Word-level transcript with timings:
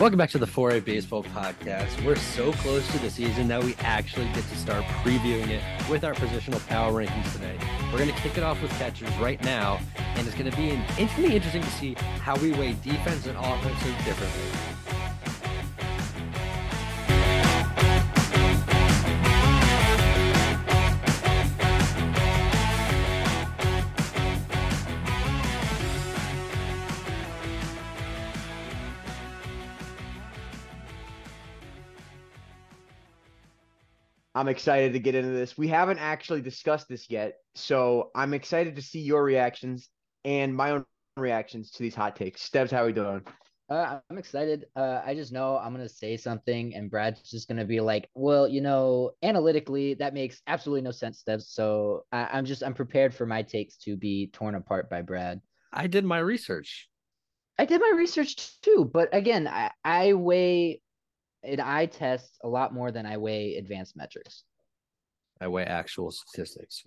Welcome 0.00 0.16
back 0.16 0.30
to 0.30 0.38
the 0.38 0.46
4A 0.46 0.82
Baseball 0.82 1.22
Podcast. 1.24 2.02
We're 2.06 2.16
so 2.16 2.52
close 2.52 2.90
to 2.92 2.98
the 3.00 3.10
season 3.10 3.48
that 3.48 3.62
we 3.62 3.74
actually 3.80 4.24
get 4.32 4.48
to 4.48 4.56
start 4.56 4.82
previewing 5.04 5.48
it 5.50 5.62
with 5.90 6.04
our 6.04 6.14
positional 6.14 6.66
power 6.68 6.90
rankings 6.90 7.30
today. 7.34 7.58
We're 7.92 7.98
going 7.98 8.08
to 8.08 8.18
kick 8.22 8.38
it 8.38 8.42
off 8.42 8.62
with 8.62 8.70
catchers 8.78 9.14
right 9.18 9.38
now, 9.44 9.78
and 9.98 10.26
it's 10.26 10.34
going 10.34 10.50
to 10.50 10.56
be 10.56 10.70
instantly 10.98 11.36
interesting 11.36 11.60
to 11.60 11.70
see 11.72 11.92
how 12.22 12.34
we 12.36 12.52
weigh 12.52 12.76
defense 12.82 13.26
and 13.26 13.36
offense 13.36 13.78
differently. 14.06 14.79
I'm 34.40 34.48
excited 34.48 34.94
to 34.94 34.98
get 34.98 35.14
into 35.14 35.32
this. 35.32 35.58
We 35.58 35.68
haven't 35.68 35.98
actually 35.98 36.40
discussed 36.40 36.88
this 36.88 37.10
yet, 37.10 37.34
so 37.54 38.10
I'm 38.14 38.32
excited 38.32 38.74
to 38.76 38.80
see 38.80 39.00
your 39.00 39.22
reactions 39.22 39.90
and 40.24 40.56
my 40.56 40.70
own 40.70 40.86
reactions 41.18 41.70
to 41.72 41.82
these 41.82 41.94
hot 41.94 42.16
takes. 42.16 42.40
Stebbs, 42.40 42.70
how 42.70 42.84
are 42.84 42.86
we 42.86 42.94
doing? 42.94 43.20
Uh, 43.68 43.98
I'm 44.08 44.16
excited. 44.16 44.64
Uh, 44.74 45.02
I 45.04 45.14
just 45.14 45.30
know 45.30 45.58
I'm 45.58 45.72
gonna 45.74 45.90
say 45.90 46.16
something, 46.16 46.74
and 46.74 46.90
Brad's 46.90 47.20
just 47.30 47.48
gonna 47.48 47.66
be 47.66 47.80
like, 47.80 48.08
"Well, 48.14 48.48
you 48.48 48.62
know, 48.62 49.10
analytically, 49.22 49.92
that 49.94 50.14
makes 50.14 50.40
absolutely 50.46 50.80
no 50.80 50.90
sense, 50.90 51.18
Stebbs." 51.18 51.50
So 51.50 52.06
I- 52.10 52.30
I'm 52.32 52.46
just 52.46 52.64
I'm 52.64 52.72
prepared 52.72 53.12
for 53.12 53.26
my 53.26 53.42
takes 53.42 53.76
to 53.84 53.94
be 53.94 54.28
torn 54.28 54.54
apart 54.54 54.88
by 54.88 55.02
Brad. 55.02 55.42
I 55.70 55.86
did 55.86 56.06
my 56.06 56.18
research. 56.18 56.88
I 57.58 57.66
did 57.66 57.78
my 57.78 57.92
research 57.94 58.58
too, 58.62 58.90
but 58.90 59.14
again, 59.14 59.46
I, 59.46 59.70
I 59.84 60.14
weigh 60.14 60.80
an 61.42 61.60
eye 61.60 61.86
test 61.86 62.38
a 62.42 62.48
lot 62.48 62.74
more 62.74 62.90
than 62.90 63.06
I 63.06 63.16
weigh 63.16 63.56
advanced 63.56 63.96
metrics. 63.96 64.44
I 65.40 65.48
weigh 65.48 65.64
actual 65.64 66.10
statistics. 66.10 66.84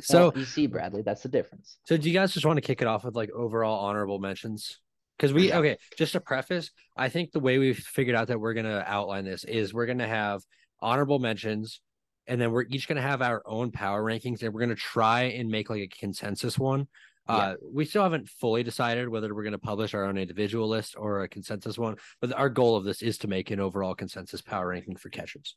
So 0.00 0.28
Well, 0.28 0.32
you 0.36 0.44
see, 0.44 0.66
Bradley, 0.66 1.02
that's 1.02 1.22
the 1.22 1.28
difference. 1.28 1.78
So 1.84 1.96
do 1.96 2.08
you 2.08 2.14
guys 2.14 2.34
just 2.34 2.44
want 2.44 2.58
to 2.58 2.60
kick 2.60 2.82
it 2.82 2.86
off 2.86 3.04
with 3.04 3.14
like 3.14 3.30
overall 3.30 3.86
honorable 3.86 4.18
mentions? 4.18 4.78
Because 5.16 5.32
we 5.32 5.52
okay, 5.52 5.78
just 5.96 6.12
to 6.12 6.20
preface, 6.20 6.70
I 6.96 7.08
think 7.08 7.32
the 7.32 7.40
way 7.40 7.58
we've 7.58 7.78
figured 7.78 8.14
out 8.14 8.28
that 8.28 8.38
we're 8.38 8.54
gonna 8.54 8.84
outline 8.86 9.24
this 9.24 9.42
is 9.44 9.74
we're 9.74 9.86
gonna 9.86 10.06
have 10.06 10.42
honorable 10.80 11.18
mentions, 11.18 11.80
and 12.28 12.40
then 12.40 12.52
we're 12.52 12.66
each 12.70 12.86
gonna 12.86 13.02
have 13.02 13.22
our 13.22 13.42
own 13.44 13.72
power 13.72 14.04
rankings, 14.04 14.42
and 14.42 14.54
we're 14.54 14.60
gonna 14.60 14.76
try 14.76 15.22
and 15.22 15.48
make 15.48 15.70
like 15.70 15.80
a 15.80 15.88
consensus 15.88 16.56
one. 16.58 16.86
Uh, 17.28 17.54
we 17.62 17.84
still 17.84 18.02
haven't 18.02 18.28
fully 18.28 18.62
decided 18.62 19.08
whether 19.08 19.34
we're 19.34 19.42
going 19.42 19.52
to 19.52 19.58
publish 19.58 19.92
our 19.92 20.04
own 20.04 20.16
individual 20.16 20.68
list 20.68 20.94
or 20.96 21.22
a 21.22 21.28
consensus 21.28 21.76
one, 21.76 21.96
but 22.20 22.32
our 22.32 22.48
goal 22.48 22.76
of 22.76 22.84
this 22.84 23.02
is 23.02 23.18
to 23.18 23.28
make 23.28 23.50
an 23.50 23.60
overall 23.60 23.94
consensus 23.94 24.40
power 24.40 24.68
ranking 24.68 24.96
for 24.96 25.10
catchers. 25.10 25.54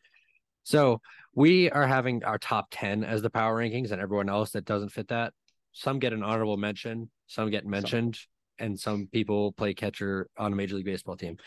So 0.64 1.02
we 1.34 1.70
are 1.72 1.88
having 1.88 2.24
our 2.24 2.38
top 2.38 2.68
10 2.72 3.04
as 3.04 3.22
the 3.22 3.30
power 3.30 3.58
rankings, 3.58 3.92
and 3.92 4.02
everyone 4.02 4.30
else 4.30 4.52
that 4.52 4.66
doesn't 4.66 4.90
fit 4.90 5.08
that. 5.08 5.34
Some 5.72 6.00
get 6.00 6.14
an 6.14 6.24
honorable 6.24 6.58
mention, 6.58 7.10
some 7.28 7.50
get 7.50 7.66
mentioned, 7.66 8.20
and 8.60 8.80
some 8.80 9.08
people 9.12 9.54
play 9.54 9.74
catcher 9.74 10.28
on 10.38 10.54
a 10.54 10.56
Major 10.56 10.76
League 10.76 10.86
Baseball 10.86 11.16
team. 11.16 11.38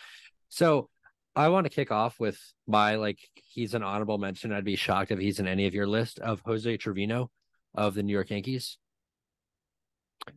So 0.49 0.89
I 1.37 1.49
want 1.49 1.65
to 1.65 1.71
kick 1.71 1.91
off 1.91 2.19
with 2.19 2.39
my 2.67 2.95
like, 2.97 3.19
he's 3.35 3.75
an 3.75 3.83
honorable 3.83 4.19
mention. 4.19 4.53
I'd 4.53 4.65
be 4.65 4.77
shocked 4.77 5.11
if 5.11 5.19
he's 5.19 5.39
in 5.39 5.47
any 5.47 5.67
of 5.67 5.75
your 5.75 5.87
list 5.87 6.19
of 6.21 6.41
Jose 6.45 6.77
Trevino 6.79 7.31
of 7.75 7.95
the 7.95 8.03
New 8.03 8.13
York 8.13 8.31
Yankees. 8.31 8.79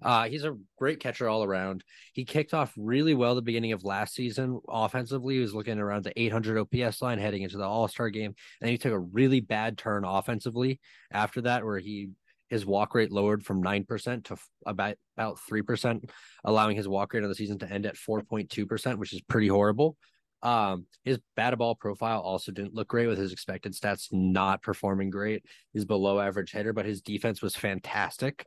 Uh, 0.01 0.27
he's 0.27 0.43
a 0.43 0.57
great 0.77 0.99
catcher 0.99 1.27
all 1.27 1.43
around. 1.43 1.83
He 2.13 2.25
kicked 2.25 2.53
off 2.53 2.73
really 2.77 3.13
well 3.13 3.35
the 3.35 3.41
beginning 3.41 3.71
of 3.71 3.83
last 3.83 4.13
season 4.13 4.59
offensively. 4.67 5.35
He 5.35 5.41
was 5.41 5.53
looking 5.53 5.79
around 5.79 6.03
the 6.03 6.19
800 6.19 6.59
OPS 6.59 7.01
line 7.01 7.19
heading 7.19 7.43
into 7.43 7.57
the 7.57 7.63
All 7.63 7.87
Star 7.87 8.09
game, 8.09 8.35
and 8.61 8.69
he 8.69 8.77
took 8.77 8.93
a 8.93 8.99
really 8.99 9.39
bad 9.39 9.77
turn 9.77 10.03
offensively 10.03 10.79
after 11.11 11.41
that, 11.41 11.65
where 11.65 11.79
he 11.79 12.09
his 12.49 12.65
walk 12.65 12.95
rate 12.95 13.11
lowered 13.11 13.43
from 13.45 13.61
nine 13.61 13.83
percent 13.83 14.25
to 14.25 14.37
about 14.65 14.95
about 15.15 15.39
three 15.39 15.61
percent, 15.61 16.09
allowing 16.43 16.77
his 16.77 16.87
walk 16.87 17.13
rate 17.13 17.23
of 17.23 17.29
the 17.29 17.35
season 17.35 17.59
to 17.59 17.71
end 17.71 17.85
at 17.85 17.95
4.2 17.95 18.67
percent, 18.67 18.99
which 18.99 19.13
is 19.13 19.21
pretty 19.21 19.47
horrible. 19.47 19.97
Um, 20.43 20.85
his 21.03 21.19
batted 21.35 21.59
ball 21.59 21.75
profile 21.75 22.21
also 22.21 22.51
didn't 22.51 22.75
look 22.75 22.87
great 22.87 23.07
with 23.07 23.17
his 23.17 23.31
expected 23.31 23.73
stats 23.73 24.09
not 24.11 24.61
performing 24.61 25.09
great. 25.09 25.43
He's 25.73 25.85
below 25.85 26.19
average 26.19 26.51
hitter, 26.51 26.73
but 26.73 26.85
his 26.85 27.01
defense 27.01 27.41
was 27.41 27.55
fantastic. 27.55 28.45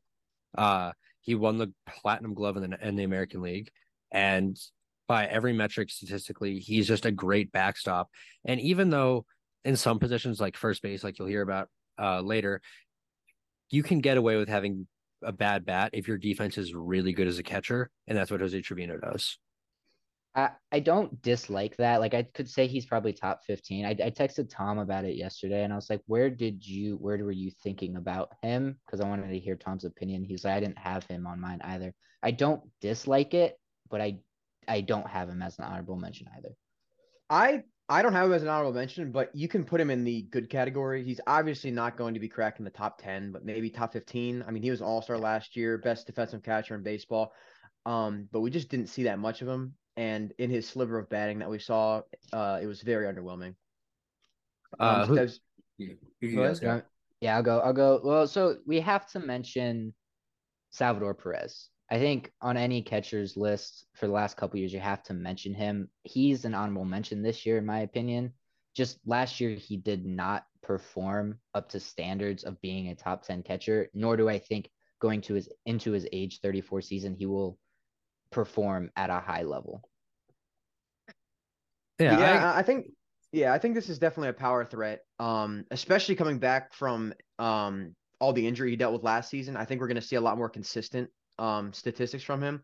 Uh, 0.57 0.93
he 1.21 1.35
won 1.35 1.59
the 1.59 1.73
platinum 1.87 2.35
glove 2.35 2.57
in 2.57 2.71
the, 2.71 2.87
in 2.87 2.97
the 2.97 3.05
American 3.05 3.43
League. 3.43 3.71
And 4.11 4.59
by 5.07 5.27
every 5.27 5.53
metric 5.53 5.91
statistically, 5.91 6.59
he's 6.59 6.87
just 6.87 7.07
a 7.07 7.11
great 7.11 7.53
backstop. 7.53 8.09
And 8.45 8.61
even 8.61 8.91
though 8.91 9.27
in 9.65 9.77
some 9.77 9.99
positions 9.99 10.41
like 10.41 10.57
first 10.57 10.83
base, 10.83 11.05
like 11.05 11.19
you'll 11.19 11.29
hear 11.29 11.43
about 11.43 11.69
uh, 12.01 12.21
later, 12.21 12.61
you 13.71 13.83
can 13.83 14.01
get 14.01 14.17
away 14.17 14.37
with 14.37 14.49
having 14.49 14.87
a 15.23 15.33
bad 15.33 15.67
bat 15.67 15.91
if 15.93 16.09
your 16.09 16.17
defense 16.17 16.57
is 16.59 16.75
really 16.75 17.13
good 17.13 17.29
as 17.29 17.39
a 17.39 17.43
catcher. 17.43 17.91
And 18.07 18.17
that's 18.17 18.31
what 18.31 18.41
Jose 18.41 18.61
Trevino 18.63 18.99
does. 18.99 19.39
I, 20.35 20.51
I 20.71 20.81
don't 20.81 21.21
dislike 21.23 21.77
that. 21.77 22.01
Like 22.01 22.15
I 22.15 22.23
could 22.23 22.49
say 22.49 22.67
he's 22.67 22.87
probably 22.87 23.13
top 23.13 23.41
15. 23.47 23.85
I, 23.85 23.91
I 23.91 24.11
texted 24.11 24.49
Tom 24.49 24.79
about 24.79 25.05
it 25.05 25.17
yesterday 25.17 25.65
and 25.65 25.73
I 25.73 25.77
was 25.77 25.91
like, 25.91 26.03
where 26.07 26.31
did 26.31 26.65
you, 26.65 26.97
where 26.97 27.19
were 27.19 27.33
you 27.33 27.51
thinking 27.63 27.97
about 27.97 28.31
him? 28.43 28.79
Because 28.87 29.01
I 29.01 29.09
wanted 29.09 29.29
to 29.31 29.39
hear 29.39 29.57
Tom's 29.57 29.85
opinion. 29.85 30.25
He's 30.25 30.45
like, 30.45 30.55
I 30.55 30.61
didn't 30.61 30.79
have 30.79 31.05
him 31.07 31.27
on 31.27 31.41
mine 31.41 31.61
either. 31.65 31.93
I 32.23 32.31
don't 32.31 32.63
dislike 32.81 33.35
it, 33.35 33.59
but 33.91 34.01
I, 34.01 34.19
I 34.69 34.83
don't 34.83 35.09
have 35.09 35.29
him 35.29 35.43
as 35.43 35.59
an 35.59 35.65
honorable 35.65 35.97
mention 35.97 36.29
either. 36.37 36.55
I 37.29 37.63
I 37.91 38.03
don't 38.03 38.13
have 38.13 38.27
him 38.27 38.33
as 38.33 38.43
an 38.43 38.49
honorable 38.49 38.73
mention, 38.73 39.11
but 39.11 39.35
you 39.35 39.49
can 39.49 39.65
put 39.65 39.81
him 39.81 39.91
in 39.91 40.05
the 40.05 40.23
good 40.31 40.49
category. 40.49 41.03
He's 41.03 41.21
obviously 41.27 41.73
not 41.73 41.97
going 41.97 42.15
to 42.15 42.21
be 42.21 42.29
cracking 42.29 42.65
the 42.65 42.71
top 42.71 43.03
10, 43.03 43.33
but 43.33 43.45
maybe 43.45 43.69
top 43.69 43.93
15. 43.93 44.45
I 44.47 44.51
mean, 44.53 44.63
he 44.63 44.71
was 44.71 44.81
all 44.81 45.03
star 45.03 45.19
last 45.19 45.57
year, 45.57 45.77
best 45.77 46.07
defensive 46.07 46.45
catcher 46.45 46.77
in 46.77 46.85
baseball. 46.85 47.33
Um, 47.87 48.29
but 48.31 48.43
we 48.43 48.51
just 48.51 48.69
didn't 48.69 48.91
see 48.91 49.03
that 49.05 49.19
much 49.19 49.43
of 49.43 49.49
him. 49.49 49.75
And 50.01 50.33
in 50.39 50.49
his 50.49 50.67
sliver 50.67 50.99
of 50.99 51.11
batting 51.11 51.41
that 51.41 51.51
we 51.51 51.59
saw, 51.59 52.01
uh, 52.33 52.59
it 52.63 52.67
was 52.67 52.81
very 52.81 53.05
underwhelming. 53.13 53.55
Uh, 54.79 55.03
Um, 55.03 55.09
who- 55.09 55.15
Stebbs- 55.17 55.41
you 55.77 55.99
Go 56.23 56.43
guys 56.43 56.63
ahead. 56.63 56.83
go. 56.85 56.89
Yeah, 57.21 57.37
I'll 57.37 57.43
go. 57.43 57.61
I'll 57.61 57.75
go. 57.75 58.01
Well, 58.03 58.27
so 58.27 58.63
we 58.67 58.81
have 58.81 59.07
to 59.11 59.19
mention 59.21 59.95
Salvador 60.71 61.13
Perez. 61.15 61.69
I 61.91 61.99
think 61.99 62.33
on 62.41 62.57
any 62.57 62.81
catcher's 62.81 63.37
list 63.37 63.89
for 63.93 64.07
the 64.07 64.13
last 64.15 64.39
couple 64.39 64.59
years, 64.59 64.73
you 64.73 64.81
have 64.81 65.03
to 65.03 65.13
mention 65.13 65.53
him. 65.53 65.91
He's 66.05 66.47
an 66.47 66.55
honorable 66.55 66.87
mention 66.87 67.21
this 67.21 67.45
year, 67.45 67.59
in 67.59 67.67
my 67.67 67.81
opinion. 67.81 68.33
Just 68.75 69.01
last 69.07 69.39
year, 69.39 69.51
he 69.51 69.77
did 69.77 70.07
not 70.07 70.47
perform 70.63 71.39
up 71.53 71.69
to 71.71 71.81
standards 71.81 72.45
of 72.45 72.59
being 72.63 72.89
a 72.89 72.95
top 72.95 73.23
10 73.23 73.43
catcher, 73.43 73.91
nor 73.93 74.17
do 74.17 74.31
I 74.31 74.39
think 74.39 74.71
going 74.99 75.21
to 75.23 75.35
his 75.35 75.53
into 75.67 75.93
his 75.93 76.09
age 76.11 76.41
34 76.41 76.81
season, 76.81 77.15
he 77.17 77.27
will 77.27 77.59
perform 78.31 78.91
at 78.97 79.11
a 79.11 79.21
high 79.21 79.43
level. 79.43 79.83
Yeah, 82.01 82.19
yeah, 82.19 82.53
I- 82.53 82.59
I, 82.59 82.63
think 82.63 82.87
yeah, 83.33 83.53
I 83.53 83.59
think 83.59 83.75
this 83.75 83.89
is 83.89 83.99
definitely 83.99 84.31
a 84.31 84.33
power 84.35 84.65
threat. 84.65 85.01
Um, 85.19 85.65
especially 85.71 86.17
coming 86.17 86.39
back 86.39 86.73
from 86.73 87.13
um 87.39 87.95
all 88.19 88.33
the 88.33 88.47
injury 88.47 88.71
he 88.71 88.77
dealt 88.77 88.93
with 88.93 89.03
last 89.03 89.31
season. 89.31 89.57
I 89.57 89.65
think 89.65 89.81
we're 89.81 89.87
going 89.87 89.95
to 89.97 90.03
see 90.07 90.17
a 90.17 90.21
lot 90.21 90.37
more 90.39 90.49
consistent 90.49 91.11
um 91.39 91.73
statistics 91.73 92.25
from 92.25 92.43
him. 92.43 92.63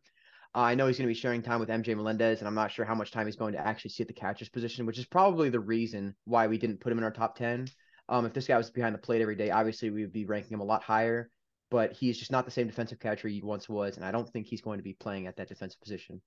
Uh, 0.54 0.60
I 0.60 0.74
know 0.74 0.86
he's 0.86 0.96
going 0.96 1.06
to 1.08 1.14
be 1.14 1.18
sharing 1.20 1.42
time 1.42 1.60
with 1.60 1.68
MJ 1.68 1.94
Melendez, 1.94 2.38
and 2.40 2.48
I'm 2.48 2.54
not 2.54 2.70
sure 2.72 2.86
how 2.86 2.94
much 2.94 3.10
time 3.10 3.26
he's 3.26 3.36
going 3.36 3.52
to 3.52 3.58
actually 3.66 3.90
see 3.90 4.02
at 4.02 4.08
the 4.08 4.14
catcher's 4.14 4.48
position, 4.48 4.86
which 4.86 4.98
is 4.98 5.04
probably 5.04 5.50
the 5.50 5.60
reason 5.60 6.14
why 6.24 6.46
we 6.46 6.56
didn't 6.56 6.80
put 6.80 6.90
him 6.92 6.98
in 6.98 7.04
our 7.04 7.10
top 7.10 7.36
ten. 7.36 7.66
Um, 8.08 8.24
if 8.24 8.32
this 8.32 8.46
guy 8.46 8.56
was 8.56 8.70
behind 8.70 8.94
the 8.94 8.98
plate 8.98 9.20
every 9.20 9.36
day, 9.36 9.50
obviously 9.50 9.90
we 9.90 10.00
would 10.02 10.12
be 10.12 10.24
ranking 10.24 10.54
him 10.54 10.60
a 10.60 10.64
lot 10.64 10.82
higher. 10.82 11.28
But 11.70 11.92
he's 11.94 12.16
just 12.16 12.30
not 12.30 12.44
the 12.44 12.52
same 12.52 12.68
defensive 12.68 13.00
catcher 13.00 13.26
he 13.28 13.42
once 13.42 13.68
was, 13.68 13.96
and 13.96 14.04
I 14.06 14.12
don't 14.12 14.28
think 14.30 14.46
he's 14.46 14.60
going 14.62 14.78
to 14.78 14.84
be 14.84 14.94
playing 14.94 15.26
at 15.26 15.36
that 15.36 15.48
defensive 15.48 15.80
position. 15.80 16.22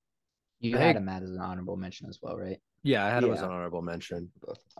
You 0.60 0.76
I 0.78 0.80
had 0.80 0.86
think- 0.96 0.98
him 0.98 1.10
at 1.10 1.24
as 1.24 1.32
an 1.32 1.40
honorable 1.40 1.78
mention 1.78 2.08
as 2.10 2.20
well, 2.22 2.38
right? 2.38 2.60
yeah, 2.84 3.06
I 3.06 3.10
had 3.10 3.24
him 3.24 3.34
as 3.34 3.42
an 3.42 3.50
honorable 3.50 3.82
mention. 3.82 4.32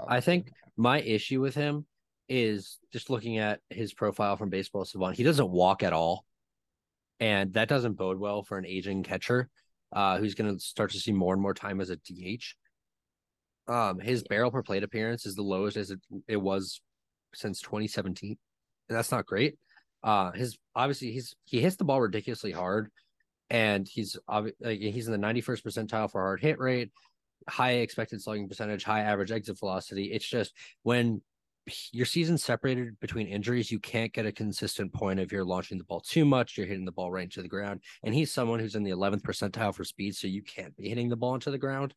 I 0.08 0.20
think 0.22 0.52
my 0.78 1.02
issue 1.02 1.42
with 1.42 1.56
him 1.56 1.86
is 2.28 2.80
just 2.94 3.10
looking 3.10 3.38
at 3.38 3.60
his 3.70 3.94
profile 3.94 4.38
from 4.38 4.50
Baseball 4.50 4.86
Savant. 4.86 5.16
He 5.16 5.24
doesn't 5.24 5.50
walk 5.50 5.84
at 5.84 5.94
all, 5.94 6.26
and 7.20 7.54
that 7.54 7.68
doesn't 7.68 7.94
bode 7.94 8.20
well 8.20 8.44
for 8.44 8.58
an 8.58 8.66
aging 8.66 9.04
catcher 9.04 9.50
uh, 9.94 10.18
who's 10.18 10.36
going 10.36 10.54
to 10.54 10.60
start 10.60 10.92
to 10.92 11.00
see 11.00 11.12
more 11.12 11.34
and 11.34 11.42
more 11.42 11.54
time 11.54 11.82
as 11.82 11.90
a 11.90 11.96
DH. 11.98 12.56
Um, 13.68 14.00
his 14.00 14.24
barrel 14.24 14.52
per 14.52 14.64
plate 14.64 14.84
appearance 14.84 15.26
is 15.26 15.36
the 15.36 15.42
lowest 15.44 15.78
as 15.78 15.92
it, 15.92 16.00
it 16.28 16.38
was 16.38 16.82
since 17.34 17.62
2017, 17.62 18.38
and 18.90 18.98
that's 18.98 19.12
not 19.12 19.26
great. 19.26 19.58
Uh, 20.04 20.32
his 20.32 20.58
obviously 20.76 21.12
he's 21.12 21.36
he 21.46 21.60
hits 21.62 21.76
the 21.76 21.84
ball 21.84 22.00
ridiculously 22.02 22.52
hard, 22.52 22.90
and 23.50 23.88
he's 23.88 24.18
like 24.28 24.56
he's 24.80 25.08
in 25.08 25.20
the 25.20 25.28
91st 25.28 25.64
percentile 25.64 26.12
for 26.12 26.22
hard 26.22 26.42
hit 26.42 26.60
rate, 26.60 26.92
high 27.48 27.74
expected 27.74 28.22
slugging 28.22 28.48
percentage, 28.48 28.84
high 28.84 29.02
average 29.02 29.32
exit 29.32 29.60
velocity. 29.60 30.12
It's 30.12 30.28
just 30.28 30.54
when 30.84 31.22
your 31.92 32.06
season's 32.06 32.44
separated 32.44 33.00
between 33.00 33.28
injuries, 33.28 33.72
you 33.72 33.80
can't 33.80 34.14
get 34.14 34.26
a 34.26 34.32
consistent 34.32 34.92
point 34.94 35.20
if 35.20 35.32
you're 35.32 35.46
launching 35.46 35.78
the 35.78 35.84
ball 35.84 36.00
too 36.00 36.26
much, 36.26 36.58
you're 36.58 36.68
hitting 36.68 36.86
the 36.86 36.92
ball 36.92 37.12
right 37.12 37.26
into 37.26 37.42
the 37.42 37.48
ground. 37.48 37.82
And 38.04 38.14
he's 38.14 38.32
someone 38.32 38.60
who's 38.60 38.76
in 38.76 38.84
the 38.84 38.92
11th 38.92 39.22
percentile 39.22 39.74
for 39.74 39.84
speed, 39.84 40.16
so 40.16 40.28
you 40.28 40.42
can't 40.42 40.76
be 40.76 40.90
hitting 40.90 41.10
the 41.10 41.16
ball 41.16 41.36
into 41.36 41.52
the 41.52 41.58
ground. 41.58 41.94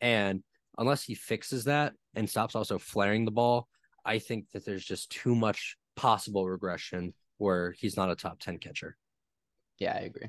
And 0.00 0.42
unless 0.78 1.02
he 1.02 1.14
fixes 1.14 1.64
that 1.64 1.94
and 2.14 2.28
stops 2.28 2.54
also 2.54 2.78
flaring 2.78 3.24
the 3.24 3.30
ball, 3.30 3.68
I 4.04 4.18
think 4.18 4.50
that 4.52 4.64
there's 4.64 4.84
just 4.84 5.10
too 5.10 5.34
much 5.34 5.76
possible 5.96 6.48
regression 6.48 7.14
where 7.38 7.72
he's 7.72 7.96
not 7.96 8.10
a 8.10 8.16
top 8.16 8.38
10 8.40 8.58
catcher. 8.58 8.96
Yeah, 9.78 9.92
I 9.96 10.00
agree. 10.00 10.28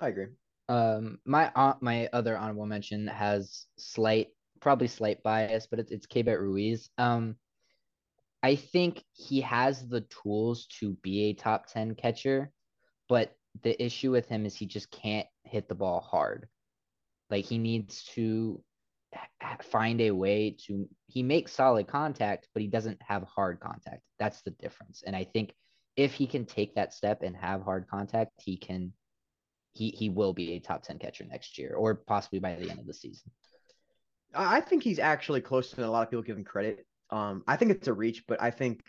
I 0.00 0.08
agree. 0.08 0.26
Um, 0.68 1.18
my 1.24 1.50
my 1.80 2.08
other 2.12 2.36
honorable 2.36 2.66
mention 2.66 3.06
has 3.08 3.66
slight, 3.76 4.28
probably 4.60 4.86
slight 4.86 5.22
bias, 5.22 5.66
but 5.66 5.78
it's 5.78 5.92
it's 5.92 6.06
Keibert 6.06 6.40
Ruiz. 6.40 6.88
Um, 6.96 7.36
I 8.42 8.56
think 8.56 9.04
he 9.12 9.42
has 9.42 9.88
the 9.88 10.02
tools 10.22 10.66
to 10.78 10.94
be 11.02 11.24
a 11.24 11.34
top 11.34 11.66
ten 11.66 11.94
catcher, 11.94 12.50
but 13.08 13.32
the 13.62 13.82
issue 13.82 14.10
with 14.10 14.28
him 14.28 14.46
is 14.46 14.54
he 14.54 14.66
just 14.66 14.90
can't 14.90 15.26
hit 15.44 15.68
the 15.68 15.74
ball 15.74 16.00
hard. 16.00 16.48
Like 17.28 17.44
he 17.44 17.58
needs 17.58 18.04
to 18.14 18.62
find 19.62 20.00
a 20.00 20.12
way 20.12 20.56
to 20.66 20.88
he 21.08 21.22
makes 21.22 21.52
solid 21.52 21.88
contact, 21.88 22.48
but 22.54 22.62
he 22.62 22.68
doesn't 22.68 23.00
have 23.02 23.24
hard 23.24 23.60
contact. 23.60 24.02
That's 24.18 24.40
the 24.42 24.52
difference. 24.52 25.02
And 25.04 25.16
I 25.16 25.24
think 25.24 25.52
if 25.96 26.14
he 26.14 26.26
can 26.26 26.46
take 26.46 26.76
that 26.76 26.94
step 26.94 27.22
and 27.22 27.36
have 27.36 27.62
hard 27.62 27.88
contact, 27.88 28.30
he 28.38 28.56
can 28.56 28.92
he 29.72 29.90
he 29.90 30.08
will 30.08 30.32
be 30.32 30.52
a 30.52 30.60
top 30.60 30.82
10 30.82 30.98
catcher 30.98 31.24
next 31.24 31.58
year 31.58 31.74
or 31.76 31.94
possibly 31.94 32.38
by 32.38 32.54
the 32.54 32.70
end 32.70 32.80
of 32.80 32.86
the 32.86 32.94
season. 32.94 33.30
I 34.34 34.60
think 34.60 34.82
he's 34.82 34.98
actually 34.98 35.40
closer 35.40 35.76
than 35.76 35.84
a 35.84 35.90
lot 35.90 36.02
of 36.02 36.10
people 36.10 36.22
give 36.22 36.36
him 36.36 36.44
credit. 36.44 36.86
Um, 37.10 37.42
I 37.48 37.56
think 37.56 37.72
it's 37.72 37.88
a 37.88 37.92
reach, 37.92 38.24
but 38.28 38.40
I 38.40 38.50
think 38.50 38.82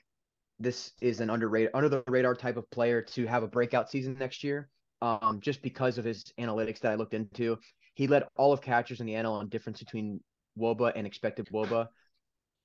this 0.59 0.91
is 1.01 1.19
an 1.19 1.29
underrated, 1.31 1.71
under 1.73 1.89
the 1.89 2.03
radar 2.07 2.35
type 2.35 2.57
of 2.57 2.69
player 2.69 3.01
to 3.01 3.25
have 3.25 3.41
a 3.41 3.47
breakout 3.47 3.89
season 3.89 4.15
next 4.19 4.43
year. 4.43 4.69
Um, 5.01 5.39
just 5.41 5.63
because 5.63 5.97
of 5.97 6.05
his 6.05 6.25
analytics 6.39 6.79
that 6.81 6.91
I 6.91 6.95
looked 6.95 7.15
into, 7.15 7.57
he 7.95 8.05
led 8.05 8.23
all 8.37 8.53
of 8.53 8.61
catchers 8.61 8.99
in 8.99 9.07
the 9.07 9.13
NL 9.13 9.31
on 9.31 9.49
difference 9.49 9.79
between 9.79 10.21
WOBA 10.59 10.93
and 10.95 11.07
expected 11.07 11.49
WOBA. 11.51 11.87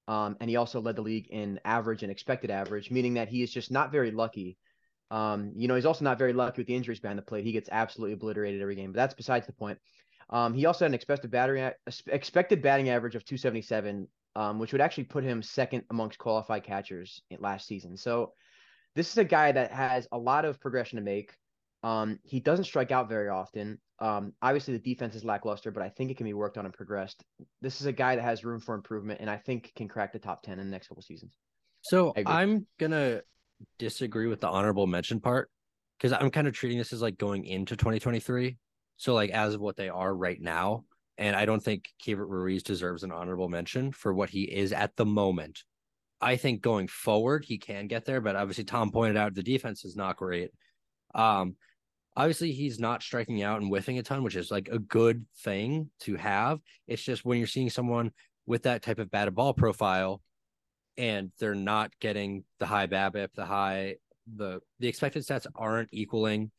Um, 0.06 0.36
and 0.40 0.50
he 0.50 0.56
also 0.56 0.80
led 0.80 0.96
the 0.96 1.02
league 1.02 1.28
in 1.30 1.58
average 1.64 2.02
and 2.02 2.12
expected 2.12 2.50
average, 2.50 2.90
meaning 2.90 3.14
that 3.14 3.28
he 3.28 3.42
is 3.42 3.50
just 3.50 3.70
not 3.70 3.90
very 3.90 4.10
lucky 4.10 4.58
um, 5.10 5.52
you 5.54 5.68
know, 5.68 5.74
he's 5.74 5.86
also 5.86 6.04
not 6.04 6.18
very 6.18 6.32
lucky 6.32 6.60
with 6.60 6.66
the 6.66 6.74
injuries 6.74 7.00
behind 7.00 7.18
the 7.18 7.22
plate. 7.22 7.44
He 7.44 7.52
gets 7.52 7.68
absolutely 7.70 8.14
obliterated 8.14 8.60
every 8.60 8.74
game, 8.74 8.92
but 8.92 8.96
that's 8.96 9.14
besides 9.14 9.46
the 9.46 9.52
point. 9.52 9.78
Um, 10.30 10.54
he 10.54 10.66
also 10.66 10.84
had 10.84 10.90
an 10.90 10.94
expected 10.94 11.30
batting 11.30 11.70
expected 12.08 12.60
batting 12.60 12.88
average 12.88 13.14
of 13.14 13.24
277, 13.24 14.08
um, 14.34 14.58
which 14.58 14.72
would 14.72 14.80
actually 14.80 15.04
put 15.04 15.22
him 15.22 15.42
second 15.42 15.84
amongst 15.90 16.18
qualified 16.18 16.64
catchers 16.64 17.22
last 17.38 17.66
season. 17.66 17.96
So 17.96 18.32
this 18.96 19.10
is 19.10 19.18
a 19.18 19.24
guy 19.24 19.52
that 19.52 19.70
has 19.70 20.08
a 20.10 20.18
lot 20.18 20.44
of 20.44 20.60
progression 20.60 20.96
to 20.96 21.02
make. 21.02 21.32
Um, 21.84 22.18
he 22.24 22.40
doesn't 22.40 22.64
strike 22.64 22.90
out 22.90 23.08
very 23.08 23.28
often. 23.28 23.78
Um, 24.00 24.32
obviously, 24.42 24.76
the 24.76 24.80
defense 24.80 25.14
is 25.14 25.24
lackluster, 25.24 25.70
but 25.70 25.82
I 25.82 25.88
think 25.90 26.10
it 26.10 26.16
can 26.16 26.26
be 26.26 26.34
worked 26.34 26.58
on 26.58 26.64
and 26.64 26.74
progressed. 26.74 27.22
This 27.62 27.80
is 27.80 27.86
a 27.86 27.92
guy 27.92 28.16
that 28.16 28.22
has 28.22 28.44
room 28.44 28.60
for 28.60 28.74
improvement, 28.74 29.20
and 29.20 29.30
I 29.30 29.36
think 29.36 29.72
can 29.76 29.86
crack 29.86 30.12
the 30.12 30.18
top 30.18 30.42
ten 30.42 30.58
in 30.58 30.66
the 30.66 30.72
next 30.72 30.88
couple 30.88 31.02
seasons. 31.02 31.36
So 31.82 32.12
I'm 32.26 32.66
gonna 32.78 33.22
disagree 33.78 34.26
with 34.26 34.40
the 34.40 34.48
honorable 34.48 34.86
mention 34.86 35.20
part 35.20 35.50
because 35.98 36.12
I'm 36.12 36.30
kind 36.30 36.46
of 36.46 36.54
treating 36.54 36.78
this 36.78 36.92
as 36.92 37.02
like 37.02 37.18
going 37.18 37.44
into 37.44 37.76
2023. 37.76 38.56
So 38.96 39.14
like 39.14 39.30
as 39.30 39.54
of 39.54 39.60
what 39.60 39.76
they 39.76 39.88
are 39.88 40.14
right 40.14 40.40
now, 40.40 40.84
and 41.18 41.34
I 41.34 41.46
don't 41.46 41.62
think 41.62 41.88
Keibert 42.04 42.28
Ruiz 42.28 42.62
deserves 42.62 43.02
an 43.02 43.12
honorable 43.12 43.48
mention 43.48 43.92
for 43.92 44.12
what 44.12 44.30
he 44.30 44.42
is 44.42 44.72
at 44.72 44.96
the 44.96 45.06
moment. 45.06 45.62
I 46.20 46.36
think 46.36 46.62
going 46.62 46.88
forward 46.88 47.44
he 47.44 47.58
can 47.58 47.86
get 47.86 48.04
there, 48.04 48.20
but 48.20 48.36
obviously 48.36 48.64
Tom 48.64 48.90
pointed 48.90 49.16
out 49.16 49.34
the 49.34 49.42
defense 49.42 49.84
is 49.84 49.96
not 49.96 50.16
great. 50.16 50.50
Um, 51.14 51.56
obviously 52.16 52.52
he's 52.52 52.78
not 52.78 53.02
striking 53.02 53.42
out 53.42 53.60
and 53.60 53.68
whiffing 53.68 53.98
a 53.98 54.02
ton, 54.02 54.22
which 54.22 54.36
is 54.36 54.50
like 54.50 54.68
a 54.70 54.78
good 54.78 55.26
thing 55.42 55.90
to 56.00 56.16
have. 56.16 56.60
It's 56.86 57.02
just 57.02 57.24
when 57.24 57.38
you're 57.38 57.46
seeing 57.46 57.70
someone 57.70 58.12
with 58.46 58.62
that 58.62 58.82
type 58.82 58.98
of 58.98 59.10
batted 59.10 59.34
ball 59.34 59.52
profile 59.52 60.22
and 60.98 61.30
they're 61.38 61.54
not 61.54 61.92
getting 62.00 62.44
the 62.58 62.66
high 62.66 62.86
BABIP, 62.86 63.28
the 63.34 63.44
high 63.44 63.96
the 64.34 64.60
the 64.80 64.88
expected 64.88 65.22
stats 65.22 65.46
aren't 65.54 65.88
equaling 65.92 66.50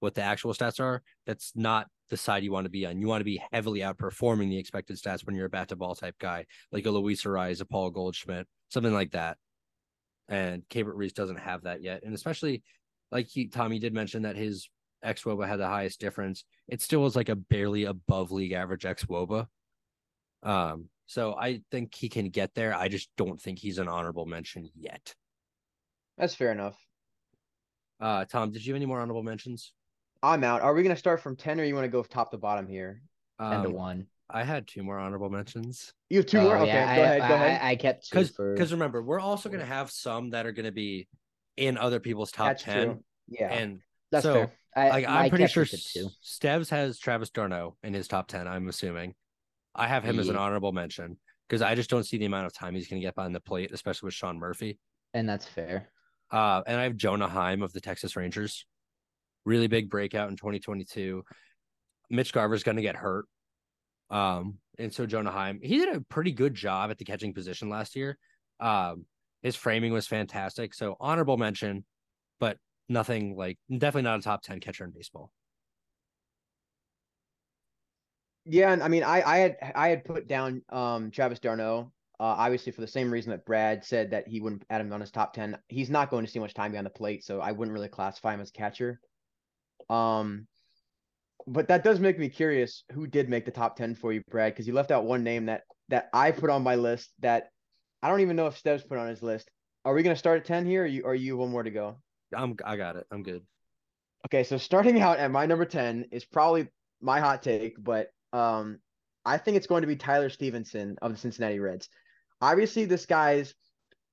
what 0.00 0.14
the 0.14 0.22
actual 0.22 0.52
stats 0.52 0.80
are. 0.80 1.02
That's 1.26 1.52
not 1.54 1.86
the 2.10 2.16
side 2.16 2.42
you 2.42 2.52
want 2.52 2.66
to 2.66 2.70
be 2.70 2.84
on. 2.86 3.00
You 3.00 3.06
want 3.06 3.20
to 3.20 3.24
be 3.24 3.42
heavily 3.52 3.80
outperforming 3.80 4.50
the 4.50 4.58
expected 4.58 4.96
stats 4.96 5.24
when 5.24 5.34
you're 5.34 5.46
a 5.46 5.50
bat 5.50 5.68
to 5.68 5.76
ball 5.76 5.94
type 5.94 6.16
guy, 6.18 6.44
like 6.72 6.84
a 6.84 6.90
Luis 6.90 7.24
Arraez, 7.24 7.60
a 7.60 7.64
Paul 7.64 7.90
Goldschmidt, 7.90 8.46
something 8.68 8.92
like 8.92 9.12
that. 9.12 9.38
And 10.28 10.62
Keibert 10.68 10.94
Ruiz 10.94 11.12
doesn't 11.12 11.38
have 11.38 11.62
that 11.62 11.82
yet. 11.82 12.02
And 12.04 12.14
especially 12.14 12.62
like 13.10 13.28
he 13.28 13.48
Tommy 13.48 13.78
did 13.78 13.94
mention 13.94 14.22
that 14.22 14.36
his 14.36 14.68
ex 15.02 15.22
Woba 15.22 15.46
had 15.46 15.60
the 15.60 15.68
highest 15.68 16.00
difference. 16.00 16.44
It 16.68 16.82
still 16.82 17.00
was 17.00 17.16
like 17.16 17.28
a 17.28 17.36
barely 17.36 17.84
above 17.84 18.32
league 18.32 18.52
average 18.52 18.84
ex 18.84 19.04
Woba. 19.04 19.46
Um, 20.42 20.88
so 21.06 21.34
I 21.34 21.60
think 21.70 21.94
he 21.94 22.08
can 22.08 22.30
get 22.30 22.54
there. 22.54 22.74
I 22.74 22.88
just 22.88 23.10
don't 23.16 23.40
think 23.40 23.58
he's 23.58 23.78
an 23.78 23.88
honorable 23.88 24.26
mention 24.26 24.68
yet. 24.74 25.14
That's 26.18 26.34
fair 26.34 26.52
enough. 26.52 26.76
Uh, 28.00 28.24
Tom, 28.24 28.50
did 28.50 28.64
you 28.64 28.72
have 28.72 28.76
any 28.76 28.86
more 28.86 29.00
honorable 29.00 29.22
mentions? 29.22 29.72
I'm 30.22 30.44
out. 30.44 30.62
Are 30.62 30.74
we 30.74 30.82
going 30.82 30.94
to 30.94 30.98
start 30.98 31.20
from 31.20 31.36
10 31.36 31.60
or 31.60 31.64
you 31.64 31.74
want 31.74 31.84
to 31.84 31.90
go 31.90 32.02
top 32.02 32.30
to 32.30 32.38
bottom 32.38 32.66
here? 32.66 33.02
Um, 33.38 33.52
10 33.52 33.62
to 33.64 33.70
1. 33.70 34.06
I 34.30 34.44
had 34.44 34.66
two 34.66 34.82
more 34.82 34.98
honorable 34.98 35.28
mentions. 35.28 35.92
You 36.08 36.18
have 36.18 36.26
two 36.26 36.40
more? 36.40 36.56
Oh, 36.56 36.62
okay, 36.62 36.72
yeah, 36.72 36.96
go 36.96 37.02
I, 37.02 37.04
ahead. 37.04 37.18
Go 37.20 37.24
I, 37.24 37.44
ahead. 37.44 37.60
I, 37.62 37.70
I 37.70 37.76
kept 37.76 38.08
two 38.08 38.14
Because 38.14 38.30
for... 38.30 38.54
because 38.54 38.72
remember, 38.72 39.02
we're 39.02 39.20
also 39.20 39.48
going 39.48 39.60
to 39.60 39.66
have 39.66 39.90
some 39.90 40.30
that 40.30 40.46
are 40.46 40.52
going 40.52 40.66
to 40.66 40.72
be 40.72 41.08
in 41.56 41.76
other 41.76 42.00
people's 42.00 42.32
top 42.32 42.48
That's 42.48 42.62
10. 42.62 42.84
true. 42.86 43.04
Yeah. 43.28 43.52
And 43.52 43.80
That's 44.10 44.22
so, 44.22 44.34
fair. 44.34 44.52
I, 44.74 44.88
like, 44.88 45.08
I 45.08 45.24
I'm 45.24 45.28
pretty 45.28 45.46
sure 45.48 45.64
it 45.64 45.68
to 45.68 45.76
two. 45.76 46.08
Steves 46.24 46.70
has 46.70 46.98
Travis 46.98 47.30
d'Arnaud 47.30 47.76
in 47.82 47.92
his 47.92 48.08
top 48.08 48.28
10, 48.28 48.48
I'm 48.48 48.68
assuming. 48.68 49.14
I 49.74 49.86
have 49.86 50.04
him 50.04 50.18
as 50.18 50.28
an 50.28 50.36
honorable 50.36 50.72
mention 50.72 51.16
because 51.48 51.62
I 51.62 51.74
just 51.74 51.90
don't 51.90 52.04
see 52.04 52.18
the 52.18 52.26
amount 52.26 52.46
of 52.46 52.52
time 52.52 52.74
he's 52.74 52.88
going 52.88 53.00
to 53.00 53.06
get 53.06 53.14
behind 53.14 53.34
the 53.34 53.40
plate, 53.40 53.70
especially 53.72 54.08
with 54.08 54.14
Sean 54.14 54.38
Murphy. 54.38 54.78
And 55.14 55.28
that's 55.28 55.46
fair. 55.46 55.90
Uh, 56.30 56.62
and 56.66 56.80
I 56.80 56.84
have 56.84 56.96
Jonah 56.96 57.28
Heim 57.28 57.62
of 57.62 57.72
the 57.72 57.80
Texas 57.80 58.16
Rangers. 58.16 58.66
Really 59.44 59.66
big 59.66 59.90
breakout 59.90 60.30
in 60.30 60.36
2022. 60.36 61.22
Mitch 62.10 62.32
Garver's 62.32 62.62
going 62.62 62.76
to 62.76 62.82
get 62.82 62.96
hurt. 62.96 63.26
Um, 64.10 64.58
and 64.78 64.92
so 64.92 65.06
Jonah 65.06 65.30
Heim, 65.30 65.60
he 65.62 65.78
did 65.78 65.94
a 65.94 66.00
pretty 66.00 66.32
good 66.32 66.54
job 66.54 66.90
at 66.90 66.98
the 66.98 67.04
catching 67.04 67.34
position 67.34 67.68
last 67.68 67.96
year. 67.96 68.18
Um, 68.60 69.06
his 69.42 69.56
framing 69.56 69.92
was 69.92 70.06
fantastic. 70.06 70.74
So 70.74 70.96
honorable 71.00 71.36
mention, 71.36 71.84
but 72.38 72.58
nothing 72.88 73.36
like 73.36 73.58
definitely 73.70 74.02
not 74.02 74.20
a 74.20 74.22
top 74.22 74.42
10 74.42 74.60
catcher 74.60 74.84
in 74.84 74.90
baseball. 74.90 75.30
Yeah, 78.44 78.72
and 78.72 78.82
I 78.82 78.88
mean, 78.88 79.02
I 79.02 79.22
I 79.22 79.38
had 79.38 79.56
I 79.74 79.88
had 79.88 80.04
put 80.04 80.26
down 80.26 80.62
um 80.70 81.10
Travis 81.10 81.38
d'Arnaud, 81.38 81.92
uh, 82.18 82.22
obviously 82.24 82.72
for 82.72 82.80
the 82.80 82.86
same 82.86 83.10
reason 83.10 83.30
that 83.30 83.46
Brad 83.46 83.84
said 83.84 84.10
that 84.10 84.26
he 84.26 84.40
wouldn't 84.40 84.64
add 84.70 84.80
him 84.80 84.92
on 84.92 85.00
his 85.00 85.10
top 85.10 85.32
ten. 85.32 85.58
He's 85.68 85.90
not 85.90 86.10
going 86.10 86.24
to 86.24 86.30
see 86.30 86.38
much 86.38 86.54
time 86.54 86.72
behind 86.72 86.86
the 86.86 86.90
plate, 86.90 87.24
so 87.24 87.40
I 87.40 87.52
wouldn't 87.52 87.74
really 87.74 87.88
classify 87.88 88.34
him 88.34 88.40
as 88.40 88.50
catcher. 88.50 89.00
Um, 89.88 90.46
but 91.46 91.68
that 91.68 91.84
does 91.84 92.00
make 92.00 92.18
me 92.18 92.28
curious. 92.28 92.84
Who 92.92 93.06
did 93.06 93.28
make 93.28 93.44
the 93.44 93.50
top 93.50 93.76
ten 93.76 93.94
for 93.94 94.12
you, 94.12 94.22
Brad? 94.30 94.52
Because 94.52 94.66
you 94.66 94.74
left 94.74 94.90
out 94.90 95.04
one 95.04 95.22
name 95.22 95.46
that 95.46 95.62
that 95.88 96.08
I 96.12 96.30
put 96.32 96.50
on 96.50 96.62
my 96.62 96.74
list 96.74 97.10
that 97.20 97.48
I 98.02 98.08
don't 98.08 98.20
even 98.20 98.36
know 98.36 98.46
if 98.46 98.60
Steves 98.60 98.86
put 98.86 98.98
on 98.98 99.08
his 99.08 99.22
list. 99.22 99.50
Are 99.84 99.94
we 99.94 100.02
gonna 100.02 100.16
start 100.16 100.40
at 100.40 100.46
ten 100.46 100.66
here, 100.66 100.82
or 100.82 100.86
you 100.86 101.02
or 101.02 101.14
you 101.14 101.36
one 101.36 101.50
more 101.50 101.62
to 101.62 101.70
go? 101.70 101.98
I'm 102.34 102.56
I 102.64 102.76
got 102.76 102.96
it. 102.96 103.06
I'm 103.10 103.22
good. 103.22 103.42
Okay, 104.26 104.44
so 104.44 104.56
starting 104.56 105.00
out 105.00 105.18
at 105.18 105.30
my 105.30 105.46
number 105.46 105.64
10 105.64 106.06
is 106.12 106.24
probably 106.24 106.68
my 107.00 107.18
hot 107.20 107.42
take, 107.42 107.74
but 107.82 108.08
um 108.32 108.78
I 109.24 109.38
think 109.38 109.56
it's 109.56 109.66
going 109.66 109.82
to 109.82 109.88
be 109.88 109.96
Tyler 109.96 110.30
Stephenson 110.30 110.96
of 111.00 111.12
the 111.12 111.18
Cincinnati 111.18 111.60
Reds. 111.60 111.88
Obviously, 112.40 112.84
this 112.84 113.06
guy's 113.06 113.54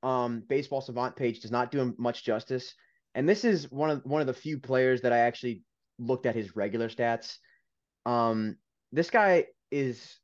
um 0.01 0.43
baseball 0.47 0.81
savant 0.81 1.15
page 1.15 1.41
does 1.41 1.51
not 1.51 1.71
do 1.71 1.79
him 1.79 1.95
much 1.97 2.23
justice. 2.23 2.73
And 3.15 3.27
this 3.27 3.43
is 3.43 3.71
one 3.71 3.89
of 3.89 4.01
one 4.03 4.21
of 4.21 4.27
the 4.27 4.33
few 4.33 4.59
players 4.59 5.01
that 5.01 5.13
I 5.13 5.19
actually 5.19 5.63
looked 5.97 6.25
at 6.25 6.35
his 6.35 6.55
regular 6.55 6.89
stats. 6.89 7.38
Um 8.05 8.57
this 8.91 9.09
guy 9.09 9.45
is 9.71 10.19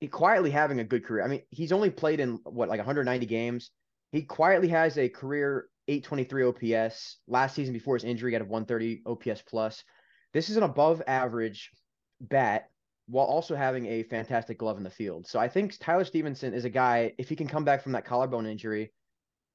he 0.00 0.08
quietly 0.08 0.50
having 0.50 0.80
a 0.80 0.84
good 0.84 1.04
career. 1.04 1.24
I 1.24 1.28
mean, 1.28 1.42
he's 1.50 1.72
only 1.72 1.90
played 1.90 2.20
in 2.20 2.38
what 2.44 2.68
like 2.68 2.78
190 2.78 3.26
games. 3.26 3.70
He 4.12 4.22
quietly 4.22 4.68
has 4.68 4.98
a 4.98 5.08
career 5.08 5.68
823 5.88 6.76
OPS. 6.76 7.18
Last 7.26 7.54
season 7.54 7.72
before 7.72 7.96
his 7.96 8.04
injury, 8.04 8.32
he 8.32 8.36
a 8.36 8.44
130 8.44 9.02
OPS 9.06 9.42
plus. 9.48 9.82
This 10.32 10.50
is 10.50 10.56
an 10.56 10.62
above 10.62 11.02
average 11.06 11.70
bat 12.20 12.68
while 13.06 13.26
also 13.26 13.54
having 13.54 13.86
a 13.86 14.02
fantastic 14.04 14.58
glove 14.58 14.78
in 14.78 14.84
the 14.84 14.90
field. 14.90 15.26
So 15.26 15.38
I 15.38 15.48
think 15.48 15.76
Tyler 15.78 16.04
Stephenson 16.04 16.54
is 16.54 16.64
a 16.64 16.70
guy, 16.70 17.12
if 17.18 17.28
he 17.28 17.36
can 17.36 17.46
come 17.46 17.64
back 17.64 17.82
from 17.82 17.92
that 17.92 18.04
collarbone 18.04 18.46
injury, 18.46 18.92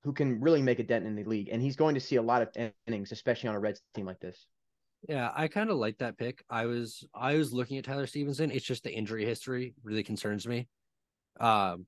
who 0.04 0.14
can 0.14 0.40
really 0.40 0.62
make 0.62 0.80
a 0.80 0.84
dent 0.84 1.06
in 1.06 1.16
the 1.16 1.24
league. 1.24 1.50
And 1.52 1.62
he's 1.62 1.76
going 1.76 1.96
to 1.96 2.02
see 2.02 2.16
a 2.16 2.22
lot 2.22 2.42
of 2.42 2.72
innings, 2.88 3.12
especially 3.12 3.50
on 3.50 3.56
a 3.56 3.60
Reds 3.60 3.82
team 3.94 4.06
like 4.06 4.20
this. 4.20 4.46
Yeah, 5.08 5.32
I 5.36 5.48
kind 5.48 5.70
of 5.70 5.78
like 5.78 5.98
that 6.00 6.18
pick. 6.18 6.44
I 6.50 6.66
was 6.66 7.06
I 7.14 7.36
was 7.36 7.54
looking 7.54 7.78
at 7.78 7.86
Tyler 7.86 8.08
Stephenson. 8.08 8.52
It's 8.52 8.66
just 8.66 8.84
the 8.84 8.94
injury 8.94 9.26
history 9.26 9.74
really 9.84 10.04
concerns 10.04 10.46
me. 10.46 10.68
Um, 11.40 11.86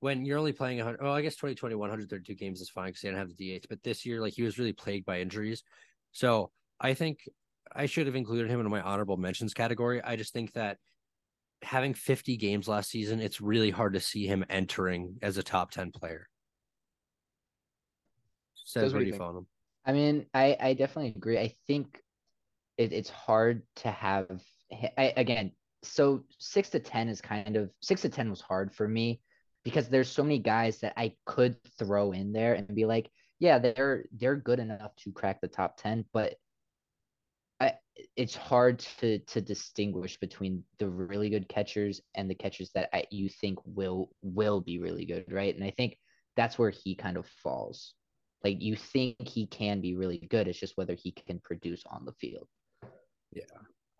when 0.00 0.24
you're 0.24 0.38
only 0.38 0.52
playing 0.52 0.78
100, 0.78 1.00
oh, 1.02 1.10
I 1.10 1.22
guess 1.22 1.34
2021 1.34 1.80
132 1.80 2.34
games 2.34 2.60
is 2.60 2.68
fine 2.68 2.86
because 2.86 3.00
they 3.00 3.10
don't 3.10 3.18
have 3.18 3.36
the 3.36 3.58
DH. 3.58 3.66
But 3.68 3.82
this 3.82 4.06
year, 4.06 4.20
like 4.20 4.34
he 4.34 4.42
was 4.42 4.58
really 4.58 4.72
plagued 4.72 5.04
by 5.04 5.20
injuries. 5.20 5.64
So 6.12 6.52
I 6.80 6.94
think 6.94 7.28
I 7.74 7.86
should 7.86 8.06
have 8.06 8.16
included 8.16 8.50
him 8.50 8.60
in 8.60 8.70
my 8.70 8.80
honorable 8.80 9.16
mentions 9.16 9.54
category. 9.54 10.02
I 10.02 10.16
just 10.16 10.32
think 10.32 10.52
that 10.54 10.78
having 11.62 11.94
50 11.94 12.36
games 12.36 12.68
last 12.68 12.90
season, 12.90 13.20
it's 13.20 13.40
really 13.40 13.70
hard 13.70 13.94
to 13.94 14.00
see 14.00 14.26
him 14.26 14.44
entering 14.48 15.16
as 15.22 15.38
a 15.38 15.42
top 15.42 15.70
10 15.70 15.92
player. 15.92 16.28
Says 18.64 18.92
where 18.92 19.02
you 19.02 19.14
phone 19.14 19.36
him? 19.36 19.46
I 19.86 19.92
mean, 19.92 20.26
I 20.34 20.56
I 20.60 20.74
definitely 20.74 21.14
agree. 21.16 21.38
I 21.38 21.54
think 21.66 22.02
it, 22.76 22.92
it's 22.92 23.08
hard 23.08 23.62
to 23.76 23.90
have 23.90 24.42
I, 24.98 25.14
again. 25.16 25.52
So 25.82 26.24
six 26.38 26.68
to 26.70 26.80
ten 26.80 27.08
is 27.08 27.22
kind 27.22 27.56
of 27.56 27.70
six 27.80 28.02
to 28.02 28.10
ten 28.10 28.28
was 28.28 28.42
hard 28.42 28.74
for 28.74 28.86
me 28.86 29.22
because 29.64 29.88
there's 29.88 30.10
so 30.10 30.22
many 30.22 30.38
guys 30.38 30.80
that 30.80 30.92
I 30.98 31.14
could 31.24 31.56
throw 31.78 32.12
in 32.12 32.32
there 32.32 32.54
and 32.54 32.74
be 32.74 32.84
like, 32.84 33.10
yeah, 33.38 33.58
they're 33.58 34.04
they're 34.12 34.36
good 34.36 34.58
enough 34.58 34.94
to 35.04 35.12
crack 35.12 35.40
the 35.40 35.48
top 35.48 35.78
ten, 35.78 36.04
but 36.12 36.34
I, 36.34 36.47
it's 38.16 38.34
hard 38.34 38.78
to 39.00 39.18
to 39.20 39.40
distinguish 39.40 40.18
between 40.18 40.62
the 40.78 40.88
really 40.88 41.30
good 41.30 41.48
catchers 41.48 42.00
and 42.14 42.30
the 42.30 42.34
catchers 42.34 42.70
that 42.74 42.88
I, 42.92 43.04
you 43.10 43.28
think 43.28 43.58
will 43.64 44.10
will 44.22 44.60
be 44.60 44.78
really 44.78 45.04
good, 45.04 45.26
right? 45.30 45.54
And 45.54 45.64
I 45.64 45.70
think 45.70 45.96
that's 46.36 46.58
where 46.58 46.70
he 46.70 46.94
kind 46.94 47.16
of 47.16 47.26
falls. 47.42 47.94
Like 48.44 48.62
you 48.62 48.76
think 48.76 49.26
he 49.26 49.46
can 49.46 49.80
be 49.80 49.96
really 49.96 50.18
good, 50.30 50.46
it's 50.46 50.60
just 50.60 50.76
whether 50.76 50.94
he 50.94 51.12
can 51.12 51.40
produce 51.40 51.82
on 51.90 52.04
the 52.04 52.12
field. 52.12 52.48
Yeah. 53.32 53.42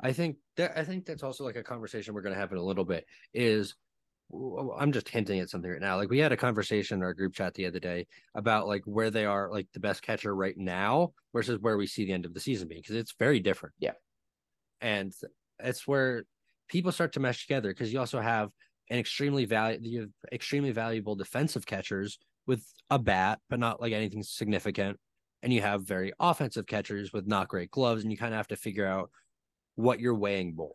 I 0.01 0.13
think 0.13 0.37
that 0.57 0.79
I 0.79 0.85
think 0.85 1.05
that's 1.05 1.25
also 1.25 1.45
like 1.45 1.57
a 1.57 1.63
conversation 1.63 2.15
we're 2.15 2.23
going 2.23 2.35
to 2.35 2.41
have 2.41 2.53
in 2.53 2.59
a 2.59 2.63
little 2.63 2.85
bit. 2.85 3.05
Is 3.35 3.75
I'm 4.79 4.93
just 4.93 5.09
hinting 5.09 5.41
at 5.41 5.49
something 5.49 5.71
right 5.71 5.81
now. 5.81 5.97
Like 5.97 6.11
we 6.11 6.19
had 6.19 6.33
a 6.33 6.37
conversation 6.37 6.99
in 6.99 7.03
our 7.03 7.15
group 7.15 7.35
chat 7.35 7.55
the 7.55 7.67
other 7.67 7.81
day 7.81 8.07
about 8.35 8.67
like 8.69 8.83
where 8.85 9.11
they 9.11 9.25
are, 9.25 9.51
like 9.51 9.69
the 9.73 9.81
best 9.81 10.03
catcher 10.03 10.35
right 10.35 10.57
now 10.57 11.13
versus 11.33 11.59
where 11.61 11.79
we 11.79 11.87
see 11.87 12.05
the 12.05 12.13
end 12.13 12.27
of 12.27 12.35
the 12.35 12.41
season 12.41 12.69
being, 12.69 12.83
because 12.83 12.97
it's 12.97 13.15
very 13.19 13.41
different. 13.41 13.75
Yeah. 13.79 13.93
and 14.81 15.13
it's 15.59 15.87
where 15.87 16.25
people 16.69 16.93
start 16.93 17.13
to 17.15 17.21
mesh 17.21 17.47
together 17.47 17.71
because 17.71 17.93
you 17.93 17.99
also 17.99 18.21
have 18.21 18.51
an 18.91 18.99
extremely 18.99 19.45
value, 19.45 19.79
you 19.83 20.01
have 20.01 20.11
extremely 20.33 20.73
valuable 20.73 21.17
defensive 21.17 21.67
catchers 21.67 22.19
with 22.47 22.65
a 22.91 22.99
bat, 22.99 23.41
but 23.51 23.59
not 23.59 23.81
like 23.81 23.93
anything 23.93 24.23
significant, 24.23 24.99
and 25.43 25.53
you 25.53 25.61
have 25.61 25.87
very 25.87 26.13
offensive 26.21 26.67
catchers 26.67 27.13
with 27.13 27.27
not 27.27 27.49
great 27.49 27.71
gloves, 27.71 28.03
and 28.03 28.13
you 28.13 28.19
kind 28.19 28.33
of 28.33 28.39
have 28.39 28.49
to 28.49 28.57
figure 28.57 28.87
out 28.87 29.11
what 29.75 30.01
you're 30.01 30.15
weighing 30.15 30.55
more. 30.57 30.73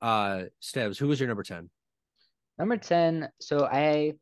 Uh, 0.00 0.44
Stebbs, 0.60 0.98
who 0.98 1.08
was 1.08 1.20
your 1.20 1.28
number 1.28 1.42
ten? 1.42 1.70
Number 2.58 2.76
10, 2.76 3.28
so 3.40 3.66
I 3.70 4.14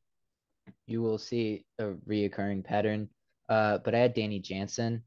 you 0.87 1.03
will 1.03 1.19
see 1.19 1.65
a 1.79 1.95
reoccurring 2.09 2.65
pattern. 2.65 3.09
Uh, 3.49 3.79
but 3.79 3.95
I 3.95 3.99
had 3.99 4.15
Danny 4.15 4.41
Jansen. 4.41 5.03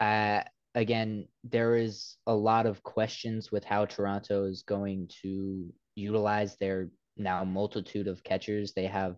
Uh, 0.00 0.42
again, 0.74 1.28
there 1.44 1.76
is 1.76 2.16
a 2.26 2.34
lot 2.34 2.66
of 2.66 2.82
questions 2.82 3.52
with 3.52 3.64
how 3.64 3.84
Toronto 3.84 4.44
is 4.44 4.62
going 4.62 5.08
to 5.22 5.72
utilize 5.94 6.56
their 6.56 6.90
now 7.16 7.44
multitude 7.44 8.08
of 8.08 8.24
catchers. 8.24 8.72
They 8.72 8.86
have 8.86 9.16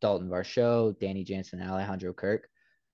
Dalton 0.00 0.28
Varsho, 0.28 0.98
Danny 0.98 1.24
Jansen, 1.24 1.60
and 1.60 1.70
Alejandro 1.70 2.12
Kirk. 2.12 2.48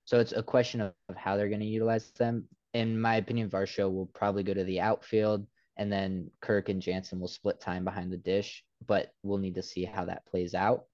So 0.04 0.18
it's 0.18 0.32
a 0.32 0.42
question 0.42 0.80
of, 0.80 0.92
of 1.08 1.16
how 1.16 1.36
they're 1.36 1.48
going 1.48 1.60
to 1.60 1.66
utilize 1.66 2.10
them. 2.12 2.48
In 2.74 3.00
my 3.00 3.16
opinion, 3.16 3.48
Varsho 3.48 3.92
will 3.92 4.06
probably 4.06 4.42
go 4.42 4.54
to 4.54 4.64
the 4.64 4.80
outfield, 4.80 5.46
and 5.76 5.90
then 5.90 6.30
Kirk 6.40 6.68
and 6.68 6.82
Jansen 6.82 7.20
will 7.20 7.28
split 7.28 7.60
time 7.60 7.84
behind 7.84 8.12
the 8.12 8.18
dish. 8.18 8.64
But 8.86 9.12
we'll 9.22 9.38
need 9.38 9.54
to 9.56 9.62
see 9.62 9.84
how 9.84 10.04
that 10.06 10.26
plays 10.26 10.54
out. 10.54 10.84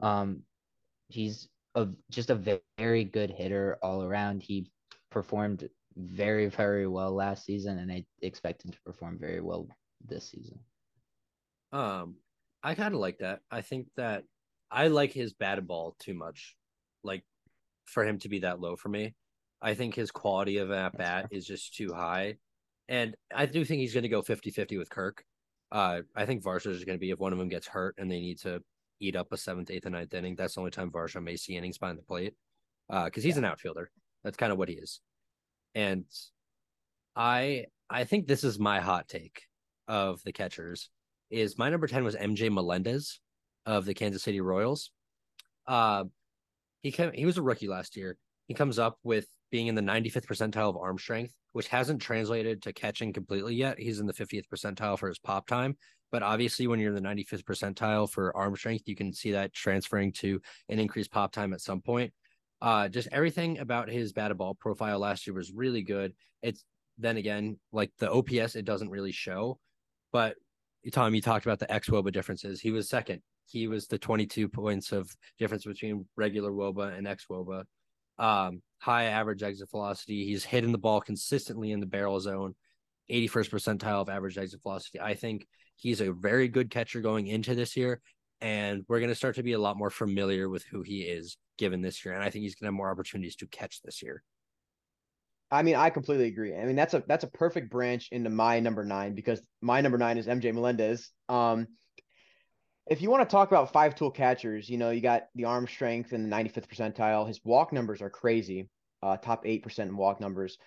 Um, 0.00 0.42
he's 1.08 1.48
a 1.74 1.88
just 2.10 2.30
a 2.30 2.60
very 2.78 3.04
good 3.04 3.30
hitter 3.30 3.78
all 3.82 4.02
around. 4.02 4.42
He 4.42 4.70
performed 5.10 5.68
very 5.96 6.46
very 6.46 6.86
well 6.86 7.12
last 7.12 7.44
season, 7.44 7.78
and 7.78 7.90
I 7.90 8.04
expect 8.22 8.64
him 8.64 8.72
to 8.72 8.80
perform 8.84 9.18
very 9.18 9.40
well 9.40 9.68
this 10.06 10.30
season. 10.30 10.58
Um, 11.72 12.16
I 12.62 12.74
kind 12.74 12.94
of 12.94 13.00
like 13.00 13.18
that. 13.18 13.40
I 13.50 13.62
think 13.62 13.88
that 13.96 14.24
I 14.70 14.88
like 14.88 15.12
his 15.12 15.32
batted 15.32 15.66
ball 15.66 15.96
too 15.98 16.14
much, 16.14 16.56
like 17.02 17.24
for 17.84 18.04
him 18.04 18.18
to 18.20 18.28
be 18.28 18.40
that 18.40 18.60
low 18.60 18.76
for 18.76 18.88
me. 18.88 19.14
I 19.60 19.74
think 19.74 19.94
his 19.94 20.10
quality 20.10 20.58
of 20.58 20.70
at 20.70 20.96
bat 20.96 21.28
is 21.30 21.46
just 21.46 21.74
too 21.74 21.92
high. 21.92 22.36
And 22.88 23.16
I 23.34 23.46
do 23.46 23.64
think 23.64 23.80
he's 23.80 23.94
going 23.94 24.02
to 24.02 24.08
go 24.08 24.22
50 24.22 24.50
50 24.50 24.78
with 24.78 24.90
Kirk. 24.90 25.24
Uh, 25.70 26.00
I 26.14 26.26
think 26.26 26.42
Varsho 26.42 26.66
is 26.70 26.84
going 26.84 26.98
to 26.98 27.00
be 27.00 27.10
if 27.10 27.18
one 27.18 27.32
of 27.32 27.38
them 27.38 27.48
gets 27.48 27.66
hurt 27.66 27.94
and 27.98 28.10
they 28.10 28.20
need 28.20 28.38
to 28.40 28.62
eat 29.00 29.16
up 29.16 29.32
a 29.32 29.36
seventh, 29.36 29.70
eighth, 29.70 29.86
and 29.86 29.94
ninth 29.94 30.12
inning. 30.14 30.34
That's 30.36 30.54
the 30.54 30.60
only 30.60 30.70
time 30.70 30.90
Varsho 30.90 31.22
may 31.22 31.36
see 31.36 31.56
innings 31.56 31.78
behind 31.78 31.98
the 31.98 32.02
plate 32.02 32.34
because 32.88 33.24
he's 33.24 33.34
Yeah. 33.36 33.40
an 33.40 33.44
outfielder. 33.46 33.90
That's 34.24 34.36
kind 34.36 34.52
of 34.52 34.58
what 34.58 34.68
he 34.68 34.74
is. 34.74 35.00
And 35.74 36.04
I 37.16 37.66
I 37.88 38.04
think 38.04 38.26
this 38.26 38.44
is 38.44 38.58
my 38.58 38.80
hot 38.80 39.08
take 39.08 39.42
of 39.88 40.22
the 40.24 40.32
catchers 40.32 40.88
is 41.30 41.58
my 41.58 41.68
number 41.70 41.86
10 41.86 42.04
was 42.04 42.14
MJ 42.16 42.50
Melendez 42.50 43.20
of 43.66 43.84
the 43.84 43.94
Kansas 43.94 44.22
City 44.22 44.40
Royals. 44.40 44.90
Uh, 45.66 46.04
he 46.82 46.90
came, 46.90 47.12
he 47.12 47.26
was 47.26 47.38
a 47.38 47.42
rookie 47.42 47.68
last 47.68 47.96
year. 47.96 48.16
He 48.48 48.54
comes 48.54 48.78
up 48.78 48.98
with 49.02 49.26
being 49.50 49.66
in 49.66 49.74
the 49.74 49.82
95th 49.82 50.26
percentile 50.26 50.68
of 50.68 50.76
arm 50.76 50.98
strength, 50.98 51.34
which 51.52 51.68
hasn't 51.68 52.00
translated 52.00 52.62
to 52.62 52.72
catching 52.72 53.12
completely 53.12 53.54
yet. 53.54 53.78
He's 53.78 54.00
in 54.00 54.06
the 54.06 54.12
50th 54.12 54.48
percentile 54.52 54.98
for 54.98 55.08
his 55.08 55.18
pop 55.18 55.46
time. 55.46 55.76
But 56.10 56.22
obviously, 56.22 56.66
when 56.66 56.78
you're 56.78 56.94
in 56.94 57.02
the 57.02 57.08
95th 57.08 57.44
percentile 57.44 58.10
for 58.10 58.36
arm 58.36 58.54
strength, 58.54 58.84
you 58.86 58.94
can 58.94 59.14
see 59.14 59.32
that 59.32 59.54
transferring 59.54 60.12
to 60.12 60.40
an 60.68 60.78
increased 60.78 61.10
pop 61.10 61.32
time 61.32 61.54
at 61.54 61.62
some 61.62 61.80
point. 61.80 62.12
Uh, 62.60 62.88
just 62.88 63.08
everything 63.10 63.58
about 63.58 63.88
his 63.88 64.12
batted 64.12 64.38
ball 64.38 64.54
profile 64.54 64.98
last 64.98 65.26
year 65.26 65.34
was 65.34 65.52
really 65.52 65.82
good. 65.82 66.12
It's 66.42 66.64
then 66.98 67.16
again, 67.16 67.58
like 67.72 67.90
the 67.98 68.10
OPS, 68.10 68.54
it 68.56 68.66
doesn't 68.66 68.90
really 68.90 69.10
show. 69.10 69.58
But 70.12 70.36
Tom, 70.92 71.14
you 71.14 71.22
talked 71.22 71.46
about 71.46 71.58
the 71.58 71.72
ex 71.72 71.88
Woba 71.88 72.12
differences. 72.12 72.60
He 72.60 72.70
was 72.70 72.88
second. 72.88 73.22
He 73.46 73.66
was 73.66 73.86
the 73.86 73.98
22 73.98 74.48
points 74.48 74.92
of 74.92 75.10
difference 75.38 75.64
between 75.64 76.06
regular 76.16 76.52
Woba 76.52 76.96
and 76.96 77.08
ex 77.08 77.26
Woba. 77.30 77.64
Um, 78.18 78.62
high 78.78 79.04
average 79.04 79.42
exit 79.42 79.70
velocity. 79.70 80.24
He's 80.24 80.44
hitting 80.44 80.72
the 80.72 80.78
ball 80.78 81.00
consistently 81.00 81.72
in 81.72 81.80
the 81.80 81.86
barrel 81.86 82.20
zone, 82.20 82.54
81st 83.10 83.50
percentile 83.50 84.02
of 84.02 84.08
average 84.08 84.38
exit 84.38 84.62
velocity. 84.62 85.00
I 85.00 85.14
think 85.14 85.46
he's 85.76 86.00
a 86.00 86.12
very 86.12 86.48
good 86.48 86.70
catcher 86.70 87.00
going 87.00 87.26
into 87.26 87.54
this 87.54 87.76
year. 87.76 88.00
And 88.40 88.84
we're 88.88 88.98
going 88.98 89.08
to 89.08 89.14
start 89.14 89.36
to 89.36 89.44
be 89.44 89.52
a 89.52 89.58
lot 89.58 89.76
more 89.76 89.90
familiar 89.90 90.48
with 90.48 90.64
who 90.64 90.82
he 90.82 91.02
is 91.02 91.36
given 91.58 91.80
this 91.80 92.04
year. 92.04 92.14
And 92.14 92.24
I 92.24 92.30
think 92.30 92.42
he's 92.42 92.56
going 92.56 92.64
to 92.64 92.72
have 92.72 92.74
more 92.74 92.90
opportunities 92.90 93.36
to 93.36 93.46
catch 93.46 93.80
this 93.82 94.02
year. 94.02 94.22
I 95.52 95.62
mean, 95.62 95.76
I 95.76 95.90
completely 95.90 96.26
agree. 96.26 96.56
I 96.56 96.64
mean, 96.64 96.76
that's 96.76 96.94
a 96.94 97.04
that's 97.06 97.24
a 97.24 97.28
perfect 97.28 97.70
branch 97.70 98.08
into 98.10 98.30
my 98.30 98.58
number 98.58 98.84
nine 98.84 99.14
because 99.14 99.40
my 99.60 99.82
number 99.82 99.98
nine 99.98 100.16
is 100.16 100.26
MJ 100.26 100.52
Melendez. 100.52 101.10
Um, 101.28 101.68
if 102.90 103.00
you 103.00 103.10
want 103.10 103.28
to 103.28 103.32
talk 103.32 103.48
about 103.48 103.72
five 103.72 103.94
tool 103.94 104.10
catchers, 104.10 104.68
you 104.68 104.76
know, 104.76 104.90
you 104.90 105.00
got 105.00 105.24
the 105.34 105.44
arm 105.44 105.66
strength 105.66 106.12
in 106.12 106.28
the 106.28 106.36
95th 106.36 106.66
percentile. 106.66 107.26
His 107.26 107.40
walk 107.44 107.72
numbers 107.72 108.02
are 108.02 108.10
crazy. 108.10 108.68
Uh, 109.02 109.16
top 109.16 109.42
eight 109.44 109.62
percent 109.62 109.90
in 109.90 109.96
walk 109.96 110.20
numbers. 110.20 110.58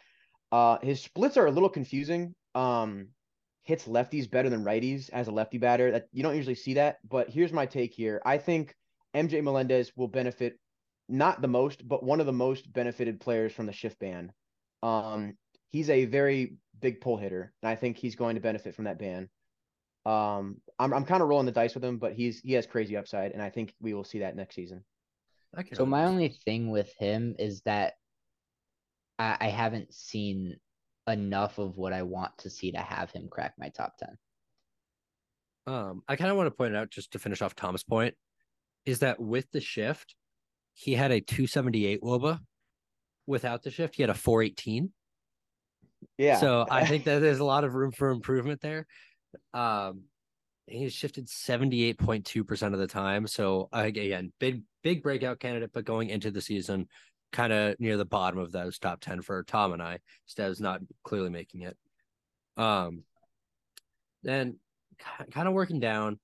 Uh, 0.52 0.78
his 0.82 1.02
splits 1.02 1.38
are 1.38 1.48
a 1.48 1.52
little 1.52 1.70
confusing. 1.70 2.36
Um, 2.54 3.10
hits 3.64 3.86
lefties 3.86 4.30
better 4.30 4.50
than 4.50 4.64
righties 4.64 5.10
as 5.12 5.28
a 5.28 5.32
lefty 5.32 5.58
batter. 5.58 5.92
That 5.92 6.08
you 6.12 6.24
don't 6.24 6.36
usually 6.36 6.56
see 6.56 6.76
that. 6.76 6.98
But 7.10 7.30
here's 7.30 7.54
my 7.54 7.66
take 7.66 7.94
here. 7.94 8.22
I 8.26 8.38
think 8.38 8.76
MJ 9.16 9.44
Melendez 9.44 9.92
will 9.96 10.08
benefit 10.08 10.60
not 11.08 11.42
the 11.42 11.48
most, 11.48 11.88
but 11.88 12.04
one 12.04 12.20
of 12.20 12.26
the 12.26 12.34
most 12.34 12.72
benefited 12.72 13.20
players 13.20 13.54
from 13.54 13.66
the 13.66 13.74
shift 13.74 14.00
ban. 14.00 14.32
Um, 14.84 15.38
he's 15.72 15.90
a 15.90 16.06
very 16.06 16.56
big 16.80 17.02
pull 17.02 17.18
hitter, 17.18 17.54
and 17.62 17.70
I 17.70 17.76
think 17.76 17.98
he's 17.98 18.16
going 18.16 18.36
to 18.36 18.42
benefit 18.42 18.76
from 18.76 18.86
that 18.86 19.00
ban. 19.00 19.30
Um, 20.06 20.58
I'm 20.78 20.94
I'm 20.94 21.06
kind 21.06 21.22
of 21.24 21.30
rolling 21.30 21.46
the 21.46 21.52
dice 21.52 21.74
with 21.74 21.84
him, 21.84 21.98
but 21.98 22.14
he's 22.14 22.40
he 22.42 22.54
has 22.54 22.68
crazy 22.68 22.96
upside, 22.96 23.32
and 23.32 23.42
I 23.42 23.50
think 23.50 23.74
we 23.82 23.94
will 23.94 24.04
see 24.04 24.20
that 24.20 24.36
next 24.36 24.56
season. 24.56 24.84
Okay. 25.58 25.76
So 25.76 25.86
my 25.86 26.06
only 26.06 26.30
thing 26.30 26.70
with 26.70 26.94
him 27.00 27.36
is 27.40 27.62
that 27.62 27.94
I, 29.18 29.38
I 29.40 29.48
haven't 29.48 29.94
seen 29.94 30.58
enough 31.08 31.60
of 31.60 31.78
what 31.78 31.94
I 31.94 32.04
want 32.04 32.38
to 32.40 32.50
see 32.50 32.72
to 32.72 32.80
have 32.80 33.12
him 33.12 33.28
crack 33.30 33.54
my 33.58 33.70
top 33.70 33.98
ten. 33.98 34.18
Um, 35.68 36.04
I 36.08 36.16
kind 36.16 36.30
of 36.30 36.38
want 36.38 36.48
to 36.48 36.52
point 36.52 36.76
out 36.76 36.92
just 36.92 37.12
to 37.12 37.20
finish 37.20 37.42
off 37.42 37.56
Tom's 37.56 37.84
point 37.84 38.14
is 38.86 39.00
that 39.00 39.20
with 39.20 39.50
the 39.52 39.62
shift, 39.62 40.16
he 40.74 40.94
had 40.94 41.12
a 41.12 41.20
278 41.20 42.02
Woba. 42.02 42.40
Without 43.26 43.64
the 43.64 43.72
shift, 43.72 43.96
he 43.96 44.04
had 44.04 44.12
a 44.12 44.14
418. 44.14 44.92
Yeah. 46.18 46.38
So 46.38 46.68
I 46.70 46.86
think 46.88 47.06
that 47.06 47.20
there's 47.20 47.40
a 47.40 47.46
lot 47.46 47.64
of 47.64 47.74
room 47.74 47.92
for 47.92 48.10
improvement 48.12 48.62
there. 48.62 48.86
Um, 49.54 50.04
he's 50.68 50.94
shifted 50.94 51.28
78.2% 51.28 52.74
of 52.74 52.80
the 52.80 52.88
time. 52.88 53.28
So 53.28 53.70
again, 53.72 54.32
big, 54.40 54.64
big 54.84 55.04
breakout 55.04 55.40
candidate, 55.40 55.72
but 55.74 55.86
going 55.86 56.10
into 56.10 56.32
the 56.32 56.42
season, 56.42 56.88
kind 57.32 57.54
of 57.54 57.80
near 57.80 57.98
the 57.98 58.06
bottom 58.06 58.40
of 58.40 58.52
those 58.52 58.80
top 58.80 59.02
10 59.02 59.22
for 59.22 59.44
Tom 59.44 59.74
and 59.74 59.82
I. 59.82 60.00
Stev's 60.26 60.62
not 60.62 60.82
clearly 61.04 61.30
making 61.30 61.62
it. 61.62 61.78
Um, 62.58 63.04
then 64.24 64.58
kind 65.32 65.48
of 65.48 65.54
working 65.54 65.80
down. 65.80 66.20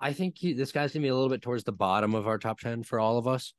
I 0.00 0.14
think 0.14 0.38
he, 0.38 0.54
this 0.54 0.72
guy's 0.72 0.92
gonna 0.92 1.02
be 1.02 1.08
a 1.08 1.14
little 1.14 1.28
bit 1.28 1.42
towards 1.42 1.64
the 1.64 1.72
bottom 1.72 2.14
of 2.14 2.26
our 2.26 2.38
top 2.38 2.60
10 2.60 2.84
for 2.84 2.98
all 2.98 3.18
of 3.18 3.28
us. 3.28 3.52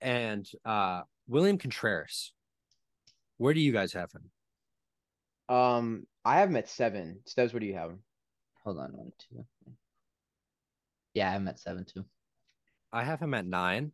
And 0.00 0.48
uh, 0.64 1.02
William 1.26 1.58
Contreras, 1.58 2.32
where 3.38 3.54
do 3.54 3.60
you 3.60 3.72
guys 3.72 3.92
have 3.92 4.12
him? 4.12 4.30
um, 5.48 6.06
I 6.24 6.38
have 6.38 6.48
him 6.48 6.56
at 6.56 6.68
seven. 6.68 7.20
Steves, 7.28 7.52
what 7.52 7.60
do 7.60 7.66
you 7.66 7.74
have 7.74 7.90
him? 7.90 7.98
Hold 8.64 8.78
on, 8.78 8.92
one, 8.96 9.12
two. 9.18 9.44
Yeah, 11.14 11.32
I'm 11.32 11.48
at 11.48 11.58
seven 11.58 11.84
too. 11.84 12.04
I 12.92 13.04
have 13.04 13.20
him 13.20 13.34
at 13.34 13.46
nine. 13.46 13.92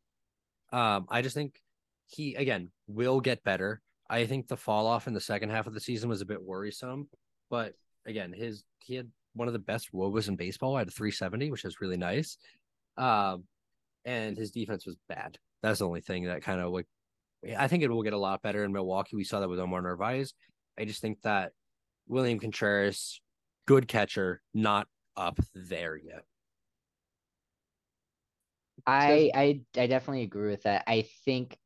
Um, 0.73 1.07
I 1.09 1.23
just 1.23 1.35
think 1.35 1.61
he 2.07 2.35
again 2.35 2.71
will 2.87 3.21
get 3.21 3.45
better. 3.45 3.81
I 4.11 4.27
think 4.27 4.49
the 4.49 4.57
fall 4.57 4.87
off 4.87 5.07
in 5.07 5.15
the 5.15 5.21
second 5.21 5.51
half 5.51 5.67
of 5.67 5.75
the 5.75 5.81
season 5.81 6.09
was 6.09 6.21
a 6.21 6.27
bit 6.27 6.43
worrisome, 6.43 7.09
but 7.51 7.75
again, 8.07 8.33
his 8.33 8.65
he 8.81 8.95
had 8.95 9.09
one 9.35 9.49
of 9.49 9.53
the 9.53 9.59
best 9.59 9.93
wOBAs 9.93 10.29
in 10.29 10.37
baseball 10.37 10.79
at 10.79 10.89
a 10.89 10.91
370, 10.91 11.51
which 11.51 11.65
is 11.65 11.81
really 11.81 11.97
nice. 11.97 12.39
Um, 12.97 13.45
and 14.05 14.37
his 14.37 14.51
defense 14.51 14.87
was 14.87 14.97
bad. 15.09 15.39
That's 15.63 15.81
the 15.81 15.87
only 15.87 16.01
thing 16.01 16.25
that 16.25 16.43
kind 16.43 16.61
of 16.61 16.73
like 16.73 16.87
I 17.57 17.69
think 17.69 17.83
it 17.83 17.91
will 17.91 18.03
get 18.03 18.15
a 18.15 18.19
lot 18.19 18.43
better 18.43 18.65
in 18.65 18.73
Milwaukee. 18.73 19.17
We 19.17 19.25
saw 19.25 19.41
that 19.41 19.49
with 19.49 19.61
Omar 19.61 19.83
Narvaez. 19.83 20.35
I 20.79 20.85
just 20.85 21.01
think 21.01 21.21
that 21.23 21.53
William 22.09 22.39
Contreras, 22.39 23.21
good 23.69 23.87
catcher, 23.87 24.41
not 24.55 24.89
up 25.17 25.39
there 25.55 25.95
yet. 25.95 26.25
I 28.87 29.31
I 29.35 29.61
I 29.77 29.87
definitely 29.87 30.23
agree 30.23 30.51
with 30.51 30.63
that. 30.63 30.85
I 30.87 31.07
think 31.27 31.59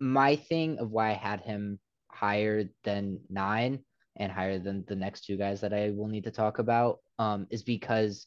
my 0.00 0.34
thing 0.34 0.78
of 0.80 0.90
why 0.90 1.10
I 1.10 1.14
had 1.14 1.40
him 1.40 1.78
higher 2.10 2.64
than 2.82 3.20
nine 3.30 3.78
and 4.16 4.32
higher 4.32 4.58
than 4.58 4.84
the 4.88 4.96
next 4.96 5.24
two 5.24 5.36
guys 5.36 5.60
that 5.60 5.72
I 5.72 5.90
will 5.90 6.08
need 6.08 6.24
to 6.24 6.32
talk 6.32 6.58
about 6.58 6.98
um 7.20 7.46
is 7.50 7.62
because 7.62 8.26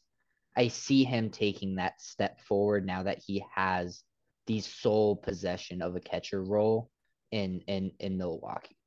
I 0.56 0.68
see 0.68 1.04
him 1.04 1.28
taking 1.28 1.74
that 1.74 2.00
step 2.00 2.40
forward 2.40 2.86
now 2.86 3.02
that 3.02 3.18
he 3.18 3.44
has 3.54 4.02
the 4.46 4.60
sole 4.60 5.16
possession 5.16 5.82
of 5.82 5.94
a 5.94 6.00
catcher 6.00 6.42
role 6.42 6.90
in 7.32 7.60
in 7.66 7.92
in 7.98 8.16
Milwaukee. 8.16 8.78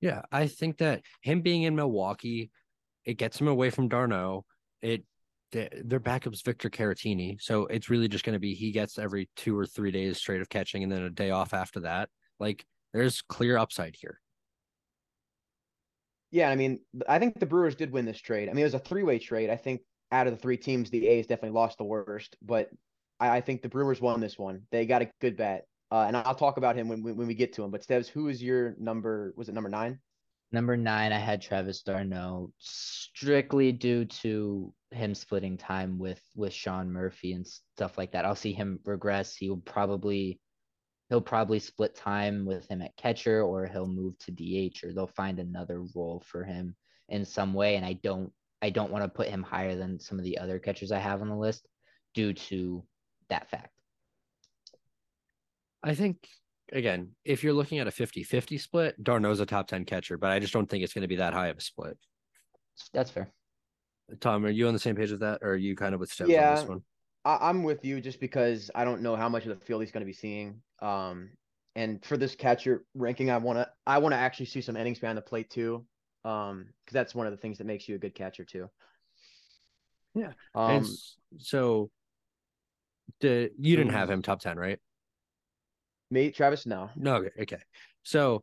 Yeah, 0.00 0.22
I 0.30 0.46
think 0.46 0.78
that 0.78 1.02
him 1.22 1.40
being 1.40 1.62
in 1.62 1.74
Milwaukee, 1.74 2.50
it 3.04 3.14
gets 3.14 3.40
him 3.40 3.48
away 3.48 3.70
from 3.70 3.88
d'Arnaud. 3.88 4.44
It 4.82 5.04
their 5.52 6.00
backup's 6.00 6.42
Victor 6.42 6.68
Caratini, 6.68 7.40
so 7.40 7.66
it's 7.66 7.88
really 7.88 8.08
just 8.08 8.24
going 8.24 8.34
to 8.34 8.40
be 8.40 8.52
he 8.52 8.72
gets 8.72 8.98
every 8.98 9.28
two 9.36 9.56
or 9.56 9.64
three 9.64 9.90
days 9.90 10.18
straight 10.18 10.40
of 10.40 10.48
catching, 10.48 10.82
and 10.82 10.92
then 10.92 11.02
a 11.02 11.10
day 11.10 11.30
off 11.30 11.54
after 11.54 11.80
that. 11.80 12.08
Like 12.38 12.66
there's 12.92 13.22
clear 13.22 13.56
upside 13.56 13.96
here. 13.98 14.20
Yeah, 16.30 16.50
I 16.50 16.56
mean, 16.56 16.80
I 17.08 17.18
think 17.18 17.38
the 17.38 17.46
Brewers 17.46 17.76
did 17.76 17.92
win 17.92 18.04
this 18.04 18.20
trade. 18.20 18.48
I 18.48 18.52
mean, 18.52 18.62
it 18.62 18.64
was 18.64 18.74
a 18.74 18.80
three-way 18.80 19.18
trade. 19.18 19.48
I 19.48 19.56
think 19.56 19.80
out 20.12 20.26
of 20.26 20.34
the 20.34 20.38
three 20.38 20.56
teams, 20.56 20.90
the 20.90 21.06
A's 21.06 21.26
definitely 21.26 21.56
lost 21.56 21.78
the 21.78 21.84
worst, 21.84 22.36
but 22.42 22.68
I, 23.20 23.36
I 23.36 23.40
think 23.40 23.62
the 23.62 23.68
Brewers 23.68 24.00
won 24.00 24.20
this 24.20 24.36
one. 24.36 24.62
They 24.70 24.86
got 24.86 25.02
a 25.02 25.10
good 25.20 25.36
bet, 25.36 25.66
uh, 25.90 26.04
and 26.06 26.16
I'll 26.16 26.34
talk 26.34 26.56
about 26.56 26.76
him 26.76 26.88
when, 26.88 27.02
when 27.02 27.26
we 27.26 27.34
get 27.34 27.52
to 27.54 27.64
him. 27.64 27.70
But 27.70 27.82
Steves, 27.82 28.08
who 28.08 28.28
is 28.28 28.42
your 28.42 28.74
number? 28.78 29.32
Was 29.36 29.48
it 29.48 29.54
number 29.54 29.70
nine? 29.70 30.00
Number 30.52 30.76
nine, 30.76 31.12
I 31.12 31.18
had 31.18 31.42
Travis 31.42 31.82
d'Arnaud 31.82 32.52
strictly 32.58 33.72
due 33.72 34.04
to 34.04 34.72
him 34.92 35.14
splitting 35.14 35.56
time 35.56 35.98
with 35.98 36.22
with 36.34 36.52
Sean 36.52 36.92
Murphy 36.92 37.32
and 37.32 37.46
stuff 37.46 37.98
like 37.98 38.12
that. 38.12 38.24
I'll 38.24 38.36
see 38.36 38.52
him 38.52 38.78
regress. 38.84 39.36
He'll 39.36 39.56
probably 39.56 40.40
he'll 41.08 41.20
probably 41.20 41.58
split 41.58 41.94
time 41.94 42.44
with 42.44 42.66
him 42.68 42.82
at 42.82 42.96
catcher 42.96 43.42
or 43.42 43.66
he'll 43.66 43.86
move 43.86 44.18
to 44.18 44.32
DH 44.32 44.84
or 44.84 44.92
they'll 44.92 45.06
find 45.06 45.38
another 45.38 45.84
role 45.94 46.22
for 46.26 46.44
him 46.44 46.76
in 47.08 47.24
some 47.24 47.54
way. 47.54 47.76
And 47.76 47.84
I 47.84 47.94
don't 47.94 48.32
I 48.62 48.70
don't 48.70 48.90
want 48.90 49.04
to 49.04 49.08
put 49.08 49.28
him 49.28 49.42
higher 49.42 49.76
than 49.76 50.00
some 50.00 50.18
of 50.18 50.24
the 50.24 50.38
other 50.38 50.58
catchers 50.58 50.92
I 50.92 50.98
have 50.98 51.22
on 51.22 51.28
the 51.28 51.36
list 51.36 51.68
due 52.14 52.32
to 52.32 52.84
that 53.28 53.50
fact. 53.50 53.75
I 55.82 55.94
think 55.94 56.28
again, 56.72 57.12
if 57.24 57.44
you're 57.44 57.52
looking 57.52 57.78
at 57.78 57.86
a 57.86 57.90
50-50 57.92 58.60
split, 58.60 59.02
d'Arnaud's 59.02 59.40
a 59.40 59.46
top 59.46 59.68
10 59.68 59.84
catcher, 59.84 60.18
but 60.18 60.30
I 60.30 60.38
just 60.38 60.52
don't 60.52 60.68
think 60.68 60.82
it's 60.82 60.92
going 60.92 61.02
to 61.02 61.08
be 61.08 61.16
that 61.16 61.32
high 61.32 61.48
of 61.48 61.58
a 61.58 61.60
split. 61.60 61.96
That's 62.92 63.10
fair. 63.10 63.30
Tom, 64.20 64.44
are 64.44 64.50
you 64.50 64.68
on 64.68 64.72
the 64.72 64.78
same 64.80 64.96
page 64.96 65.10
with 65.10 65.20
that, 65.20 65.40
or 65.42 65.50
are 65.50 65.56
you 65.56 65.74
kind 65.76 65.94
of 65.94 66.00
with 66.00 66.10
Steps 66.12 66.30
Yeah. 66.30 66.50
on 66.50 66.54
this 66.56 66.68
one? 66.68 66.80
I, 67.24 67.48
I'm 67.48 67.62
with 67.62 67.84
you 67.84 68.00
just 68.00 68.20
because 68.20 68.70
I 68.74 68.84
don't 68.84 69.02
know 69.02 69.16
how 69.16 69.28
much 69.28 69.46
of 69.46 69.58
the 69.58 69.64
field 69.64 69.82
he's 69.82 69.90
going 69.90 70.02
to 70.02 70.06
be 70.06 70.12
seeing. 70.12 70.62
Um, 70.80 71.30
and 71.74 72.04
for 72.04 72.16
this 72.16 72.34
catcher 72.34 72.84
ranking, 72.94 73.30
I 73.30 73.38
want 73.38 73.58
to 73.58 73.68
I 73.86 73.98
want 73.98 74.12
to 74.12 74.16
actually 74.16 74.46
see 74.46 74.60
some 74.60 74.76
innings 74.76 74.98
behind 74.98 75.18
the 75.18 75.22
plate 75.22 75.50
too. 75.50 75.84
Um, 76.24 76.66
because 76.84 76.94
that's 76.94 77.14
one 77.14 77.26
of 77.26 77.32
the 77.32 77.36
things 77.36 77.58
that 77.58 77.66
makes 77.66 77.88
you 77.88 77.94
a 77.94 77.98
good 77.98 78.14
catcher 78.14 78.44
too. 78.44 78.68
Yeah. 80.14 80.32
Um, 80.54 80.70
And 80.70 80.86
so, 81.38 81.90
the 83.20 83.50
you 83.58 83.76
didn't 83.76 83.92
have 83.92 84.10
him 84.10 84.22
top 84.22 84.40
10, 84.40 84.56
right? 84.56 84.78
Me, 86.10 86.30
Travis, 86.30 86.66
no. 86.66 86.90
No, 86.96 87.16
okay, 87.16 87.30
okay. 87.42 87.58
So, 88.02 88.42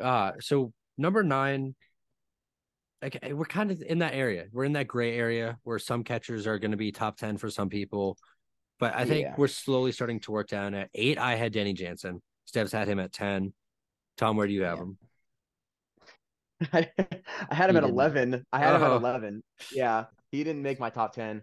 uh, 0.00 0.32
so 0.40 0.72
number 0.96 1.22
nine, 1.22 1.74
okay, 3.04 3.32
we're 3.32 3.44
kind 3.46 3.70
of 3.70 3.80
in 3.82 3.98
that 4.00 4.14
area. 4.14 4.46
We're 4.52 4.64
in 4.64 4.72
that 4.74 4.86
gray 4.88 5.16
area 5.16 5.58
where 5.64 5.78
some 5.78 6.04
catchers 6.04 6.46
are 6.46 6.58
going 6.58 6.72
to 6.72 6.76
be 6.76 6.92
top 6.92 7.16
ten 7.16 7.36
for 7.38 7.48
some 7.50 7.68
people, 7.68 8.18
but 8.78 8.94
I 8.94 9.04
think 9.04 9.22
Yeah. 9.22 9.34
we're 9.38 9.48
slowly 9.48 9.92
starting 9.92 10.20
to 10.20 10.32
work 10.32 10.48
down. 10.48 10.74
At 10.74 10.90
eight, 10.94 11.18
I 11.18 11.34
had 11.36 11.52
Danny 11.52 11.72
Jansen. 11.72 12.20
Steves 12.52 12.72
had 12.72 12.88
him 12.88 12.98
at 12.98 13.12
ten. 13.12 13.52
Tom, 14.16 14.36
where 14.36 14.46
do 14.46 14.52
you 14.52 14.62
have 14.64 14.78
Yeah. 14.78 14.82
him? 14.84 14.98
I 17.50 17.54
had 17.54 17.70
him 17.70 17.76
He 17.76 17.78
at 17.78 17.84
did 17.84 17.94
not. 17.94 18.10
11. 18.12 18.46
I 18.52 18.58
had 18.58 18.74
him 18.76 18.82
at 18.82 18.90
Oh. 18.90 18.96
11. 18.96 19.42
Yeah, 19.72 20.06
he 20.32 20.42
didn't 20.44 20.62
make 20.62 20.80
my 20.80 20.90
top 20.90 21.14
10. 21.14 21.42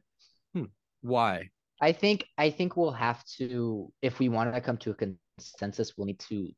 Why? 1.01 1.49
I 1.80 1.91
think 1.91 2.25
I 2.38 2.49
think 2.49 2.75
we'll 2.75 2.91
have 2.91 3.23
to 3.38 3.91
if 4.01 4.17
we 4.19 4.28
want 4.30 4.54
to 4.54 4.60
come 4.62 4.78
to 4.78 4.91
a 4.91 4.93
consensus, 5.45 5.97
we'll 5.97 6.05
need 6.05 6.19
to 6.19 6.49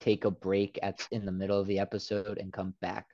take 0.00 0.24
a 0.24 0.30
break 0.30 0.78
at 0.82 1.06
in 1.10 1.24
the 1.24 1.32
middle 1.32 1.58
of 1.58 1.66
the 1.66 1.78
episode 1.78 2.38
and 2.38 2.52
come 2.52 2.74
back. 2.80 3.06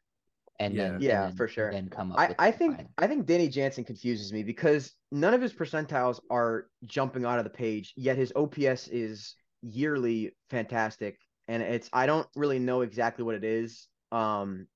And 0.58 0.74
Yeah. 0.74 0.84
then 0.84 0.94
and 0.94 1.02
Yeah, 1.02 1.26
then- 1.26 1.36
for 1.36 1.48
sure. 1.48 1.70
Then 1.72 1.88
come 1.88 2.12
up. 2.12 2.18
I, 2.18 2.34
I 2.38 2.50
think 2.50 2.76
final. 2.76 2.92
I 2.98 3.06
think 3.06 3.26
Danny 3.26 3.48
Jansen 3.48 3.84
confuses 3.84 4.32
me 4.32 4.42
because 4.42 4.94
none 5.10 5.34
of 5.34 5.40
his 5.40 5.52
percentiles 5.52 6.20
are 6.30 6.68
jumping 6.84 7.24
out 7.24 7.38
of 7.38 7.44
the 7.44 7.50
page, 7.50 7.92
yet 7.96 8.16
his 8.16 8.32
OPS 8.36 8.88
is 8.88 9.36
yearly 9.62 10.34
fantastic. 10.50 11.18
And 11.48 11.62
it's 11.62 11.88
I 11.92 12.06
don't 12.06 12.28
really 12.36 12.58
know 12.58 12.82
exactly 12.82 13.24
what 13.24 13.34
it 13.34 13.44
is. 13.44 13.88
Um 14.12 14.66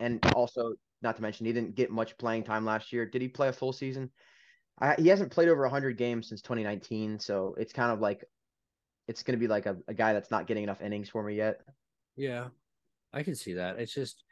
and 0.00 0.24
also 0.34 0.74
not 1.02 1.16
to 1.16 1.22
mention 1.22 1.46
he 1.46 1.52
didn't 1.52 1.74
get 1.76 1.90
much 1.90 2.16
playing 2.18 2.44
time 2.44 2.64
last 2.64 2.92
year. 2.92 3.06
Did 3.06 3.22
he 3.22 3.28
play 3.28 3.48
a 3.48 3.52
full 3.52 3.72
season? 3.72 4.10
I, 4.80 4.94
he 4.96 5.08
hasn't 5.08 5.32
played 5.32 5.48
over 5.48 5.62
100 5.62 5.96
games 5.96 6.28
since 6.28 6.40
2019, 6.42 7.18
so 7.18 7.54
it's 7.58 7.72
kind 7.72 7.90
of 7.92 8.00
like 8.00 8.24
it's 9.08 9.22
going 9.22 9.36
to 9.36 9.40
be 9.40 9.48
like 9.48 9.66
a, 9.66 9.76
a 9.88 9.94
guy 9.94 10.12
that's 10.12 10.30
not 10.30 10.46
getting 10.46 10.62
enough 10.62 10.82
innings 10.82 11.08
for 11.08 11.22
me 11.22 11.34
yet. 11.34 11.60
Yeah, 12.16 12.48
I 13.12 13.22
can 13.22 13.34
see 13.34 13.54
that. 13.54 13.78
It's 13.78 13.94
just 13.94 14.22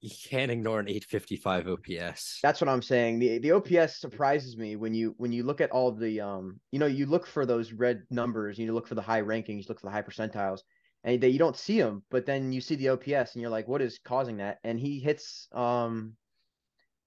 you 0.00 0.10
can't 0.28 0.50
ignore 0.50 0.80
an 0.80 0.88
855 0.88 1.68
OPS. 1.68 2.40
That's 2.42 2.60
what 2.60 2.68
I'm 2.68 2.82
saying. 2.82 3.20
The 3.20 3.38
the 3.38 3.52
OPS 3.52 4.00
surprises 4.00 4.56
me 4.56 4.76
when 4.76 4.92
you 4.92 5.14
when 5.16 5.32
you 5.32 5.44
look 5.44 5.60
at 5.60 5.70
all 5.70 5.92
the 5.92 6.20
um 6.20 6.60
you 6.72 6.78
know 6.78 6.86
you 6.86 7.06
look 7.06 7.26
for 7.26 7.46
those 7.46 7.72
red 7.72 8.02
numbers, 8.10 8.58
you 8.58 8.72
look 8.74 8.86
for 8.86 8.96
the 8.96 9.02
high 9.02 9.22
rankings, 9.22 9.62
you 9.62 9.66
look 9.68 9.80
for 9.80 9.86
the 9.86 9.92
high 9.92 10.02
percentiles, 10.02 10.60
and 11.04 11.20
that 11.22 11.30
you 11.30 11.38
don't 11.38 11.56
see 11.56 11.80
them, 11.80 12.02
but 12.10 12.26
then 12.26 12.52
you 12.52 12.60
see 12.60 12.74
the 12.74 12.90
OPS 12.90 13.34
and 13.34 13.40
you're 13.40 13.50
like, 13.50 13.66
what 13.66 13.80
is 13.80 13.98
causing 14.04 14.38
that? 14.38 14.58
And 14.62 14.78
he 14.78 15.00
hits 15.00 15.48
um 15.52 16.14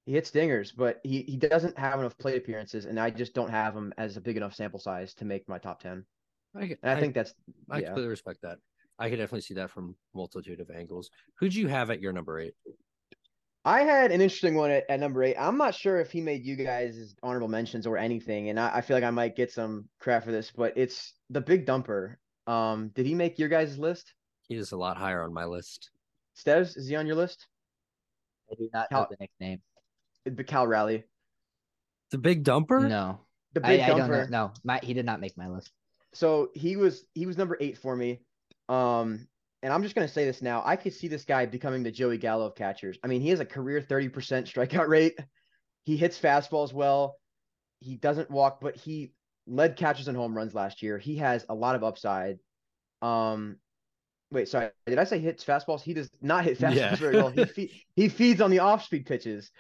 he 0.08 0.14
hits 0.14 0.32
dingers, 0.32 0.72
but 0.76 1.00
he 1.04 1.22
he 1.24 1.38
doesn't 1.38 1.78
have 1.78 2.00
enough 2.00 2.18
plate 2.18 2.38
appearances, 2.38 2.86
and 2.86 3.00
I 3.00 3.12
just 3.12 3.34
don't 3.34 3.52
have 3.52 3.76
him 3.76 3.94
as 3.98 4.18
a 4.18 4.22
big 4.22 4.38
enough 4.38 4.56
sample 4.56 4.80
size 4.80 5.14
to 5.16 5.26
make 5.26 5.48
my 5.48 5.60
top 5.60 5.82
ten. 5.82 6.06
I, 6.56 6.62
And 6.62 6.78
I, 6.84 7.00
think 7.00 7.14
that's 7.14 7.34
I 7.70 7.80
yeah. 7.80 7.86
completely 7.88 8.10
respect 8.10 8.42
that. 8.42 8.58
I 9.00 9.10
can 9.10 9.20
definitely 9.20 9.42
see 9.42 9.54
that 9.56 9.70
from 9.70 9.96
multitude 10.16 10.60
of 10.60 10.70
angles. 10.72 11.10
Who'd 11.40 11.54
you 11.54 11.68
have 11.68 11.92
at 11.92 12.02
your 12.02 12.14
number 12.14 12.40
eight? 12.40 12.54
I 13.64 13.82
had 13.82 14.12
an 14.12 14.22
interesting 14.22 14.56
one 14.56 14.72
at, 14.72 14.86
at 14.90 15.00
number 15.00 15.24
eight. 15.24 15.36
I'm 15.38 15.58
not 15.58 15.76
sure 15.76 16.00
if 16.00 16.10
he 16.12 16.22
made 16.22 16.46
you 16.46 16.56
guys 16.56 17.16
honorable 17.22 17.50
mentions 17.50 17.86
or 17.86 17.98
anything, 17.98 18.50
and 18.50 18.60
I, 18.60 18.78
I 18.78 18.82
feel 18.82 18.96
like 18.96 19.04
I 19.04 19.12
might 19.12 19.36
get 19.36 19.52
some 19.52 19.90
crap 20.00 20.24
for 20.24 20.32
this, 20.32 20.52
but 20.56 20.74
it's 20.78 21.14
the 21.30 21.42
big 21.42 21.66
dumper. 21.66 22.16
Um, 22.48 22.92
did 22.96 23.06
he 23.06 23.14
make 23.14 23.38
your 23.38 23.50
guys' 23.50 23.78
list? 23.78 24.14
He 24.48 24.56
is 24.56 24.72
a 24.72 24.78
lot 24.78 24.98
higher 24.98 25.22
on 25.22 25.34
my 25.34 25.44
list. 25.44 25.92
Steves, 26.38 26.78
is 26.78 26.88
he 26.88 26.96
on 26.96 27.06
your 27.06 27.18
list? 27.18 27.48
I 28.50 28.56
do 28.56 28.70
not 28.74 28.90
Cal- 28.90 29.02
know 29.02 29.08
the 29.10 29.18
nickname. 29.20 29.62
The 30.24 30.44
Cal 30.44 30.66
Raleigh. 30.66 31.04
The 32.12 32.18
big 32.18 32.46
dumper? 32.46 32.88
No. 32.88 33.20
The 33.54 33.66
I, 33.66 33.70
big 33.70 33.82
I 33.82 33.88
don't 33.88 34.00
know. 34.00 34.06
dumper. 34.06 34.30
No, 34.30 34.54
my 34.64 34.80
he 34.82 34.94
did 34.94 35.06
not 35.06 35.20
make 35.20 35.38
my 35.38 35.50
list. 35.50 35.72
So 36.14 36.50
he 36.56 36.76
was 36.76 37.06
he 37.14 37.26
was 37.26 37.38
number 37.38 37.58
eight 37.60 37.78
for 37.78 37.96
me. 37.96 38.22
Um, 38.70 39.28
and 39.64 39.74
I'm 39.74 39.84
just 39.84 39.96
gonna 39.96 40.08
say 40.08 40.26
this 40.26 40.42
now. 40.42 40.62
I 40.66 40.76
could 40.76 40.94
see 40.94 41.08
this 41.08 41.26
guy 41.26 41.46
becoming 41.46 41.84
the 41.84 41.92
Joey 41.92 42.18
Gallo 42.18 42.46
of 42.46 42.56
catchers. 42.56 42.98
I 43.04 43.08
mean, 43.08 43.22
he 43.22 43.30
has 43.30 43.40
a 43.40 43.46
career 43.46 43.82
30% 43.82 44.12
strikeout 44.12 44.88
rate. 44.90 45.18
He 45.86 45.98
hits 45.98 46.20
fastballs 46.20 46.74
well. 46.74 47.18
He 47.80 47.96
doesn't 47.96 48.30
walk, 48.32 48.60
but 48.62 48.76
he 48.76 49.14
led 49.46 49.76
catches 49.78 50.08
and 50.08 50.18
home 50.18 50.36
runs 50.36 50.54
last 50.54 50.82
year. 50.84 50.98
He 50.98 51.18
has 51.18 51.46
a 51.50 51.56
lot 51.56 51.76
of 51.76 51.84
upside. 51.84 52.40
Um, 53.02 53.58
wait, 54.32 54.50
sorry, 54.50 54.70
did 54.86 55.00
I 55.00 55.04
say 55.06 55.20
hits 55.20 55.46
fastballs? 55.46 55.82
He 55.82 55.94
does 55.94 56.10
not 56.22 56.44
hit 56.44 56.60
fastballs 56.60 56.76
Yeah. 56.76 56.96
very 56.96 57.16
well. 57.16 57.30
He 57.30 57.46
fe- 57.56 57.72
he 57.96 58.10
feeds 58.10 58.42
on 58.42 58.52
the 58.52 58.60
off-speed 58.60 59.06
pitches. 59.06 59.52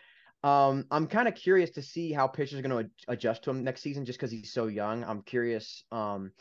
Um, 0.43 0.86
I'm 0.91 1.08
kind 1.08 1.28
of 1.28 1.36
curious 1.36 1.71
to 1.71 1.82
see 1.82 2.12
how 2.12 2.28
pitchers 2.28 2.60
are 2.60 2.62
going 2.62 2.86
to 2.86 2.91
adjust 3.08 3.43
to 3.43 3.52
him 3.52 3.63
next 3.63 3.82
season, 3.82 4.06
just 4.06 4.19
because 4.19 4.32
he's 4.32 4.54
so 4.54 4.67
young. 4.67 5.04
I'm 5.04 5.21
curious. 5.23 5.84
Um, 5.91 6.32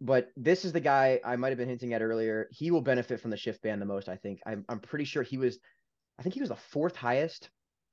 but 0.00 0.30
this 0.36 0.64
is 0.64 0.72
the 0.72 0.80
guy 0.80 1.20
I 1.24 1.36
might 1.36 1.50
have 1.50 1.58
been 1.58 1.68
hinting 1.68 1.92
at 1.94 2.02
earlier. 2.02 2.48
He 2.50 2.70
will 2.70 2.82
benefit 2.82 3.20
from 3.20 3.30
the 3.30 3.36
shift 3.36 3.62
ban 3.62 3.80
the 3.80 3.86
most. 3.86 4.08
I 4.08 4.16
think. 4.16 4.40
I'm 4.46 4.64
I'm 4.68 4.80
pretty 4.80 5.04
sure 5.04 5.22
he 5.22 5.38
was. 5.38 5.58
I 6.18 6.22
think 6.22 6.34
he 6.34 6.40
was 6.40 6.48
the 6.48 6.56
fourth 6.56 6.96
highest, 6.96 7.50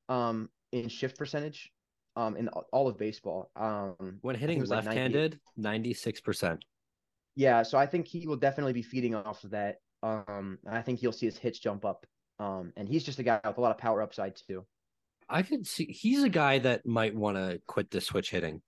um, 0.08 0.50
in 0.72 0.90
shift 0.90 1.18
percentage, 1.18 1.72
um 2.16 2.36
in 2.38 2.48
all 2.50 2.88
of 2.88 2.98
baseball. 2.98 3.52
Um 3.56 4.20
When 4.22 4.36
hitting 4.36 4.60
was 4.60 4.70
left-handed, 4.70 5.40
ninety-six 5.58 6.22
percent. 6.22 6.64
Yeah, 7.36 7.64
so 7.64 7.78
I 7.78 7.86
think 7.86 8.08
he 8.08 8.28
will 8.28 8.38
definitely 8.38 8.74
be 8.74 8.84
feeding 8.84 9.16
off 9.16 9.44
of 9.44 9.52
that. 9.52 9.78
Um 10.02 10.60
I 10.68 10.82
think 10.82 11.02
you'll 11.02 11.12
see 11.12 11.26
his 11.26 11.38
hits 11.38 11.60
jump 11.60 11.86
up. 11.86 12.06
Um 12.40 12.74
and 12.76 12.88
he's 12.88 13.04
just 13.04 13.20
a 13.20 13.24
guy 13.24 13.40
with 13.46 13.58
a 13.58 13.62
lot 13.62 13.72
of 13.72 13.78
power 13.78 14.02
upside 14.02 14.36
too. 14.36 14.66
I 15.30 15.42
could 15.42 15.68
see 15.68 15.86
he's 15.86 16.24
a 16.24 16.30
guy 16.30 16.60
that 16.60 16.86
might 16.86 17.16
want 17.16 17.38
to 17.38 17.62
quit 17.68 17.92
the 17.92 18.02
switch 18.02 18.30
hitting. 18.32 18.62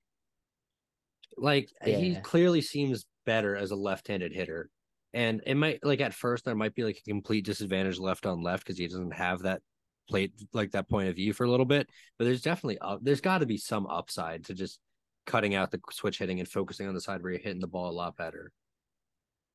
Like 1.38 1.70
he 1.84 2.16
clearly 2.24 2.62
seems 2.62 3.06
better 3.26 3.56
as 3.56 3.72
a 3.72 3.76
left-handed 3.76 4.34
hitter. 4.34 4.70
And 5.14 5.42
it 5.46 5.56
might 5.56 5.80
like 5.84 6.02
at 6.02 6.14
first 6.14 6.46
there 6.46 6.56
might 6.56 6.76
be 6.76 6.84
like 6.84 6.98
a 6.98 7.10
complete 7.10 7.46
disadvantage 7.46 8.00
left 8.00 8.26
on 8.26 8.42
left 8.42 8.66
because 8.66 8.78
he 8.78 8.88
doesn't 8.88 9.14
have 9.14 9.44
that 9.44 9.62
plate 10.10 10.34
like 10.54 10.72
that 10.72 10.90
point 10.90 11.10
of 11.10 11.16
view 11.16 11.34
for 11.34 11.46
a 11.46 11.50
little 11.50 11.66
bit. 11.66 11.88
But 12.18 12.26
there's 12.26 12.42
definitely 12.42 12.80
up 12.80 13.00
there's 13.02 13.22
got 13.22 13.40
to 13.40 13.46
be 13.46 13.58
some 13.58 13.88
upside 13.88 14.46
to 14.46 14.54
just 14.54 14.80
cutting 15.26 15.56
out 15.56 15.72
the 15.72 15.80
switch 15.92 16.20
hitting 16.20 16.40
and 16.40 16.48
focusing 16.48 16.88
on 16.88 16.94
the 16.94 17.02
side 17.02 17.22
where 17.24 17.32
you're 17.32 17.42
hitting 17.42 17.62
the 17.62 17.68
ball 17.68 17.90
a 17.90 17.92
lot 17.92 18.16
better. 18.16 18.52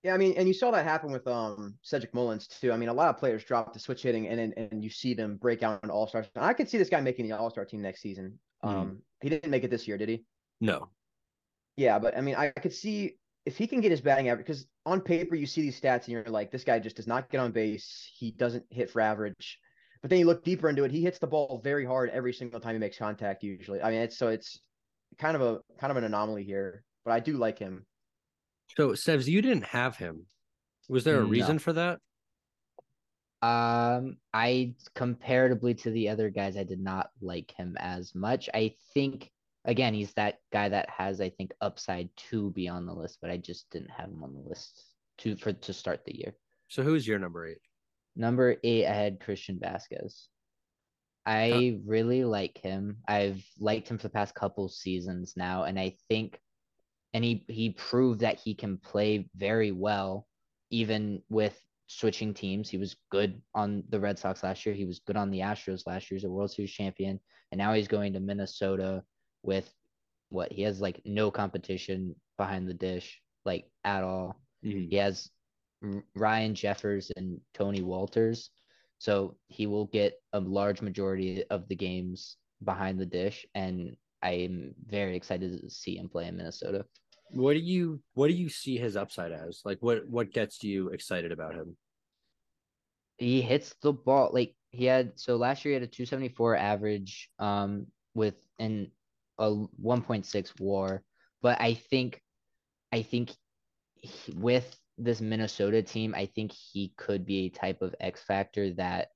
Yeah, 0.03 0.15
I 0.15 0.17
mean, 0.17 0.35
and 0.39 0.49
you 0.49 0.55
saw 0.55 0.71
that 0.71 0.85
happen 0.85 1.13
with 1.13 1.27
um 1.27 1.79
Cedric 1.83 2.15
Mullins 2.15 2.49
too. 2.49 2.73
I 2.73 2.77
mean, 2.77 2.89
a 2.89 2.95
lot 2.95 3.09
of 3.09 3.19
players 3.19 3.45
drop 3.45 3.73
the 3.73 3.79
switch 3.79 4.03
hitting, 4.03 4.29
and 4.29 4.41
and, 4.41 4.55
and 4.57 4.83
you 4.83 4.91
see 4.91 5.15
them 5.15 5.37
break 5.37 5.63
out 5.63 5.83
into 5.83 5.93
all 5.93 6.07
stars. 6.07 6.31
I 6.37 6.55
could 6.55 6.69
see 6.69 6.79
this 6.79 6.89
guy 6.89 7.01
making 7.01 7.29
the 7.29 7.39
All 7.39 7.51
Star 7.51 7.65
team 7.67 7.83
next 7.83 8.01
season. 8.01 8.39
Mhm. 8.65 8.69
Um, 8.69 9.03
he 9.21 9.29
didn't 9.29 9.51
make 9.51 9.65
it 9.65 9.71
this 9.71 9.87
year, 9.87 9.99
did 9.99 10.09
he? 10.09 10.25
No. 10.61 10.91
Yeah, 11.77 11.99
but 11.99 12.17
I 12.17 12.21
mean, 12.21 12.35
I 12.35 12.51
could 12.51 12.73
see 12.73 13.19
if 13.45 13.57
he 13.57 13.67
can 13.67 13.81
get 13.81 13.91
his 13.91 14.01
batting 14.01 14.29
average 14.29 14.47
because 14.47 14.67
on 14.87 15.01
paper 15.01 15.35
you 15.35 15.47
see 15.47 15.63
these 15.63 15.81
stats 15.81 16.05
and 16.05 16.09
you're 16.09 16.25
like, 16.25 16.51
this 16.51 16.65
guy 16.65 16.79
just 16.79 16.97
does 16.97 17.07
not 17.07 17.31
get 17.31 17.39
on 17.39 17.53
base. 17.53 18.11
He 18.15 18.31
doesn't 18.33 18.67
hit 18.71 18.91
for 18.91 19.01
average. 19.01 19.59
But 20.03 20.11
then 20.11 20.19
you 20.19 20.27
look 20.27 20.45
deeper 20.45 20.69
into 20.69 20.85
it, 20.85 20.91
he 20.91 21.03
hits 21.03 21.19
the 21.19 21.27
ball 21.27 21.61
very 21.63 21.85
hard 21.85 22.09
every 22.11 22.33
single 22.33 22.61
time 22.61 22.75
he 22.75 22.79
makes 22.79 22.99
contact. 22.99 23.43
Usually, 23.43 23.83
I 23.83 23.91
mean, 23.91 24.01
it's 24.01 24.17
so 24.17 24.29
it's 24.29 24.63
kind 25.19 25.37
of 25.37 25.43
a 25.43 25.63
kind 25.79 25.91
of 25.91 25.97
an 25.99 26.05
anomaly 26.05 26.45
here. 26.45 26.85
But 27.05 27.13
I 27.13 27.21
do 27.21 27.37
like 27.37 27.59
him. 27.59 27.87
So 28.77 28.91
Sevs, 28.91 29.27
you 29.27 29.43
didn't 29.43 29.67
have 29.67 29.97
him. 29.97 30.27
Was 30.89 31.05
there 31.05 31.21
a 31.21 31.25
No. 31.25 31.29
reason 31.29 31.59
for 31.59 31.73
that? 31.75 32.01
Um, 33.43 34.19
I 34.35 34.75
comparatively 34.95 35.75
to 35.75 35.91
the 35.91 36.09
other 36.11 36.31
guys, 36.31 36.57
I 36.57 36.65
did 36.65 36.81
not 36.81 37.11
like 37.21 37.53
him 37.53 37.77
as 37.79 38.15
much. 38.15 38.51
I 38.53 38.75
think 38.93 39.31
again, 39.65 39.93
he's 39.95 40.13
that 40.15 40.39
guy 40.53 40.69
that 40.69 40.89
has, 40.89 41.21
I 41.21 41.31
think, 41.31 41.53
upside 41.61 42.09
to 42.31 42.51
be 42.53 42.69
on 42.69 42.87
the 42.87 42.95
list, 42.95 43.19
but 43.21 43.31
I 43.31 43.37
just 43.37 43.69
didn't 43.71 43.91
have 43.91 44.09
him 44.09 44.23
on 44.25 44.33
the 44.35 44.49
list 44.49 44.85
to 45.19 45.37
for 45.37 45.53
to 45.53 45.73
start 45.73 46.05
the 46.05 46.17
year. 46.17 46.35
So 46.69 46.83
who's 46.83 47.07
your 47.07 47.19
number 47.19 47.47
eight? 47.47 47.61
Number 48.17 48.57
eight, 48.65 48.87
I 48.87 48.95
had 48.95 49.21
Christian 49.21 49.59
Vázquez. 49.59 50.27
I 51.27 51.79
really 51.85 52.25
like 52.25 52.59
him. 52.59 52.99
I've 53.07 53.45
liked 53.59 53.89
him 53.89 53.99
for 53.99 54.05
the 54.09 54.13
past 54.13 54.35
couple 54.35 54.69
seasons 54.69 55.35
now, 55.37 55.65
and 55.65 55.79
I 55.79 55.97
think, 56.09 56.41
and 57.15 57.25
he 57.25 57.45
he 57.49 57.71
proved 57.71 58.21
that 58.21 58.39
he 58.39 58.55
can 58.55 58.79
play 58.79 59.29
very 59.37 59.73
well, 59.73 60.27
even 60.71 61.23
with 61.29 61.59
switching 61.87 62.33
teams. 62.33 62.69
He 62.69 62.79
was 62.79 62.97
good 63.11 63.41
on 63.55 63.83
the 63.89 64.01
Red 64.01 64.19
Sox 64.19 64.43
last 64.43 64.65
year. 64.65 64.75
He 64.75 64.85
was 64.85 65.01
good 65.01 65.17
on 65.17 65.31
the 65.31 65.41
Astros 65.41 65.87
last 65.87 66.11
year. 66.11 66.17
He's 66.17 66.25
a 66.25 66.31
World 66.31 66.51
Series 66.51 66.73
champion, 66.73 67.19
and 67.51 67.59
now 67.59 67.73
he's 67.73 67.89
going 67.89 68.13
to 68.13 68.21
Minnesota 68.21 69.03
with 69.43 69.73
what 70.29 70.53
he 70.53 70.63
has 70.63 70.81
like 70.81 71.01
no 71.05 71.31
competition 71.31 72.15
behind 72.39 72.69
the 72.69 72.75
dish, 72.75 73.21
like 73.45 73.67
at 73.85 74.05
all. 74.05 74.41
Mm-hmm. 74.65 74.89
He 74.91 74.97
has 74.97 75.31
Ryan 76.15 76.55
Jeffers 76.55 77.11
and 77.17 77.41
Tony 77.55 77.81
Wolters. 77.81 78.49
So 78.99 79.37
he 79.49 79.67
will 79.67 79.87
get 79.87 80.15
a 80.33 80.41
large 80.41 80.83
majority 80.83 81.43
of 81.51 81.67
the 81.69 81.77
games 81.77 82.37
behind 82.63 82.99
the 82.99 83.07
dish. 83.07 83.47
And 83.55 83.97
I'm 84.23 84.75
very 84.87 85.17
excited 85.17 85.61
to 85.61 85.71
see 85.71 85.97
him 85.97 86.09
play 86.09 86.27
in 86.27 86.37
Minnesota. 86.37 86.85
What 87.31 87.55
do 87.55 87.61
you 87.61 88.01
what 88.15 88.29
do 88.29 88.35
you 88.35 88.49
see 88.49 88.77
his 88.77 88.97
upside 88.97 89.33
as? 89.33 89.63
Like 89.65 89.79
what 89.81 90.09
what 90.09 90.33
gets 90.33 90.63
you 90.63 90.89
excited 90.89 91.33
about 91.33 91.55
him? 91.55 91.77
He 93.19 93.41
hits 93.41 93.75
the 93.83 93.93
ball 93.93 94.31
like 94.33 94.55
he 94.71 94.85
had 94.85 95.19
so 95.19 95.37
last 95.37 95.65
year 95.65 95.73
he 95.73 95.75
had 95.75 95.83
a 95.83 95.87
274 95.87 96.57
average 96.57 97.31
um 97.39 97.87
with 98.15 98.35
an 98.59 98.91
a 99.39 99.51
1.6 99.83 100.61
war. 100.61 101.03
But 101.43 101.61
I 101.61 101.75
think 101.75 102.21
I 102.93 103.03
think 103.03 103.31
he, 103.95 104.33
with 104.33 104.77
this 104.99 105.21
Minnesota 105.21 105.83
team, 105.83 106.15
I 106.15 106.27
think 106.27 106.53
he 106.53 106.93
could 106.97 107.25
be 107.25 107.47
a 107.47 107.49
type 107.51 107.83
of 107.83 107.95
X 108.01 108.23
factor 108.23 108.73
that 108.75 109.09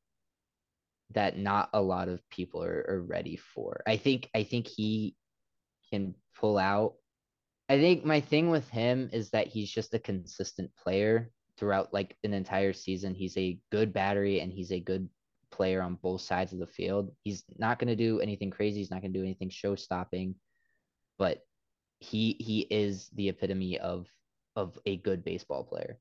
that 1.12 1.38
not 1.38 1.68
a 1.72 1.80
lot 1.80 2.08
of 2.08 2.28
people 2.30 2.62
are, 2.62 2.84
are 2.88 3.02
ready 3.02 3.36
for. 3.36 3.82
I 3.86 3.96
think 3.96 4.28
I 4.34 4.44
think 4.44 4.66
he 4.66 5.16
can 5.90 6.14
pull 6.38 6.58
out. 6.58 6.94
I 7.68 7.78
think 7.78 8.04
my 8.04 8.20
thing 8.20 8.50
with 8.50 8.68
him 8.68 9.10
is 9.12 9.30
that 9.30 9.46
he's 9.46 9.70
just 9.70 9.94
a 9.94 9.98
consistent 9.98 10.70
player 10.76 11.30
throughout 11.56 11.92
like 11.92 12.16
an 12.24 12.34
entire 12.34 12.72
season. 12.72 13.14
He's 13.14 13.36
a 13.36 13.58
good 13.70 13.92
battery 13.92 14.40
and 14.40 14.52
he's 14.52 14.72
a 14.72 14.80
good 14.80 15.08
player 15.50 15.80
on 15.80 15.98
both 16.02 16.20
sides 16.20 16.52
of 16.52 16.58
the 16.58 16.66
field. 16.66 17.12
He's 17.22 17.44
not 17.58 17.78
going 17.78 17.88
to 17.88 17.96
do 17.96 18.20
anything 18.20 18.50
crazy. 18.50 18.78
He's 18.78 18.90
not 18.90 19.00
going 19.00 19.12
to 19.12 19.18
do 19.18 19.24
anything 19.24 19.50
show 19.50 19.76
stopping, 19.76 20.34
but 21.18 21.42
he 22.00 22.36
he 22.40 22.60
is 22.70 23.08
the 23.14 23.28
epitome 23.28 23.78
of 23.78 24.06
of 24.56 24.78
a 24.84 24.96
good 24.98 25.24
baseball 25.24 25.64
player. 25.64 25.98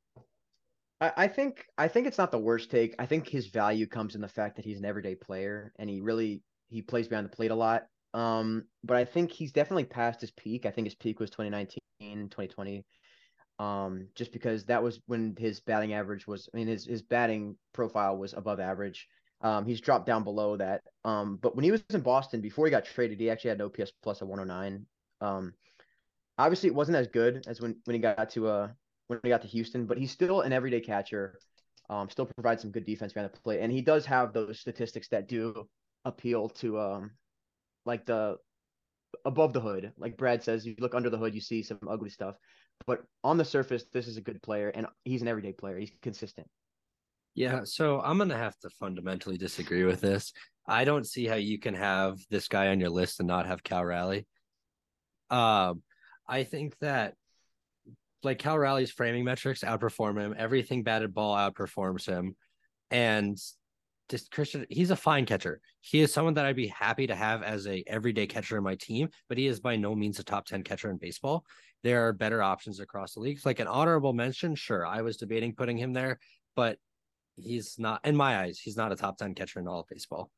I, 1.16 1.28
think 1.28 1.66
I 1.78 1.88
think 1.88 2.08
it's 2.08 2.18
not 2.18 2.32
the 2.32 2.40
worst 2.40 2.70
take. 2.70 2.96
I 3.00 3.06
think 3.06 3.28
his 3.28 3.48
value 3.48 3.88
comes 3.88 4.16
in 4.16 4.22
the 4.22 4.28
fact 4.28 4.56
that 4.56 4.66
he's 4.66 4.80
an 4.80 4.86
everyday 4.86 5.16
player 5.16 5.74
and 5.78 5.90
he 5.90 6.02
really 6.02 6.42
he 6.70 6.82
plays 6.82 7.08
behind 7.08 7.26
the 7.26 7.36
plate 7.36 7.52
a 7.52 7.56
lot. 7.56 7.86
Um, 8.14 8.66
but 8.84 8.98
I 8.98 9.06
think 9.06 9.32
he's 9.32 9.52
definitely 9.52 9.86
past 9.86 10.22
his 10.22 10.32
peak. 10.32 10.66
I 10.66 10.72
think 10.72 10.86
his 10.86 10.96
peak 10.96 11.20
was 11.20 11.30
2019, 11.30 11.80
2020. 12.00 12.86
Um, 13.60 14.08
just 14.16 14.32
because 14.32 14.66
that 14.66 14.82
was 14.84 15.00
when 15.08 15.36
his 15.38 15.60
batting 15.60 15.94
average 15.94 16.28
was, 16.28 16.50
I 16.54 16.58
mean, 16.58 16.68
his 16.68 16.86
his 16.86 17.02
batting 17.02 17.56
profile 17.74 18.18
was 18.18 18.34
above 18.34 18.60
average. 18.60 19.08
Um, 19.42 19.66
he's 19.66 19.82
dropped 19.82 20.06
down 20.06 20.24
below 20.24 20.58
that. 20.58 20.82
Um, 21.04 21.38
but 21.42 21.56
when 21.56 21.64
he 21.64 21.72
was 21.72 21.84
in 21.90 22.02
Boston 22.02 22.42
before 22.42 22.66
he 22.66 22.72
got 22.72 22.86
traded, 22.86 23.20
he 23.20 23.30
actually 23.30 23.50
had 23.50 23.60
an 23.60 23.66
OPS 23.66 23.92
plus 24.02 24.22
of 24.22 24.28
109. 24.28 24.86
Um, 25.22 25.54
obviously 26.38 26.68
it 26.68 26.76
wasn't 26.76 26.98
as 26.98 27.08
good 27.08 27.44
as 27.48 27.62
when 27.62 27.76
when 27.86 27.96
he 27.96 28.00
got 28.00 28.30
to 28.32 28.48
uh 28.48 28.70
when 29.08 29.20
he 29.24 29.30
got 29.30 29.42
to 29.42 29.48
Houston, 29.48 29.86
but 29.86 29.98
he's 29.98 30.12
still 30.12 30.42
an 30.42 30.54
everyday 30.54 30.80
catcher. 30.80 31.40
Um, 31.90 32.10
still 32.10 32.26
provides 32.26 32.62
some 32.62 32.72
good 32.72 32.86
defense 32.86 33.14
behind 33.14 33.32
the 33.32 33.40
plate, 33.42 33.60
and 33.60 33.72
he 33.72 33.82
does 33.82 34.06
have 34.06 34.34
those 34.34 34.60
statistics 34.60 35.10
that 35.10 35.28
do 35.28 35.68
appeal 36.06 36.50
to 36.50 36.80
um 36.80 37.12
like 37.86 38.06
the 38.06 38.38
above 39.26 39.54
the 39.54 39.60
hood. 39.60 39.92
Like 39.98 40.18
Brad 40.18 40.44
says, 40.44 40.66
you 40.66 40.76
look 40.80 40.96
under 40.96 41.10
the 41.10 41.18
hood, 41.18 41.36
you 41.36 41.42
see 41.42 41.62
some 41.62 41.80
ugly 41.88 42.10
stuff, 42.10 42.36
but 42.88 43.04
on 43.24 43.38
the 43.38 43.46
surface, 43.46 43.86
this 43.92 44.08
is 44.08 44.18
a 44.18 44.22
good 44.22 44.42
player, 44.42 44.70
and 44.70 44.88
he's 45.04 45.22
an 45.22 45.28
everyday 45.28 45.52
player. 45.52 45.78
He's 45.78 45.92
consistent. 46.02 46.48
Yeah, 47.36 47.62
so 47.64 48.00
I'm 48.00 48.18
gonna 48.18 48.38
have 48.38 48.58
to 48.60 48.70
fundamentally 48.80 49.38
disagree 49.38 49.84
with 49.84 50.02
this. 50.02 50.34
I 50.68 50.86
don't 50.86 51.06
see 51.06 51.26
how 51.26 51.36
you 51.36 51.60
can 51.60 51.74
have 51.74 52.18
this 52.30 52.48
guy 52.48 52.68
on 52.68 52.80
your 52.80 52.90
list 52.90 53.20
and 53.20 53.28
not 53.28 53.48
have 53.48 53.64
Cal 53.64 53.84
Raleigh. 53.84 54.26
Um, 55.30 55.82
I 56.28 56.44
think 56.44 56.78
that 56.80 57.16
like 58.24 58.40
Cal 58.40 58.58
Raleigh's 58.58 58.92
framing 58.92 59.24
metrics 59.24 59.64
outperform 59.64 60.20
him. 60.20 60.36
Everything 60.38 60.84
batted 60.84 61.14
ball 61.14 61.36
outperforms 61.36 62.06
him, 62.06 62.36
and 62.92 63.38
just 64.10 64.32
Christian, 64.32 64.66
he's 64.70 64.92
a 64.92 64.96
fine 64.96 65.26
catcher. 65.26 65.62
He 65.82 66.02
is 66.02 66.14
someone 66.14 66.34
that 66.36 66.46
I'd 66.46 66.56
be 66.56 66.68
happy 66.68 67.08
to 67.08 67.16
have 67.16 67.42
as 67.44 67.68
a 67.68 67.84
everyday 67.88 68.28
catcher 68.28 68.58
in 68.58 68.64
my 68.64 68.76
team, 68.76 69.10
but 69.30 69.38
he 69.38 69.48
is 69.48 69.60
by 69.60 69.76
no 69.76 69.96
means 69.96 70.20
a 70.20 70.24
top 70.24 70.46
ten 70.46 70.64
catcher 70.64 70.90
in 70.90 70.98
baseball. 70.98 71.46
There 71.84 72.08
are 72.08 72.14
better 72.14 72.42
options 72.42 72.80
across 72.80 73.14
the 73.14 73.20
leagues. 73.20 73.46
Like 73.46 73.60
an 73.60 73.68
honorable 73.68 74.14
mention, 74.14 74.56
sure, 74.56 74.86
I 74.86 75.02
was 75.02 75.18
debating 75.18 75.56
putting 75.56 75.78
him 75.78 75.94
there, 75.94 76.20
but 76.56 76.78
he's 77.36 77.76
not 77.80 78.02
in 78.06 78.16
my 78.16 78.40
eyes. 78.40 78.60
He's 78.60 78.78
not 78.78 78.92
a 78.92 78.96
top 78.96 79.18
ten 79.18 79.36
catcher 79.36 79.60
in 79.60 79.68
all 79.68 79.82
of 79.82 79.88
baseball. 79.88 80.30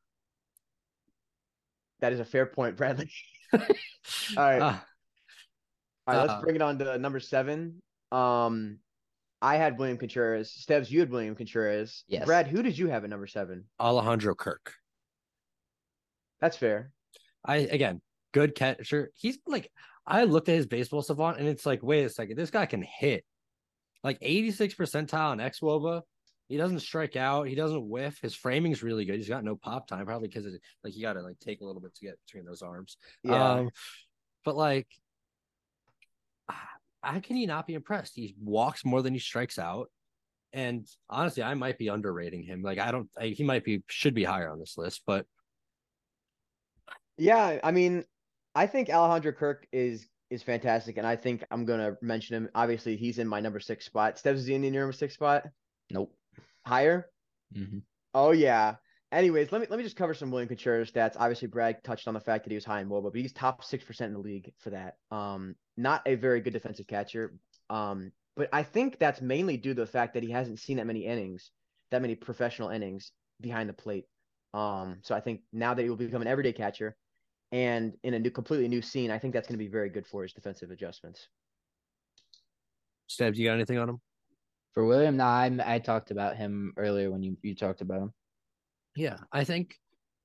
That 1.99 2.13
is 2.13 2.19
a 2.19 2.25
fair 2.25 2.45
point, 2.45 2.77
Bradley. 2.77 3.09
All 3.53 3.59
right. 4.37 4.61
Uh, 4.61 4.75
All 6.07 6.13
right, 6.13 6.21
let's 6.21 6.33
Uh, 6.33 6.41
bring 6.41 6.55
it 6.55 6.61
on 6.61 6.77
to 6.79 6.97
number 6.97 7.19
seven. 7.19 7.81
Um, 8.11 8.79
I 9.41 9.57
had 9.57 9.77
William 9.77 9.97
Contreras. 9.97 10.49
Steves, 10.51 10.89
you 10.89 10.99
had 10.99 11.09
William 11.09 11.35
Contreras. 11.35 12.03
Yes. 12.07 12.25
Brad, 12.25 12.47
who 12.47 12.63
did 12.63 12.77
you 12.77 12.87
have 12.87 13.03
at 13.03 13.09
number 13.09 13.27
seven? 13.27 13.65
Alejandro 13.79 14.35
Kirk. 14.35 14.73
That's 16.39 16.57
fair. 16.57 16.91
I 17.43 17.57
again, 17.57 18.01
good 18.33 18.55
catcher. 18.55 19.11
He's 19.15 19.37
like, 19.47 19.71
I 20.05 20.23
looked 20.23 20.49
at 20.49 20.55
his 20.55 20.67
baseball 20.67 21.01
savant 21.01 21.39
and 21.39 21.47
it's 21.47 21.65
like, 21.65 21.81
wait 21.83 22.03
a 22.05 22.09
second, 22.09 22.37
this 22.37 22.51
guy 22.51 22.65
can 22.65 22.81
hit. 22.81 23.23
Like 24.03 24.17
86 24.21 24.75
percentile 24.75 25.33
in 25.33 25.39
xWOBA. 25.39 26.01
He 26.47 26.57
doesn't 26.57 26.81
strike 26.81 27.15
out. 27.15 27.47
He 27.47 27.55
doesn't 27.55 27.89
whiff. 27.89 28.19
His 28.21 28.35
framing's 28.35 28.83
really 28.83 29.05
good. 29.05 29.15
He's 29.15 29.27
got 29.29 29.43
no 29.43 29.55
pop 29.55 29.87
time, 29.87 30.05
probably 30.05 30.27
because 30.27 30.45
like 30.83 30.95
you 30.95 31.01
got 31.01 31.13
to 31.13 31.21
like 31.21 31.39
take 31.39 31.61
a 31.61 31.65
little 31.65 31.81
bit 31.81 31.95
to 31.95 32.05
get 32.05 32.19
between 32.27 32.45
those 32.45 32.61
arms. 32.61 32.97
Yeah. 33.23 33.53
Um, 33.53 33.69
but 34.43 34.55
like, 34.55 34.87
how 36.49 37.19
can 37.19 37.37
you 37.37 37.47
not 37.47 37.67
be 37.67 37.73
impressed? 37.73 38.15
He 38.15 38.35
walks 38.41 38.83
more 38.83 39.01
than 39.01 39.13
he 39.13 39.19
strikes 39.19 39.59
out. 39.59 39.89
And 40.53 40.87
honestly, 41.09 41.43
I 41.43 41.53
might 41.53 41.77
be 41.77 41.89
underrating 41.89 42.43
him. 42.43 42.61
Like, 42.61 42.79
I 42.79 42.91
don't, 42.91 43.09
I, 43.19 43.27
he 43.27 43.43
might 43.43 43.63
be, 43.63 43.83
should 43.87 44.13
be 44.13 44.23
higher 44.23 44.49
on 44.49 44.59
this 44.59 44.77
list, 44.77 45.01
but 45.05 45.25
yeah, 47.17 47.59
I 47.63 47.71
mean, 47.71 48.03
I 48.53 48.67
think 48.67 48.89
Alejandro 48.89 49.31
Kirk 49.31 49.67
is 49.71 50.07
is 50.29 50.43
fantastic, 50.43 50.97
and 50.97 51.05
I 51.07 51.15
think 51.15 51.43
I'm 51.51 51.65
gonna 51.65 51.95
mention 52.01 52.35
him. 52.35 52.49
Obviously, 52.55 52.97
he's 52.97 53.19
in 53.19 53.27
my 53.27 53.39
number 53.39 53.59
six 53.59 53.85
spot. 53.85 54.17
Steps 54.17 54.39
is 54.39 54.47
he 54.47 54.55
in 54.55 54.63
your 54.63 54.83
number 54.83 54.93
six 54.93 55.13
spot? 55.13 55.45
Nope. 55.91 56.13
Higher? 56.65 57.09
hmm 57.53 57.79
Oh 58.13 58.31
yeah. 58.31 58.75
Anyways, 59.15 59.53
let 59.53 59.61
me 59.61 59.67
let 59.69 59.77
me 59.77 59.83
just 59.83 59.95
cover 59.95 60.13
some 60.13 60.29
William 60.29 60.49
Contreras 60.49 60.91
stats. 60.91 61.15
Obviously, 61.17 61.47
Brad 61.47 61.81
touched 61.85 62.09
on 62.09 62.13
the 62.13 62.19
fact 62.19 62.43
that 62.43 62.51
he 62.51 62.55
was 62.55 62.65
high 62.65 62.81
in 62.81 62.89
WOBA, 62.89 63.13
but 63.13 63.15
he's 63.15 63.31
top 63.31 63.63
six 63.63 63.81
percent 63.85 64.09
in 64.09 64.13
the 64.13 64.19
league 64.19 64.51
for 64.59 64.71
that. 64.71 64.97
Um, 65.09 65.55
not 65.77 66.01
a 66.05 66.15
very 66.15 66.41
good 66.41 66.51
defensive 66.51 66.85
catcher. 66.85 67.33
Um, 67.69 68.11
but 68.35 68.49
I 68.51 68.61
think 68.61 68.99
that's 68.99 69.21
mainly 69.21 69.55
due 69.55 69.73
to 69.73 69.79
the 69.79 69.87
fact 69.87 70.15
that 70.15 70.23
he 70.23 70.31
hasn't 70.31 70.59
seen 70.59 70.77
that 70.77 70.85
many 70.85 71.05
innings, 71.05 71.51
that 71.91 72.01
many 72.01 72.13
professional 72.15 72.69
innings 72.69 73.13
behind 73.39 73.69
the 73.69 73.73
plate. 73.73 74.05
Um, 74.53 74.97
so 75.01 75.15
I 75.15 75.21
think 75.21 75.43
now 75.53 75.73
that 75.73 75.81
he 75.81 75.89
will 75.89 75.95
become 75.95 76.21
an 76.21 76.27
everyday 76.27 76.51
catcher, 76.51 76.97
and 77.53 77.93
in 78.03 78.15
a 78.15 78.19
new, 78.19 78.31
completely 78.31 78.67
new 78.67 78.81
scene, 78.81 79.11
I 79.11 79.17
think 79.17 79.33
that's 79.33 79.47
going 79.47 79.57
to 79.57 79.63
be 79.63 79.71
very 79.71 79.89
good 79.89 80.05
for 80.05 80.23
his 80.23 80.33
defensive 80.33 80.71
adjustments. 80.71 81.29
Steb, 83.09 83.37
you 83.37 83.45
got 83.45 83.53
anything 83.53 83.77
on 83.77 83.87
him? 83.87 84.01
For 84.73 84.83
William, 84.85 85.15
nah, 85.15 85.29
I, 85.29 85.57
I 85.65 85.79
talked 85.79 86.11
about 86.11 86.35
him 86.35 86.73
earlier 86.75 87.09
when 87.09 87.23
you, 87.23 87.37
you 87.41 87.55
talked 87.55 87.79
about 87.79 88.01
him. 88.01 88.13
Yeah, 88.95 89.17
I 89.31 89.43
think 89.43 89.75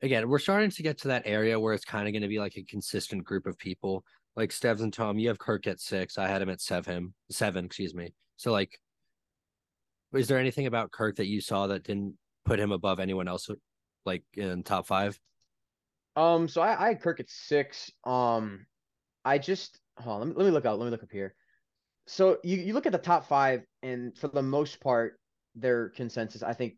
again 0.02 0.28
we're 0.28 0.38
starting 0.38 0.70
to 0.70 0.82
get 0.82 0.98
to 0.98 1.08
that 1.08 1.22
area 1.26 1.58
where 1.58 1.74
it's 1.74 1.84
kind 1.84 2.06
of 2.06 2.12
going 2.12 2.22
to 2.22 2.28
be 2.28 2.38
like 2.38 2.56
a 2.56 2.62
consistent 2.62 3.24
group 3.24 3.46
of 3.46 3.58
people. 3.58 4.04
Like 4.36 4.50
Stevs 4.50 4.80
and 4.80 4.92
Tom, 4.92 5.18
you 5.18 5.28
have 5.28 5.38
Kirk 5.38 5.66
at 5.66 5.80
six. 5.80 6.16
I 6.16 6.28
had 6.28 6.40
him 6.40 6.50
at 6.50 6.60
seven. 6.60 7.14
Seven, 7.30 7.64
excuse 7.64 7.94
me. 7.94 8.14
So 8.36 8.52
like, 8.52 8.78
is 10.14 10.28
there 10.28 10.38
anything 10.38 10.66
about 10.66 10.92
Kirk 10.92 11.16
that 11.16 11.26
you 11.26 11.40
saw 11.40 11.66
that 11.66 11.82
didn't 11.82 12.14
put 12.44 12.60
him 12.60 12.72
above 12.72 13.00
anyone 13.00 13.28
else, 13.28 13.50
like 14.06 14.22
in 14.34 14.62
top 14.62 14.86
five? 14.86 15.18
Um, 16.16 16.48
so 16.48 16.60
I, 16.62 16.84
I 16.84 16.88
had 16.88 17.02
Kirk 17.02 17.20
at 17.20 17.28
six. 17.28 17.90
Um, 18.04 18.66
I 19.24 19.38
just 19.38 19.78
hold 19.98 20.14
on, 20.14 20.20
let 20.20 20.28
me 20.28 20.34
let 20.36 20.46
me 20.46 20.52
look 20.52 20.64
out. 20.64 20.78
Let 20.78 20.86
me 20.86 20.90
look 20.90 21.02
up 21.02 21.12
here. 21.12 21.34
So 22.06 22.38
you, 22.42 22.56
you 22.56 22.72
look 22.72 22.86
at 22.86 22.92
the 22.92 22.98
top 22.98 23.26
five, 23.26 23.62
and 23.82 24.16
for 24.16 24.28
the 24.28 24.42
most 24.42 24.80
part, 24.80 25.20
their 25.54 25.90
consensus, 25.90 26.42
I 26.42 26.52
think, 26.52 26.74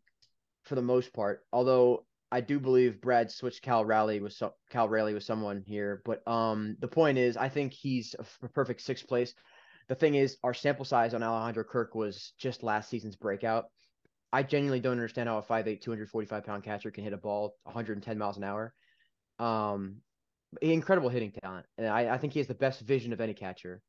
for 0.63 0.75
the 0.75 0.81
most 0.81 1.13
part, 1.13 1.45
although 1.51 2.05
I 2.31 2.41
do 2.41 2.59
believe 2.59 3.01
Brad 3.01 3.29
switched 3.31 3.61
Cal 3.61 3.85
Raleigh 3.85 4.19
with 4.19 4.33
so, 4.33 4.53
Cal 4.71 4.89
Raleigh 4.89 5.13
with 5.13 5.23
someone 5.23 5.63
here, 5.67 6.01
but 6.03 6.27
um, 6.27 6.75
the 6.79 6.87
point 6.87 7.17
is, 7.17 7.37
I 7.37 7.49
think 7.49 7.73
he's 7.73 8.15
a 8.17 8.49
perfect 8.49 8.81
sixth 8.81 9.07
place. 9.07 9.35
The 9.87 9.95
thing 9.95 10.15
is, 10.15 10.37
our 10.43 10.53
sample 10.53 10.85
size 10.85 11.13
on 11.13 11.21
Alejandro 11.21 11.63
Kirk 11.63 11.93
was 11.93 12.33
just 12.39 12.63
last 12.63 12.89
season's 12.89 13.15
breakout. 13.15 13.65
I 14.31 14.41
genuinely 14.41 14.79
don't 14.79 14.93
understand 14.93 15.29
how 15.29 15.37
a 15.37 15.43
5'8", 15.43 15.81
245 15.81 16.43
pound 16.43 16.63
catcher 16.63 16.89
can 16.89 17.03
hit 17.03 17.13
a 17.13 17.17
ball 17.17 17.55
110 17.65 18.17
miles 18.17 18.37
an 18.37 18.43
hour. 18.43 18.73
Um, 19.37 19.97
incredible 20.61 21.09
hitting 21.09 21.33
talent, 21.43 21.67
and 21.77 21.87
I, 21.87 22.15
I 22.15 22.17
think 22.17 22.33
he 22.33 22.39
has 22.39 22.47
the 22.47 22.55
best 22.55 22.81
vision 22.81 23.13
of 23.13 23.21
any 23.21 23.35
catcher. 23.35 23.81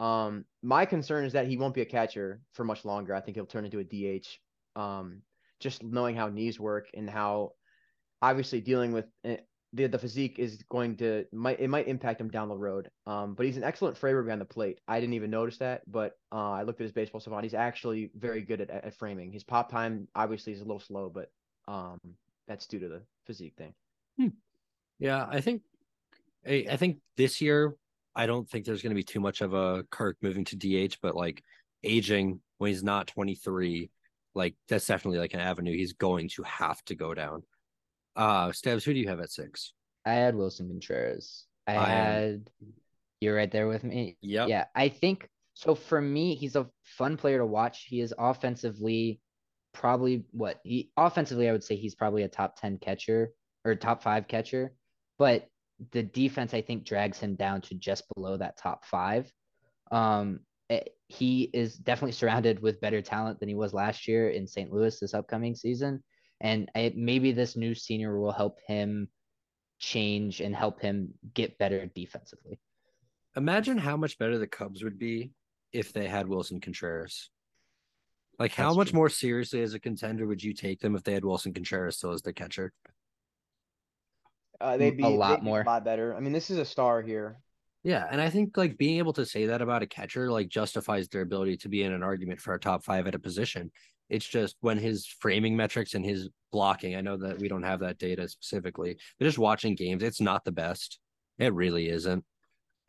Um, 0.00 0.46
my 0.62 0.84
concern 0.84 1.24
is 1.24 1.34
that 1.34 1.46
he 1.46 1.56
won't 1.56 1.74
be 1.74 1.82
a 1.82 1.86
catcher 1.86 2.40
for 2.54 2.64
much 2.64 2.84
longer. 2.84 3.14
I 3.14 3.20
think 3.20 3.36
he'll 3.36 3.46
turn 3.46 3.64
into 3.64 3.78
a 3.78 3.84
DH. 3.84 4.26
Um, 4.74 5.22
just 5.60 5.82
knowing 5.82 6.16
how 6.16 6.28
knees 6.28 6.58
work 6.60 6.88
and 6.94 7.08
how 7.08 7.52
obviously 8.22 8.60
dealing 8.60 8.92
with 8.92 9.06
eh, 9.24 9.36
the 9.72 9.86
the 9.88 9.98
physique 9.98 10.38
is 10.38 10.62
going 10.70 10.96
to 10.96 11.24
might 11.32 11.60
it 11.60 11.68
might 11.68 11.88
impact 11.88 12.20
him 12.20 12.30
down 12.30 12.48
the 12.48 12.56
road. 12.56 12.90
Um, 13.06 13.34
but 13.34 13.46
he's 13.46 13.56
an 13.56 13.64
excellent 13.64 13.98
framer 13.98 14.22
behind 14.22 14.40
the 14.40 14.46
plate. 14.46 14.80
I 14.86 15.00
didn't 15.00 15.14
even 15.14 15.30
notice 15.30 15.58
that, 15.58 15.82
but 15.90 16.12
uh, 16.32 16.52
I 16.52 16.62
looked 16.62 16.80
at 16.80 16.84
his 16.84 16.92
baseball 16.92 17.20
savant. 17.20 17.44
He's 17.44 17.54
actually 17.54 18.10
very 18.16 18.42
good 18.42 18.60
at, 18.60 18.70
at 18.70 18.94
framing. 18.94 19.32
His 19.32 19.44
pop 19.44 19.70
time 19.70 20.08
obviously 20.14 20.52
is 20.52 20.60
a 20.60 20.64
little 20.64 20.80
slow, 20.80 21.10
but 21.12 21.30
um, 21.66 21.98
that's 22.46 22.66
due 22.66 22.78
to 22.78 22.88
the 22.88 23.02
physique 23.26 23.54
thing. 23.58 23.74
Hmm. 24.18 24.28
Yeah, 24.98 25.26
I 25.28 25.40
think 25.40 25.62
I, 26.46 26.66
I 26.70 26.76
think 26.76 26.98
this 27.16 27.40
year 27.40 27.74
I 28.14 28.26
don't 28.26 28.48
think 28.48 28.64
there's 28.64 28.82
going 28.82 28.90
to 28.90 28.96
be 28.96 29.02
too 29.02 29.20
much 29.20 29.40
of 29.40 29.54
a 29.54 29.84
Kirk 29.90 30.16
moving 30.22 30.44
to 30.46 30.56
DH, 30.56 30.98
but 31.02 31.16
like 31.16 31.42
aging 31.82 32.40
when 32.58 32.70
he's 32.70 32.84
not 32.84 33.08
23, 33.08 33.90
like 34.34 34.54
that's 34.68 34.86
definitely 34.86 35.18
like 35.18 35.34
an 35.34 35.40
avenue 35.40 35.76
he's 35.76 35.92
going 35.92 36.28
to 36.28 36.42
have 36.42 36.84
to 36.84 36.94
go 36.94 37.14
down. 37.14 37.42
Uh 38.16 38.52
Stabs, 38.52 38.84
who 38.84 38.92
do 38.92 39.00
you 39.00 39.08
have 39.08 39.20
at 39.20 39.30
six? 39.30 39.72
I 40.04 40.14
had 40.14 40.34
Willson 40.34 40.68
Contreras. 40.68 41.46
I, 41.66 41.76
I 41.76 41.84
had 41.84 42.50
you're 43.20 43.36
right 43.36 43.50
there 43.50 43.68
with 43.68 43.84
me. 43.84 44.16
Yeah. 44.20 44.46
Yeah, 44.46 44.64
I 44.74 44.88
think 44.88 45.28
so. 45.54 45.74
For 45.74 46.00
me, 46.00 46.34
he's 46.34 46.56
a 46.56 46.68
fun 46.82 47.16
player 47.16 47.38
to 47.38 47.46
watch. 47.46 47.86
He 47.88 48.00
is 48.00 48.12
offensively 48.18 49.20
probably 49.72 50.24
what 50.30 50.60
he 50.62 50.90
offensively. 50.96 51.48
I 51.48 51.52
would 51.52 51.64
say 51.64 51.76
he's 51.76 51.94
probably 51.94 52.22
a 52.22 52.28
top 52.28 52.60
ten 52.60 52.78
catcher 52.78 53.32
or 53.64 53.74
top 53.74 54.02
five 54.02 54.28
catcher, 54.28 54.74
but 55.18 55.48
the 55.92 56.02
defense 56.02 56.54
I 56.54 56.60
think 56.60 56.84
drags 56.84 57.18
him 57.18 57.34
down 57.34 57.60
to 57.62 57.74
just 57.74 58.04
below 58.14 58.36
that 58.36 58.58
top 58.58 58.84
five. 58.84 59.32
Um, 59.90 60.40
he 61.08 61.50
is 61.52 61.76
definitely 61.76 62.12
surrounded 62.12 62.60
with 62.60 62.80
better 62.80 63.02
talent 63.02 63.38
than 63.40 63.48
he 63.48 63.54
was 63.54 63.74
last 63.74 64.08
year 64.08 64.30
in 64.30 64.46
St. 64.46 64.72
Louis 64.72 64.98
this 64.98 65.14
upcoming 65.14 65.54
season, 65.54 66.02
and 66.40 66.70
I, 66.74 66.92
maybe 66.96 67.32
this 67.32 67.56
new 67.56 67.74
senior 67.74 68.18
will 68.18 68.32
help 68.32 68.58
him 68.66 69.08
change 69.78 70.40
and 70.40 70.54
help 70.54 70.80
him 70.80 71.14
get 71.34 71.58
better 71.58 71.86
defensively. 71.94 72.58
Imagine 73.36 73.76
how 73.78 73.96
much 73.96 74.18
better 74.18 74.38
the 74.38 74.46
Cubs 74.46 74.82
would 74.84 74.98
be 74.98 75.32
if 75.72 75.92
they 75.92 76.06
had 76.08 76.26
Willson 76.26 76.60
Contreras. 76.62 77.30
Like, 78.38 78.52
how 78.54 78.68
That's 78.68 78.76
much 78.76 78.90
true. 78.90 78.96
more 78.98 79.08
seriously 79.08 79.62
as 79.62 79.74
a 79.74 79.80
contender 79.80 80.26
would 80.26 80.42
you 80.42 80.54
take 80.54 80.80
them 80.80 80.96
if 80.96 81.02
they 81.04 81.12
had 81.12 81.24
Willson 81.24 81.52
Contreras 81.54 81.96
still 81.98 82.12
as 82.12 82.22
their 82.22 82.32
catcher? 82.32 82.72
Uh, 84.60 84.76
they'd 84.76 84.96
be 84.96 85.02
A 85.02 85.08
lot 85.08 85.40
they'd 85.40 85.44
be 85.44 85.50
more. 85.50 85.62
a 85.62 85.66
lot 85.66 85.84
better. 85.84 86.14
I 86.14 86.20
mean, 86.20 86.32
this 86.32 86.50
is 86.50 86.58
a 86.58 86.64
star 86.64 87.02
here. 87.02 87.38
Yeah, 87.84 88.06
and 88.10 88.18
I 88.18 88.30
think 88.30 88.56
like 88.56 88.78
being 88.78 88.96
able 88.96 89.12
to 89.12 89.26
say 89.26 89.46
that 89.46 89.60
about 89.60 89.82
a 89.82 89.86
catcher 89.86 90.32
like 90.32 90.48
justifies 90.48 91.06
their 91.08 91.20
ability 91.20 91.58
to 91.58 91.68
be 91.68 91.82
in 91.82 91.92
an 91.92 92.02
argument 92.02 92.40
for 92.40 92.54
a 92.54 92.58
top 92.58 92.82
five 92.82 93.06
at 93.06 93.14
a 93.14 93.18
position. 93.18 93.70
It's 94.08 94.26
just 94.26 94.56
when 94.60 94.78
his 94.78 95.06
framing 95.06 95.54
metrics 95.54 95.94
and 95.94 96.04
his 96.04 96.30
blocking, 96.50 96.96
I 96.96 97.02
know 97.02 97.18
that 97.18 97.38
we 97.38 97.48
don't 97.48 97.62
have 97.62 97.80
that 97.80 97.98
data 97.98 98.26
specifically, 98.26 98.96
but 99.18 99.26
just 99.26 99.38
watching 99.38 99.74
games, 99.74 100.02
it's 100.02 100.20
not 100.20 100.44
the 100.44 100.52
best. 100.52 100.98
It 101.38 101.52
really 101.52 101.88
isn't. 101.90 102.24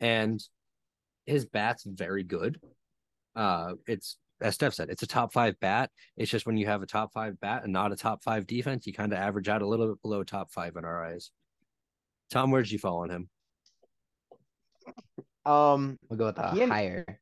And 0.00 0.42
his 1.26 1.44
bat's 1.44 1.84
very 1.84 2.22
good. 2.22 2.58
Uh 3.34 3.74
it's 3.86 4.16
as 4.40 4.54
Steph 4.54 4.74
said, 4.74 4.88
it's 4.88 5.02
a 5.02 5.06
top 5.06 5.32
five 5.32 5.60
bat. 5.60 5.90
It's 6.16 6.30
just 6.30 6.46
when 6.46 6.56
you 6.56 6.66
have 6.66 6.82
a 6.82 6.86
top 6.86 7.12
five 7.12 7.38
bat 7.40 7.64
and 7.64 7.72
not 7.72 7.92
a 7.92 7.96
top 7.96 8.22
five 8.22 8.46
defense, 8.46 8.86
you 8.86 8.94
kind 8.94 9.12
of 9.12 9.18
average 9.18 9.48
out 9.48 9.62
a 9.62 9.68
little 9.68 9.88
bit 9.88 10.02
below 10.02 10.24
top 10.24 10.52
five 10.52 10.76
in 10.76 10.84
our 10.86 11.04
eyes. 11.04 11.30
Tom, 12.30 12.50
where'd 12.50 12.70
you 12.70 12.78
fall 12.78 13.02
on 13.02 13.10
him? 13.10 13.28
Um, 15.44 15.98
We'll 16.08 16.18
go 16.18 16.26
with 16.26 16.36
the 16.36 16.50
He 16.50 16.62
ended- 16.62 16.68
higher. 16.74 17.20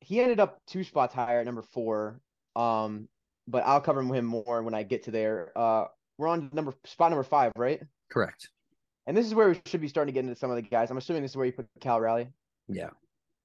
he 0.00 0.20
ended 0.20 0.40
up 0.40 0.58
two 0.66 0.84
spots 0.84 1.14
higher 1.14 1.40
at 1.40 1.46
number 1.46 1.62
four. 1.62 2.20
Um, 2.54 3.08
but 3.48 3.62
I'll 3.64 3.80
cover 3.80 4.02
him 4.02 4.24
more 4.24 4.62
when 4.62 4.74
I 4.74 4.82
get 4.82 5.04
to 5.04 5.10
there. 5.10 5.52
Uh, 5.56 5.86
we're 6.18 6.28
on 6.28 6.50
number 6.52 6.74
spot 6.84 7.10
number 7.10 7.22
five, 7.22 7.52
right? 7.56 7.80
Correct. 8.10 8.48
And 9.06 9.16
this 9.16 9.24
is 9.26 9.34
where 9.34 9.48
we 9.50 9.60
should 9.66 9.80
be 9.80 9.88
starting 9.88 10.12
to 10.12 10.14
get 10.20 10.24
into 10.26 10.34
some 10.38 10.50
of 10.50 10.56
the 10.56 10.62
guys. 10.62 10.90
I'm 10.90 10.96
assuming 10.96 11.22
this 11.22 11.32
is 11.32 11.36
where 11.36 11.46
you 11.46 11.52
put 11.52 11.68
Cal 11.80 12.00
Raleigh. 12.00 12.28
Yeah. 12.68 12.90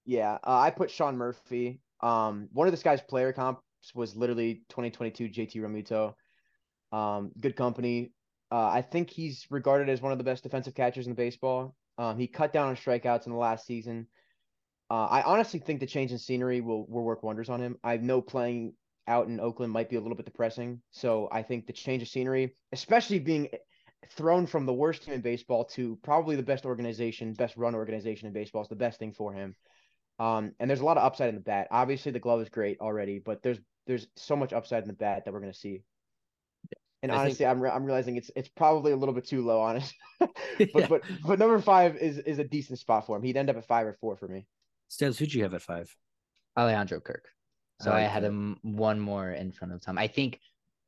Yeah, 0.06 0.40
uh, 0.44 0.58
I 0.60 0.72
put 0.72 0.90
Sean 0.90 1.16
Murphy. 1.18 1.80
Um, 2.02 2.50
one 2.52 2.68
of 2.68 2.74
this 2.74 2.82
guy's 2.82 3.02
player 3.02 3.32
comps 3.32 3.62
was 3.94 4.16
literally 4.16 4.64
2022 4.70 5.30
JT 5.30 5.56
Realmuto. 5.62 6.16
Um, 6.92 7.32
good 7.40 7.56
company. 7.56 8.12
Uh, 8.52 8.68
I 8.70 8.82
think 8.82 9.10
he's 9.12 9.46
regarded 9.52 9.88
as 9.90 10.02
one 10.02 10.12
of 10.12 10.18
the 10.18 10.24
best 10.24 10.42
defensive 10.44 10.74
catchers 10.74 11.06
in 11.08 11.14
baseball. 11.14 11.76
Um, 11.98 12.18
he 12.18 12.28
cut 12.28 12.54
down 12.54 12.70
on 12.70 12.76
strikeouts 12.76 13.26
in 13.26 13.32
the 13.32 13.38
last 13.38 13.66
season. 13.66 14.08
Uh, 14.90 15.06
I 15.06 15.22
honestly 15.22 15.60
think 15.60 15.80
the 15.80 15.86
change 15.86 16.12
in 16.12 16.18
scenery 16.18 16.60
will 16.62 16.86
will 16.88 17.04
work 17.04 17.24
wonders 17.24 17.50
on 17.50 17.62
him. 17.62 17.78
I 17.84 17.98
know 17.98 18.22
playing 18.22 18.74
out 19.08 19.28
in 19.28 19.40
Oakland 19.40 19.72
might 19.72 19.90
be 19.90 19.96
a 19.96 20.02
little 20.02 20.18
bit 20.18 20.26
depressing, 20.26 20.82
so 20.92 21.30
I 21.32 21.44
think 21.44 21.66
the 21.66 21.74
change 21.74 22.02
of 22.02 22.10
scenery, 22.10 22.56
especially 22.72 23.20
being 23.20 23.48
thrown 24.10 24.48
from 24.48 24.66
the 24.66 24.74
worst 24.74 25.04
team 25.04 25.14
in 25.14 25.22
baseball 25.22 25.66
to 25.66 25.98
probably 26.04 26.36
the 26.36 26.44
best 26.44 26.66
organization, 26.66 27.34
best 27.34 27.56
run 27.56 27.76
organization 27.76 28.28
in 28.28 28.34
baseball, 28.34 28.62
is 28.62 28.68
the 28.68 28.76
best 28.76 29.00
thing 29.00 29.14
for 29.14 29.32
him. 29.32 29.56
Um, 30.20 30.52
and 30.60 30.70
there's 30.70 30.82
a 30.82 30.86
lot 30.86 30.98
of 30.98 31.04
upside 31.04 31.30
in 31.30 31.36
the 31.36 31.42
bat. 31.42 31.68
Obviously, 31.72 32.12
the 32.12 32.20
glove 32.20 32.42
is 32.42 32.50
great 32.50 32.80
already, 32.80 33.20
but 33.20 33.42
there's 33.42 33.60
there's 33.88 34.08
so 34.16 34.36
much 34.36 34.54
upside 34.54 34.84
in 34.84 34.88
the 34.88 34.94
bat 34.94 35.24
that 35.26 35.34
we're 35.34 35.40
gonna 35.40 35.54
see. 35.54 35.84
And 37.04 37.12
I 37.12 37.16
think- 37.16 37.22
honestly, 37.26 37.46
I'm 37.48 37.60
re- 37.62 37.70
I'm 37.72 37.84
realizing 37.86 38.16
it's 38.16 38.30
it's 38.36 38.50
probably 38.50 38.92
a 38.92 38.96
little 38.96 39.14
bit 39.16 39.26
too 39.26 39.44
low, 39.46 39.60
honest. 39.60 39.94
but 40.20 40.30
Yeah. 40.60 40.88
but 40.88 41.02
but 41.26 41.40
number 41.40 41.60
five 41.60 41.98
is 41.98 42.20
is 42.20 42.40
a 42.40 42.44
decent 42.44 42.80
spot 42.80 43.06
for 43.06 43.18
him. 43.18 43.24
He'd 43.24 43.38
end 43.38 43.50
up 43.50 43.58
at 43.58 43.66
five 43.66 43.88
or 43.88 43.94
four 43.94 44.16
for 44.16 44.28
me. 44.28 44.46
Stebbs, 44.90 45.18
who'd 45.18 45.34
you 45.34 45.44
have 45.44 45.54
at 45.54 45.62
five? 45.62 45.96
Alejandro 46.58 47.00
Kirk. 47.00 47.26
So 47.82 47.92
I 47.92 48.00
I, 48.00 48.02
like 48.04 48.12
had 48.12 48.24
that. 48.24 48.28
him 48.28 48.58
one 48.62 49.00
more 49.00 49.32
in 49.32 49.52
front 49.52 49.74
of 49.74 49.82
Tom. 49.82 49.98
I 49.98 50.08
think 50.08 50.40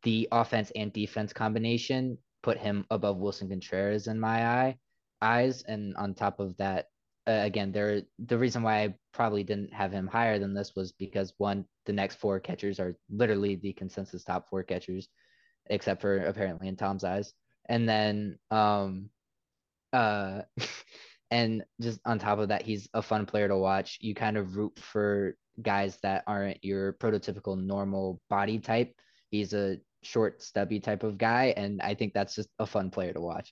the 0.03 0.27
offense 0.31 0.71
and 0.75 0.91
defense 0.93 1.33
combination 1.33 2.17
put 2.43 2.57
him 2.57 2.85
above 2.91 3.17
Willson 3.17 3.49
Contreras 3.49 4.07
in 4.07 4.19
my 4.19 4.45
eye 4.45 4.77
eyes, 5.21 5.63
and 5.63 5.95
on 5.95 6.13
top 6.13 6.39
of 6.41 6.55
that, 6.57 6.87
uh, 7.27 7.39
again, 7.43 7.71
there 7.71 8.01
the 8.19 8.37
reason 8.37 8.61
why 8.61 8.83
I 8.83 8.95
probably 9.13 9.43
didn't 9.43 9.73
have 9.73 9.91
him 9.93 10.05
higher 10.05 10.37
than 10.37 10.53
this 10.53 10.75
was 10.75 10.91
because 10.91 11.33
one, 11.37 11.65
the 11.85 11.93
next 11.93 12.17
four 12.17 12.39
catchers 12.41 12.79
are 12.79 12.97
literally 13.09 13.55
the 13.55 13.71
consensus 13.73 14.23
top 14.25 14.49
four 14.49 14.61
catchers, 14.63 15.07
except 15.69 16.01
for 16.01 16.17
apparently 16.17 16.67
in 16.67 16.75
Tom's 16.75 17.03
eyes, 17.03 17.33
and 17.67 17.87
then 17.87 18.37
um, 18.51 19.09
uh, 19.91 20.41
And 21.33 21.63
just 21.81 21.99
on 22.05 22.19
top 22.19 22.37
of 22.37 22.49
that, 22.49 22.61
he's 22.61 22.87
a 22.93 23.01
fun 23.01 23.25
player 23.25 23.47
to 23.47 23.57
watch. 23.57 23.97
You 24.01 24.13
kind 24.13 24.37
of 24.37 24.55
root 24.55 24.77
for 24.77 25.35
guys 25.59 25.97
that 26.03 26.23
aren't 26.27 26.63
your 26.63 26.93
prototypical 26.93 27.59
normal 27.59 28.21
body 28.29 28.59
type. 28.59 28.93
He's 29.31 29.51
a 29.51 29.77
short, 30.03 30.43
stubby 30.43 30.79
type 30.79 31.01
of 31.01 31.17
guy, 31.17 31.55
and 31.57 31.81
I 31.81 31.95
think 31.95 32.13
that's 32.13 32.35
just 32.35 32.49
a 32.59 32.67
fun 32.67 32.91
player 32.91 33.13
to 33.13 33.19
watch. 33.19 33.51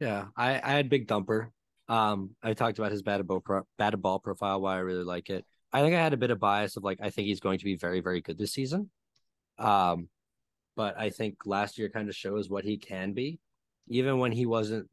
Yeah, 0.00 0.26
I, 0.36 0.60
I 0.62 0.74
had 0.74 0.88
Big 0.88 1.08
Dumper. 1.08 1.48
Um, 1.88 2.36
I 2.44 2.54
talked 2.54 2.78
about 2.78 2.92
his 2.92 3.02
batted 3.02 3.26
ball, 3.26 3.40
pro- 3.40 3.66
ball 3.76 4.20
profile, 4.20 4.60
why 4.60 4.76
I 4.76 4.78
really 4.78 5.02
like 5.02 5.30
it. 5.30 5.44
I 5.72 5.82
think 5.82 5.96
I 5.96 6.00
had 6.00 6.12
a 6.12 6.16
bit 6.16 6.30
of 6.30 6.38
bias 6.38 6.76
of 6.76 6.84
like 6.84 7.00
I 7.02 7.10
think 7.10 7.26
he's 7.26 7.40
going 7.40 7.58
to 7.58 7.64
be 7.64 7.74
very, 7.74 8.02
very 8.02 8.20
good 8.20 8.38
this 8.38 8.52
season. 8.52 8.88
Um, 9.58 10.08
but 10.76 10.98
I 10.98 11.10
think 11.10 11.38
last 11.46 11.78
year 11.78 11.88
kind 11.88 12.08
of 12.08 12.14
shows 12.14 12.50
what 12.50 12.64
he 12.64 12.76
can 12.76 13.12
be. 13.12 13.38
Even 13.88 14.18
when 14.18 14.32
he 14.32 14.46
wasn't 14.46 14.88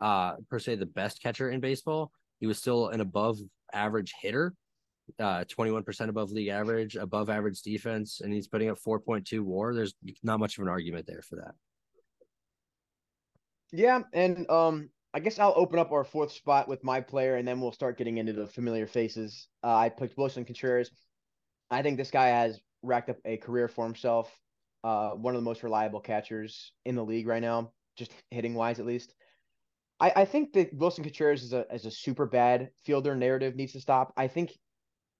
uh 0.00 0.34
per 0.50 0.58
se 0.58 0.76
the 0.76 0.86
best 0.86 1.22
catcher 1.22 1.50
in 1.50 1.60
baseball, 1.60 2.10
he 2.40 2.46
was 2.46 2.58
still 2.58 2.88
an 2.88 3.00
above 3.00 3.38
average 3.72 4.14
hitter, 4.20 4.54
uh 5.18 5.44
21% 5.44 6.08
above 6.08 6.30
league 6.30 6.48
average, 6.48 6.96
above 6.96 7.30
average 7.30 7.62
defense, 7.62 8.20
and 8.20 8.32
he's 8.32 8.48
putting 8.48 8.70
up 8.70 8.78
4.2 8.78 9.40
war. 9.40 9.74
There's 9.74 9.94
not 10.22 10.40
much 10.40 10.58
of 10.58 10.62
an 10.62 10.68
argument 10.68 11.06
there 11.06 11.22
for 11.22 11.36
that. 11.36 11.54
Yeah, 13.72 14.02
and 14.12 14.48
um 14.50 14.90
I 15.14 15.20
guess 15.20 15.38
I'll 15.38 15.54
open 15.56 15.78
up 15.78 15.92
our 15.92 16.02
fourth 16.02 16.32
spot 16.32 16.66
with 16.66 16.82
my 16.82 17.00
player, 17.00 17.36
and 17.36 17.46
then 17.46 17.60
we'll 17.60 17.70
start 17.70 17.96
getting 17.96 18.18
into 18.18 18.32
the 18.32 18.48
familiar 18.48 18.88
faces. 18.88 19.46
Uh, 19.62 19.76
I 19.76 19.88
picked 19.88 20.18
Willson 20.18 20.44
Contreras. 20.44 20.90
I 21.70 21.82
think 21.82 21.96
this 21.96 22.10
guy 22.10 22.26
has 22.26 22.60
racked 22.82 23.10
up 23.10 23.18
a 23.24 23.36
career 23.36 23.68
for 23.68 23.84
himself. 23.84 24.36
Uh, 24.84 25.12
one 25.12 25.34
of 25.34 25.40
the 25.40 25.44
most 25.44 25.62
reliable 25.62 26.00
catchers 26.00 26.72
in 26.84 26.94
the 26.94 27.04
league 27.04 27.26
right 27.26 27.40
now, 27.40 27.72
just 27.96 28.12
hitting 28.30 28.54
wise 28.54 28.78
at 28.78 28.86
least. 28.86 29.14
I, 29.98 30.12
I 30.14 30.24
think 30.26 30.52
that 30.52 30.76
Willson 30.76 31.02
Contreras 31.04 31.42
is 31.42 31.54
a 31.54 31.64
as 31.70 31.86
a 31.86 31.90
super 31.90 32.26
bad 32.26 32.68
fielder 32.84 33.16
narrative 33.16 33.56
needs 33.56 33.72
to 33.72 33.80
stop. 33.80 34.12
I 34.16 34.28
think 34.28 34.50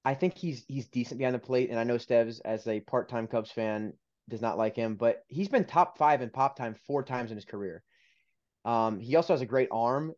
I 0.04 0.14
think 0.14 0.36
he's 0.36 0.64
he's 0.68 0.88
decent 0.88 1.18
behind 1.18 1.34
the 1.34 1.38
plate, 1.38 1.70
and 1.70 1.78
I 1.78 1.84
know 1.84 1.96
Steves 1.96 2.40
as 2.44 2.66
a 2.68 2.80
part 2.80 3.08
time 3.08 3.26
Cubs 3.26 3.50
fan 3.50 3.94
does 4.28 4.42
not 4.42 4.58
like 4.58 4.76
him, 4.76 4.96
but 4.96 5.22
he's 5.28 5.48
been 5.48 5.64
top 5.64 5.96
five 5.96 6.20
in 6.20 6.30
pop 6.30 6.56
time 6.56 6.74
four 6.86 7.02
times 7.02 7.30
in 7.30 7.36
his 7.36 7.44
career. 7.44 7.82
Um, 8.64 9.00
he 9.00 9.16
also 9.16 9.32
has 9.32 9.42
a 9.42 9.46
great 9.46 9.68
arm. 9.72 10.12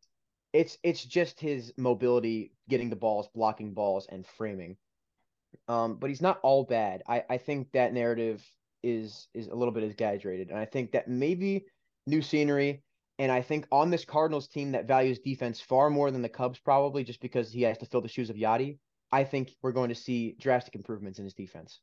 It's 0.53 0.79
it's 0.83 1.05
just 1.05 1.39
his 1.39 1.73
mobility, 1.77 2.53
getting 2.69 2.91
the 2.91 2.97
balls, 2.97 3.29
blocking 3.35 3.75
balls, 3.75 4.09
and 4.11 4.27
framing. 4.27 4.77
Um, 5.69 5.97
but 5.97 6.11
he's 6.11 6.23
not 6.23 6.41
all 6.43 6.65
bad. 6.65 7.03
I, 7.09 7.25
I 7.31 7.39
think 7.39 7.73
that 7.73 7.93
narrative 7.93 8.45
is 8.87 9.29
is 9.35 9.49
a 9.49 9.55
little 9.55 9.75
bit 9.75 9.83
exaggerated, 9.83 10.51
and 10.51 10.59
I 10.59 10.65
think 10.65 10.93
that 10.93 11.09
maybe 11.09 11.67
new 12.07 12.23
scenery, 12.23 12.83
and 13.19 13.33
I 13.33 13.43
think 13.43 13.67
on 13.73 13.91
this 13.91 14.05
Cardinals 14.05 14.49
team 14.49 14.73
that 14.73 14.87
values 14.87 15.19
defense 15.19 15.61
far 15.61 15.91
more 15.91 16.11
than 16.11 16.23
the 16.23 16.29
Cubs 16.29 16.59
probably, 16.59 17.03
just 17.05 17.21
because 17.21 17.51
he 17.53 17.63
has 17.63 17.79
to 17.79 17.87
fill 17.87 18.01
the 18.01 18.09
shoes 18.09 18.31
of 18.31 18.37
Yadi. 18.37 18.79
I 19.13 19.25
think 19.25 19.55
we're 19.63 19.73
going 19.73 19.89
to 19.89 19.95
see 19.95 20.37
drastic 20.41 20.75
improvements 20.75 21.19
in 21.19 21.25
his 21.25 21.35
defense. 21.35 21.81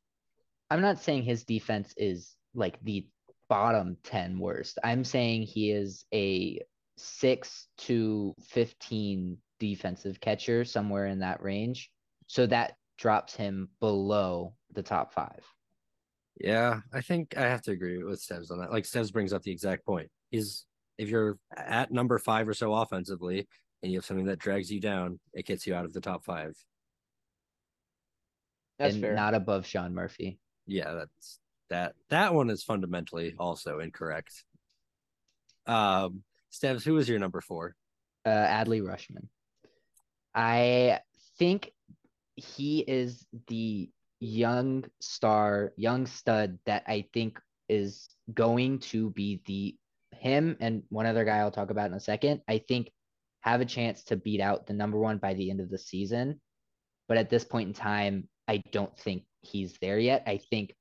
I'm 0.69 0.81
not 0.81 0.99
saying 0.99 1.23
his 1.23 1.43
defense 1.43 1.93
is 1.97 2.35
like 2.53 2.83
the 2.83 3.07
bottom 3.49 3.97
10 4.03 4.39
worst. 4.39 4.77
I'm 4.83 5.03
saying 5.03 5.43
he 5.43 5.71
is 5.71 6.05
a 6.13 6.59
6 6.97 7.67
to 7.79 8.35
15 8.41 9.37
defensive 9.59 10.19
catcher, 10.19 10.65
somewhere 10.65 11.07
in 11.07 11.19
that 11.19 11.41
range. 11.41 11.89
So 12.27 12.45
that 12.47 12.75
drops 12.97 13.35
him 13.35 13.69
below 13.79 14.53
the 14.73 14.83
top 14.83 15.13
five. 15.13 15.43
Yeah, 16.37 16.81
I 16.91 17.01
think 17.01 17.37
I 17.37 17.43
have 17.43 17.61
to 17.63 17.71
agree 17.71 18.03
with 18.03 18.21
Steves 18.21 18.51
on 18.51 18.59
that. 18.59 18.71
Like 18.71 18.85
Steves 18.85 19.13
brings 19.13 19.33
up 19.33 19.43
the 19.43 19.51
exact 19.51 19.85
point. 19.85 20.09
He's 20.31 20.65
if 20.97 21.09
you're 21.09 21.37
at 21.55 21.91
number 21.91 22.17
five 22.17 22.47
or 22.47 22.53
so 22.53 22.73
offensively 22.73 23.47
and 23.81 23.91
you 23.91 23.97
have 23.97 24.05
something 24.05 24.25
that 24.25 24.39
drags 24.39 24.71
you 24.71 24.79
down, 24.79 25.19
it 25.33 25.45
gets 25.45 25.67
you 25.67 25.75
out 25.75 25.85
of 25.85 25.93
the 25.93 26.01
top 26.01 26.23
five. 26.23 26.55
That's 28.79 28.95
and 28.95 29.03
fair. 29.03 29.13
not 29.13 29.33
above 29.33 29.65
Sean 29.65 29.93
Murphy. 29.93 30.39
Yeah, 30.65 30.93
that's 30.93 31.39
that 31.69 31.93
that 32.09 32.33
one 32.33 32.49
is 32.49 32.63
fundamentally 32.63 33.35
also 33.37 33.79
incorrect. 33.79 34.43
Um, 35.67 36.23
Steves, 36.51 36.83
who 36.83 36.93
was 36.93 37.07
your 37.07 37.19
number 37.19 37.41
four? 37.41 37.75
Uh, 38.25 38.29
Adley 38.29 38.81
Rutschman. 38.81 39.27
I 40.33 40.99
think 41.37 41.71
he 42.35 42.79
is 42.79 43.25
the 43.47 43.89
young 44.23 44.85
star, 45.01 45.73
young 45.75 46.05
stud 46.05 46.57
that 46.65 46.83
I 46.87 47.05
think 47.13 47.39
is 47.67 48.09
going 48.33 48.79
to 48.79 49.09
be 49.11 49.41
the 49.45 49.75
him 50.17 50.55
and 50.61 50.83
one 50.89 51.05
other 51.05 51.25
guy 51.25 51.39
I'll 51.39 51.51
talk 51.51 51.71
about 51.71 51.87
in 51.87 51.93
a 51.93 51.99
second. 51.99 52.41
I 52.47 52.59
think 52.59 52.89
have 53.41 53.59
a 53.59 53.65
chance 53.65 54.03
to 54.05 54.15
beat 54.15 54.39
out 54.39 54.65
the 54.65 54.73
number 54.73 54.97
one 54.97 55.17
by 55.17 55.33
the 55.33 55.49
end 55.49 55.59
of 55.59 55.69
the 55.69 55.77
season. 55.77 56.39
But 57.09 57.17
at 57.17 57.29
this 57.29 57.43
point 57.43 57.67
in 57.67 57.73
time, 57.73 58.29
I 58.47 58.63
don't 58.71 58.97
think 58.97 59.25
he's 59.41 59.77
there 59.81 59.99
yet. 59.99 60.23
I 60.25 60.37
think 60.37 60.73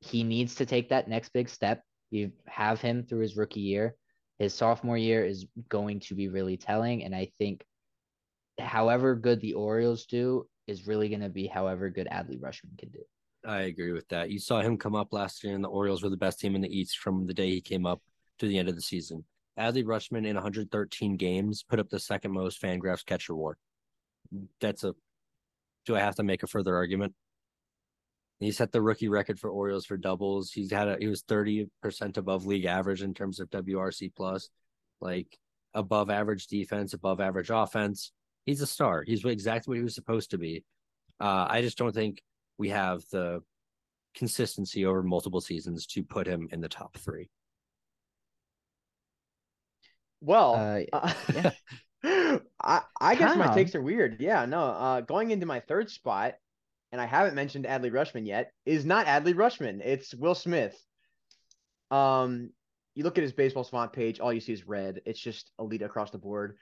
he 0.00 0.22
needs 0.22 0.56
to 0.56 0.66
take 0.66 0.90
that 0.90 1.08
next 1.08 1.32
big 1.32 1.48
step. 1.48 1.82
You 2.10 2.32
have 2.46 2.82
him 2.82 3.04
through 3.04 3.20
his 3.20 3.36
rookie 3.36 3.60
year. 3.60 3.96
His 4.38 4.52
sophomore 4.52 4.98
year 4.98 5.24
is 5.24 5.46
going 5.70 6.00
to 6.00 6.14
be 6.14 6.28
really 6.28 6.58
telling. 6.58 7.04
And 7.04 7.14
I 7.14 7.32
think 7.38 7.64
however 8.58 9.14
good 9.14 9.40
the 9.40 9.54
Orioles 9.54 10.04
do 10.04 10.46
is 10.66 10.86
really 10.86 11.08
going 11.08 11.20
to 11.20 11.28
be 11.28 11.46
however 11.46 11.90
good 11.90 12.08
Adley 12.10 12.38
Rutschman 12.38 12.78
can 12.78 12.90
do. 12.90 13.00
I 13.46 13.62
agree 13.62 13.92
with 13.92 14.08
that. 14.08 14.30
You 14.30 14.38
saw 14.38 14.60
him 14.60 14.78
come 14.78 14.94
up 14.94 15.12
last 15.12 15.44
year, 15.44 15.54
and 15.54 15.62
the 15.62 15.68
Orioles 15.68 16.02
were 16.02 16.08
the 16.08 16.16
best 16.16 16.40
team 16.40 16.54
in 16.54 16.62
the 16.62 16.78
East 16.78 16.98
from 16.98 17.26
the 17.26 17.34
day 17.34 17.50
he 17.50 17.60
came 17.60 17.84
up 17.84 18.00
to 18.38 18.48
the 18.48 18.58
end 18.58 18.68
of 18.68 18.74
the 18.74 18.82
season. 18.82 19.24
Adley 19.58 19.84
Rutschman 19.84 20.26
in 20.26 20.34
113 20.34 21.16
games 21.16 21.62
put 21.62 21.78
up 21.78 21.88
the 21.88 22.00
second 22.00 22.32
most 22.32 22.60
Fangraphs 22.60 23.04
catcher 23.04 23.34
war. 23.34 23.56
That's 24.60 24.84
a. 24.84 24.94
Do 25.86 25.94
I 25.94 26.00
have 26.00 26.16
to 26.16 26.22
make 26.22 26.42
a 26.42 26.46
further 26.46 26.74
argument? 26.74 27.14
He 28.40 28.50
set 28.50 28.72
the 28.72 28.82
rookie 28.82 29.08
record 29.08 29.38
for 29.38 29.50
Orioles 29.50 29.86
for 29.86 29.96
doubles. 29.96 30.50
He's 30.50 30.72
had 30.72 30.88
a 30.88 30.96
he 30.98 31.06
was 31.06 31.22
30% 31.22 31.68
above 32.16 32.46
league 32.46 32.64
average 32.64 33.02
in 33.02 33.14
terms 33.14 33.38
of 33.38 33.50
WRC 33.50 34.12
plus, 34.16 34.48
like 35.00 35.38
above 35.72 36.10
average 36.10 36.46
defense, 36.46 36.94
above 36.94 37.20
average 37.20 37.50
offense. 37.50 38.12
He's 38.44 38.60
a 38.60 38.66
star. 38.66 39.02
He's 39.06 39.24
exactly 39.24 39.72
what 39.72 39.78
he 39.78 39.84
was 39.84 39.94
supposed 39.94 40.30
to 40.30 40.38
be. 40.38 40.64
Uh, 41.20 41.46
I 41.48 41.62
just 41.62 41.78
don't 41.78 41.94
think 41.94 42.20
we 42.58 42.68
have 42.70 43.02
the 43.10 43.42
consistency 44.14 44.86
over 44.86 45.02
multiple 45.02 45.40
seasons 45.40 45.86
to 45.86 46.02
put 46.02 46.26
him 46.26 46.48
in 46.52 46.60
the 46.60 46.68
top 46.68 46.96
three. 46.98 47.28
Well, 50.20 50.54
uh, 50.54 51.02
yeah. 51.32 51.50
I, 52.60 52.82
I 53.00 53.14
guess 53.14 53.36
my 53.36 53.54
takes 53.54 53.74
are 53.74 53.82
weird. 53.82 54.20
Yeah, 54.20 54.44
no. 54.46 54.60
Uh, 54.60 55.00
going 55.00 55.30
into 55.30 55.46
my 55.46 55.60
third 55.60 55.90
spot, 55.90 56.34
and 56.92 57.00
I 57.00 57.06
haven't 57.06 57.34
mentioned 57.34 57.64
Adley 57.64 57.90
Rutschman 57.90 58.26
yet, 58.26 58.52
is 58.64 58.84
not 58.84 59.06
Adley 59.06 59.34
Rutschman. 59.34 59.80
It's 59.84 60.14
Will 60.14 60.34
Smith. 60.34 60.78
Um, 61.90 62.50
you 62.94 63.04
look 63.04 63.18
at 63.18 63.22
his 63.22 63.32
baseball 63.32 63.64
savant 63.64 63.92
page, 63.92 64.20
all 64.20 64.32
you 64.32 64.40
see 64.40 64.52
is 64.52 64.66
red. 64.66 65.00
It's 65.04 65.20
just 65.20 65.50
elite 65.58 65.82
across 65.82 66.10
the 66.10 66.18
board. 66.18 66.56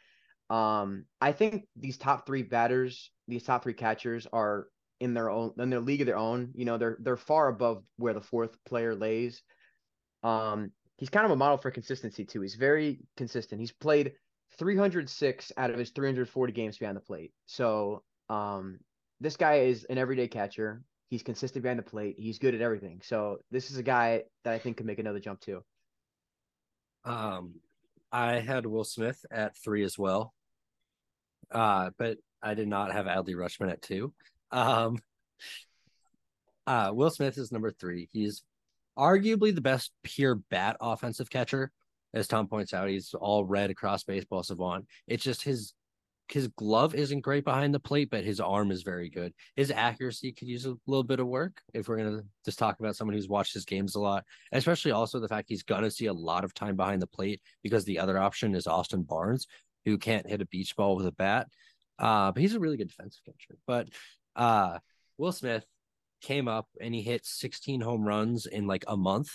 Um, 0.52 1.06
I 1.18 1.32
think 1.32 1.64
these 1.76 1.96
top 1.96 2.26
three 2.26 2.42
batters, 2.42 3.10
these 3.26 3.42
top 3.42 3.62
three 3.62 3.72
catchers 3.72 4.26
are 4.34 4.66
in 5.00 5.14
their 5.14 5.30
own 5.30 5.52
in 5.58 5.70
their 5.70 5.80
league 5.80 6.02
of 6.02 6.06
their 6.06 6.18
own. 6.18 6.50
You 6.54 6.66
know, 6.66 6.76
they're 6.76 6.98
they're 7.00 7.16
far 7.16 7.48
above 7.48 7.82
where 7.96 8.12
the 8.12 8.20
fourth 8.20 8.54
player 8.66 8.94
lays. 8.94 9.42
Um, 10.22 10.70
he's 10.98 11.08
kind 11.08 11.24
of 11.24 11.32
a 11.32 11.36
model 11.36 11.56
for 11.56 11.70
consistency 11.70 12.26
too. 12.26 12.42
He's 12.42 12.56
very 12.56 13.00
consistent. 13.16 13.62
He's 13.62 13.72
played 13.72 14.12
306 14.58 15.52
out 15.56 15.70
of 15.70 15.78
his 15.78 15.88
340 15.90 16.52
games 16.52 16.76
behind 16.76 16.98
the 16.98 17.00
plate. 17.00 17.32
So 17.46 18.02
um, 18.28 18.78
this 19.20 19.38
guy 19.38 19.60
is 19.60 19.84
an 19.84 19.96
everyday 19.96 20.28
catcher. 20.28 20.82
He's 21.08 21.22
consistent 21.22 21.62
behind 21.62 21.78
the 21.78 21.82
plate. 21.82 22.16
He's 22.18 22.38
good 22.38 22.54
at 22.54 22.60
everything. 22.60 23.00
So 23.02 23.38
this 23.50 23.70
is 23.70 23.78
a 23.78 23.82
guy 23.82 24.24
that 24.44 24.52
I 24.52 24.58
think 24.58 24.76
can 24.76 24.86
make 24.86 24.98
another 24.98 25.18
jump 25.18 25.40
too. 25.40 25.62
Um, 27.06 27.54
I 28.12 28.40
had 28.40 28.66
Will 28.66 28.84
Smith 28.84 29.24
at 29.30 29.56
three 29.56 29.82
as 29.82 29.98
well. 29.98 30.34
Uh, 31.52 31.90
but 31.98 32.18
I 32.42 32.54
did 32.54 32.68
not 32.68 32.92
have 32.92 33.06
Adley 33.06 33.34
Rutschman 33.34 33.70
at 33.70 33.82
two. 33.82 34.12
Um, 34.50 34.98
uh, 36.66 36.90
Will 36.92 37.10
Smith 37.10 37.38
is 37.38 37.52
number 37.52 37.70
three. 37.70 38.08
He's 38.12 38.42
arguably 38.98 39.54
the 39.54 39.60
best 39.60 39.92
pure 40.02 40.36
bat 40.36 40.76
offensive 40.80 41.30
catcher. 41.30 41.70
As 42.14 42.28
Tom 42.28 42.46
points 42.46 42.74
out, 42.74 42.88
he's 42.88 43.14
all 43.14 43.44
red 43.44 43.70
across 43.70 44.04
baseball 44.04 44.42
savant. 44.42 44.86
It's 45.06 45.24
just 45.24 45.42
his 45.42 45.72
his 46.28 46.48
glove 46.48 46.94
isn't 46.94 47.20
great 47.20 47.44
behind 47.44 47.74
the 47.74 47.80
plate, 47.80 48.08
but 48.10 48.24
his 48.24 48.40
arm 48.40 48.70
is 48.70 48.82
very 48.82 49.10
good. 49.10 49.34
His 49.54 49.70
accuracy 49.70 50.32
could 50.32 50.48
use 50.48 50.64
a 50.64 50.74
little 50.86 51.02
bit 51.02 51.20
of 51.20 51.26
work 51.26 51.60
if 51.74 51.88
we're 51.88 51.98
gonna 51.98 52.22
just 52.44 52.58
talk 52.58 52.80
about 52.80 52.96
someone 52.96 53.14
who's 53.14 53.28
watched 53.28 53.52
his 53.52 53.64
games 53.64 53.94
a 53.94 54.00
lot, 54.00 54.24
especially 54.52 54.92
also 54.92 55.20
the 55.20 55.28
fact 55.28 55.48
he's 55.48 55.62
gonna 55.62 55.90
see 55.90 56.06
a 56.06 56.12
lot 56.12 56.44
of 56.44 56.54
time 56.54 56.76
behind 56.76 57.02
the 57.02 57.06
plate 57.06 57.40
because 57.62 57.84
the 57.84 57.98
other 57.98 58.18
option 58.18 58.54
is 58.54 58.66
Austin 58.66 59.02
Barnes, 59.02 59.46
who 59.84 59.98
can't 59.98 60.28
hit 60.28 60.40
a 60.40 60.46
beach 60.46 60.76
ball 60.76 60.96
with 60.96 61.06
a 61.06 61.12
bat. 61.12 61.48
Uh, 61.98 62.32
but 62.32 62.40
he's 62.40 62.54
a 62.54 62.60
really 62.60 62.76
good 62.76 62.88
defensive 62.88 63.22
catcher. 63.24 63.58
But 63.66 63.88
uh, 64.36 64.78
Will 65.18 65.32
Smith 65.32 65.64
came 66.20 66.48
up 66.48 66.68
and 66.80 66.94
he 66.94 67.02
hit 67.02 67.26
16 67.26 67.80
home 67.80 68.04
runs 68.04 68.46
in 68.46 68.66
like 68.66 68.84
a 68.88 68.96
month 68.96 69.30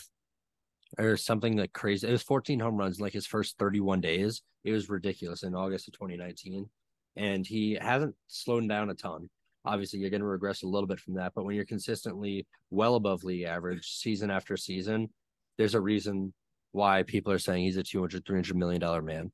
or 0.97 1.17
something 1.17 1.57
like 1.57 1.73
crazy. 1.73 2.07
It 2.07 2.11
was 2.11 2.23
14 2.23 2.59
home 2.59 2.77
runs 2.77 2.97
in 2.97 3.03
like 3.03 3.13
his 3.13 3.27
first 3.27 3.57
31 3.57 4.01
days. 4.01 4.41
It 4.63 4.71
was 4.71 4.89
ridiculous 4.89 5.43
in 5.43 5.55
August 5.55 5.87
of 5.87 5.93
2019. 5.93 6.69
and 7.15 7.45
he 7.45 7.77
hasn't 7.79 8.15
slowed 8.27 8.67
down 8.69 8.89
a 8.89 8.93
ton. 8.93 9.29
Obviously, 9.65 9.99
you're 9.99 10.09
going 10.09 10.21
to 10.21 10.27
regress 10.27 10.63
a 10.63 10.67
little 10.67 10.87
bit 10.87 10.99
from 10.99 11.15
that, 11.15 11.33
but 11.35 11.43
when 11.43 11.55
you're 11.55 11.65
consistently 11.65 12.47
well 12.69 12.95
above 12.95 13.23
league 13.23 13.43
average 13.45 13.85
season 13.97 14.29
after 14.31 14.55
season, 14.55 15.09
there's 15.57 15.75
a 15.75 15.81
reason 15.81 16.33
why 16.71 17.03
people 17.03 17.33
are 17.33 17.39
saying 17.39 17.63
he's 17.63 17.77
a 17.77 17.83
200 17.83 18.25
300 18.25 18.55
million 18.55 18.79
dollar 18.79 19.01
man. 19.01 19.31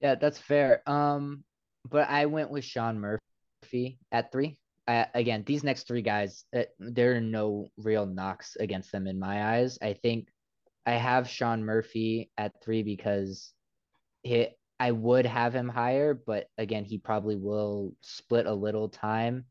Yeah, 0.00 0.14
that's 0.14 0.38
fair. 0.38 0.88
Um, 0.88 1.44
but 1.88 2.08
I 2.08 2.26
went 2.26 2.50
with 2.50 2.64
Sean 2.64 2.98
Murphy 3.00 3.98
at 4.12 4.30
three. 4.32 4.58
I, 4.86 5.06
again, 5.14 5.42
these 5.46 5.64
next 5.64 5.86
three 5.86 6.02
guys, 6.02 6.44
uh, 6.56 6.62
there 6.78 7.16
are 7.16 7.20
no 7.20 7.68
real 7.76 8.06
knocks 8.06 8.56
against 8.58 8.92
them 8.92 9.06
in 9.06 9.18
my 9.18 9.56
eyes. 9.56 9.78
I 9.82 9.92
think 9.94 10.28
I 10.86 10.92
have 10.92 11.28
Sean 11.28 11.64
Murphy 11.64 12.30
at 12.38 12.62
three 12.62 12.82
because 12.82 13.52
he, 14.22 14.48
I 14.80 14.92
would 14.92 15.26
have 15.26 15.54
him 15.54 15.68
higher, 15.68 16.14
but 16.14 16.46
again, 16.56 16.84
he 16.84 16.98
probably 16.98 17.36
will 17.36 17.94
split 18.00 18.46
a 18.46 18.54
little 18.54 18.88
time 18.88 19.44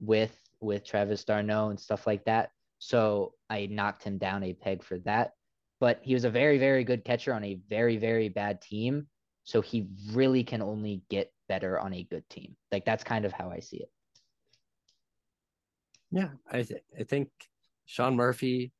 with 0.00 0.36
with 0.60 0.84
Travis 0.84 1.24
d'Arnaud 1.24 1.70
and 1.70 1.80
stuff 1.80 2.06
like 2.06 2.24
that. 2.24 2.50
So 2.78 3.32
I 3.48 3.66
knocked 3.66 4.02
him 4.02 4.18
down 4.18 4.42
a 4.42 4.52
peg 4.52 4.82
for 4.82 4.98
that. 5.00 5.32
But 5.80 6.00
he 6.02 6.14
was 6.14 6.24
a 6.24 6.30
very, 6.30 6.58
very 6.58 6.84
good 6.84 7.04
catcher 7.04 7.32
on 7.32 7.44
a 7.44 7.60
very, 7.68 7.96
very 7.96 8.28
bad 8.28 8.60
team. 8.60 9.06
So 9.48 9.62
he 9.62 9.86
really 10.12 10.44
can 10.44 10.60
only 10.60 11.00
get 11.08 11.32
better 11.48 11.80
on 11.80 11.94
a 11.94 12.02
good 12.02 12.28
team. 12.28 12.54
Like 12.70 12.84
that's 12.84 13.02
kind 13.02 13.24
of 13.24 13.32
how 13.32 13.50
I 13.50 13.60
see 13.60 13.78
it. 13.78 13.90
Yeah, 16.10 16.28
I 16.52 16.64
th- 16.64 16.82
I 17.00 17.04
think 17.04 17.30
Sean 17.86 18.14
Murphy 18.14 18.72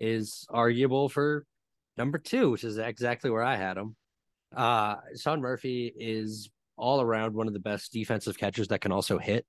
is 0.00 0.44
arguable 0.50 1.08
for 1.08 1.46
number 1.96 2.18
two, 2.18 2.50
which 2.50 2.64
is 2.64 2.76
exactly 2.76 3.30
where 3.30 3.44
I 3.44 3.54
had 3.54 3.76
him. 3.76 3.94
Uh, 4.52 4.96
Sean 5.16 5.40
Murphy 5.40 5.92
is 5.96 6.50
all 6.76 7.00
around 7.00 7.32
one 7.32 7.46
of 7.46 7.52
the 7.52 7.60
best 7.60 7.92
defensive 7.92 8.36
catchers 8.36 8.66
that 8.66 8.80
can 8.80 8.90
also 8.90 9.18
hit. 9.18 9.46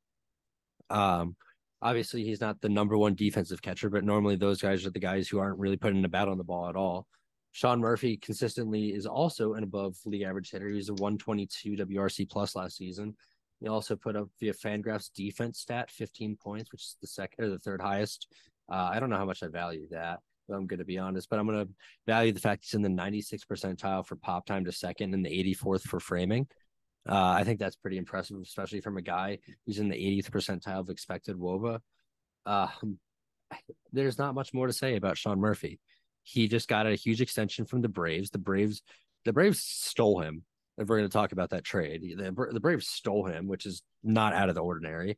Um, 0.92 1.36
obviously 1.82 2.24
he's 2.24 2.40
not 2.40 2.62
the 2.62 2.70
number 2.70 2.96
one 2.96 3.16
defensive 3.16 3.64
catcher, 3.64 3.90
but 3.90 4.04
normally 4.04 4.36
those 4.36 4.62
guys 4.62 4.86
are 4.86 4.92
the 4.92 5.00
guys 5.00 5.28
who 5.28 5.40
aren't 5.40 5.58
really 5.58 5.78
putting 5.78 6.06
a 6.06 6.08
bat 6.08 6.28
on 6.28 6.38
the 6.38 6.44
ball 6.44 6.70
at 6.70 6.76
all. 6.76 7.08
Sean 7.58 7.80
Murphy 7.80 8.18
consistently 8.18 8.94
is 8.94 9.08
also 9.08 9.56
an 9.56 9.64
above 9.64 9.98
league 10.06 10.22
average 10.22 10.52
hitter. 10.52 10.70
He's 10.70 10.90
a 10.90 10.94
122 10.94 11.72
WRC 11.72 12.30
plus 12.30 12.56
last 12.56 12.78
season. 12.78 13.16
He 13.60 13.68
also 13.68 13.96
put 13.96 14.16
up 14.16 14.30
via 14.40 14.54
Fangraphs 14.54 15.10
defense 15.12 15.58
stat 15.62 15.90
15 15.90 16.36
points, 16.36 16.72
which 16.72 16.84
is 16.84 16.98
the 17.02 17.08
second 17.08 17.44
or 17.44 17.50
the 17.50 17.58
third 17.58 17.82
highest. 17.82 18.28
Uh, 18.72 18.92
I 18.94 19.00
don't 19.00 19.10
know 19.10 19.18
how 19.18 19.26
much 19.26 19.42
I 19.42 19.48
value 19.48 19.88
that. 19.90 20.20
But 20.48 20.54
I'm 20.54 20.68
going 20.68 20.78
to 20.78 20.86
be 20.86 21.00
honest, 21.00 21.32
but 21.32 21.40
I'm 21.40 21.48
going 21.48 21.66
to 21.66 21.74
value 22.06 22.32
the 22.32 22.40
fact 22.40 22.64
he's 22.64 22.76
in 22.76 22.84
the 22.84 22.90
96 22.90 23.46
percentile 23.46 24.06
for 24.06 24.18
pop 24.18 24.46
time 24.46 24.64
to 24.66 24.72
second 24.72 25.16
and 25.16 25.26
the 25.26 25.56
84th 25.56 25.82
for 25.82 26.00
framing. 26.00 26.46
Uh, 27.10 27.32
I 27.32 27.44
think 27.44 27.60
that's 27.60 27.76
pretty 27.76 27.98
impressive, 27.98 28.38
especially 28.40 28.82
from 28.82 28.98
a 28.98 29.02
guy 29.02 29.40
who's 29.66 29.80
in 29.80 29.90
the 29.90 29.96
80th 29.96 30.30
percentile 30.30 30.82
of 30.82 30.90
expected 30.90 31.38
WOBA. 31.38 31.80
Uh, 32.46 32.68
there's 33.92 34.20
not 34.20 34.36
much 34.36 34.54
more 34.54 34.68
to 34.68 34.74
say 34.74 34.96
about 34.96 35.18
Sean 35.18 35.40
Murphy. 35.40 35.80
He 36.30 36.50
just 36.50 36.68
got 36.68 36.86
a 36.86 36.96
huge 36.96 37.22
extension 37.22 37.66
from 37.66 37.82
the 37.82 37.88
Braves. 37.88 38.32
The 38.32 38.38
Braves, 38.38 38.82
the 39.24 39.32
Braves 39.32 39.62
stole 39.62 40.20
him. 40.20 40.44
If 40.78 40.90
we're 40.90 40.98
going 40.98 41.10
to 41.10 41.14
talk 41.14 41.32
about 41.32 41.52
that 41.52 41.64
trade, 41.64 42.02
the, 42.02 42.50
the 42.52 42.60
Braves 42.60 42.90
stole 42.90 43.26
him, 43.26 43.48
which 43.48 43.66
is 43.66 43.82
not 44.04 44.34
out 44.34 44.50
of 44.50 44.56
the 44.56 44.62
ordinary 44.62 45.18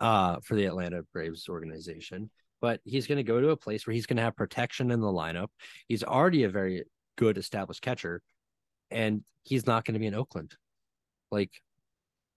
uh, 0.00 0.38
for 0.42 0.56
the 0.56 0.64
Atlanta 0.64 1.02
Braves 1.12 1.48
organization. 1.48 2.28
But 2.60 2.80
he's 2.84 3.06
going 3.06 3.18
to 3.18 3.22
go 3.22 3.40
to 3.40 3.50
a 3.50 3.56
place 3.56 3.86
where 3.86 3.94
he's 3.94 4.06
going 4.06 4.16
to 4.16 4.22
have 4.24 4.34
protection 4.34 4.90
in 4.90 5.00
the 5.00 5.06
lineup. 5.06 5.46
He's 5.86 6.02
already 6.02 6.42
a 6.42 6.50
very 6.50 6.82
good 7.16 7.38
established 7.38 7.82
catcher, 7.82 8.20
and 8.90 9.22
he's 9.44 9.64
not 9.64 9.84
going 9.84 9.94
to 9.94 10.00
be 10.00 10.08
in 10.08 10.14
Oakland. 10.14 10.56
Like 11.30 11.52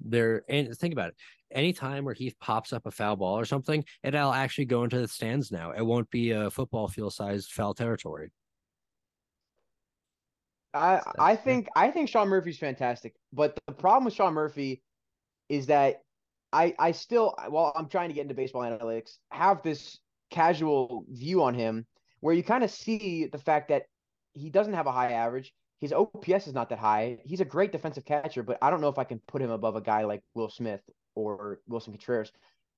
there, 0.04 0.44
and 0.50 0.76
think 0.78 0.94
about 0.94 1.10
it. 1.10 1.16
Anytime 1.52 2.06
where 2.06 2.14
he 2.14 2.34
pops 2.40 2.72
up 2.72 2.86
a 2.86 2.92
foul 2.92 3.16
ball 3.16 3.38
or 3.38 3.46
something, 3.46 3.84
it'll 4.04 4.32
actually 4.32 4.66
go 4.66 4.84
into 4.84 5.00
the 5.00 5.08
stands 5.08 5.52
now. 5.52 5.72
It 5.72 5.86
won't 5.86 6.10
be 6.10 6.32
a 6.32 6.50
football 6.50 6.88
field 6.88 7.14
sized 7.14 7.52
foul 7.52 7.74
territory. 7.74 8.32
I 10.74 11.02
I 11.20 11.36
think 11.36 11.68
I 11.76 11.92
think 11.92 12.10
Sean 12.10 12.30
Murphy's 12.30 12.58
fantastic, 12.58 13.16
but 13.34 13.60
the 13.68 13.74
problem 13.74 14.06
with 14.06 14.14
Sean 14.14 14.34
Murphy 14.34 14.82
is 15.50 15.68
that 15.68 16.02
I 16.54 16.74
I 16.80 16.92
still 16.92 17.36
while 17.50 17.74
I'm 17.76 17.90
trying 17.90 18.10
to 18.10 18.16
get 18.16 18.22
into 18.22 18.34
baseball 18.34 18.62
analytics 18.62 19.18
have 19.32 19.62
this 19.64 20.00
casual 20.30 21.06
view 21.10 21.44
on 21.44 21.54
him 21.54 21.86
where 22.22 22.34
you 22.34 22.44
kind 22.44 22.64
of 22.64 22.72
see 22.72 23.28
the 23.32 23.38
fact 23.38 23.68
that 23.70 23.84
he 24.34 24.50
doesn't 24.50 24.74
have 24.74 24.88
a 24.88 24.92
high 24.92 25.12
average. 25.12 25.54
His 25.82 25.94
OPS 25.94 26.48
is 26.48 26.54
not 26.54 26.70
that 26.70 26.80
high. 26.80 27.18
He's 27.26 27.42
a 27.42 27.46
great 27.46 27.72
defensive 27.72 28.06
catcher, 28.06 28.44
but 28.44 28.60
I 28.62 28.70
don't 28.70 28.82
know 28.82 28.90
if 28.90 29.00
I 29.00 29.04
can 29.04 29.20
put 29.28 29.42
him 29.42 29.50
above 29.50 29.76
a 29.76 29.82
guy 29.82 30.06
like 30.06 30.24
Will 30.36 30.50
Smith 30.50 30.82
or 31.16 31.60
Willson 31.70 31.94
Contreras, 31.94 32.32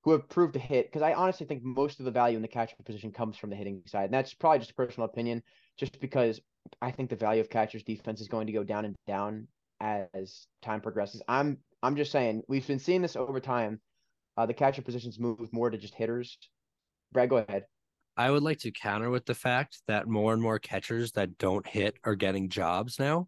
who 0.03 0.11
have 0.11 0.29
proved 0.29 0.53
to 0.53 0.59
hit. 0.59 0.87
Because 0.87 1.01
I 1.01 1.13
honestly 1.13 1.45
think 1.45 1.63
most 1.63 1.99
of 1.99 2.05
the 2.05 2.11
value 2.11 2.37
in 2.37 2.41
the 2.41 2.47
catcher 2.47 2.75
position 2.85 3.11
comes 3.11 3.37
from 3.37 3.49
the 3.49 3.57
hitting 3.57 3.83
side, 3.85 4.05
and 4.05 4.13
that's 4.13 4.33
probably 4.33 4.59
just 4.59 4.71
a 4.71 4.75
personal 4.75 5.09
opinion. 5.09 5.43
Just 5.77 5.99
because 5.99 6.39
I 6.81 6.91
think 6.91 7.09
the 7.09 7.15
value 7.17 7.41
of 7.41 7.49
catcher's 7.49 7.83
defense 7.83 8.21
is 8.21 8.29
going 8.29 8.47
to 8.47 8.53
go 8.53 8.63
down 8.63 8.85
and 8.85 8.95
down 9.05 9.47
as 9.81 10.47
time 10.61 10.81
progresses. 10.81 11.21
I'm 11.27 11.57
I'm 11.81 11.97
just 11.97 12.11
saying 12.11 12.43
we've 12.47 12.65
been 12.65 12.79
seeing 12.79 13.01
this 13.01 13.17
over 13.17 13.39
time. 13.39 13.81
Uh, 14.37 14.45
the 14.45 14.53
catcher 14.53 14.81
positions 14.81 15.19
move 15.19 15.51
more 15.51 15.69
to 15.69 15.77
just 15.77 15.93
hitters. 15.93 16.37
Brad, 17.11 17.29
go 17.29 17.37
ahead. 17.37 17.65
I 18.15 18.29
would 18.29 18.43
like 18.43 18.59
to 18.59 18.71
counter 18.71 19.09
with 19.09 19.25
the 19.25 19.33
fact 19.33 19.81
that 19.87 20.07
more 20.07 20.33
and 20.33 20.41
more 20.41 20.59
catchers 20.59 21.13
that 21.13 21.37
don't 21.37 21.65
hit 21.65 21.95
are 22.03 22.15
getting 22.15 22.49
jobs 22.49 22.99
now. 22.99 23.27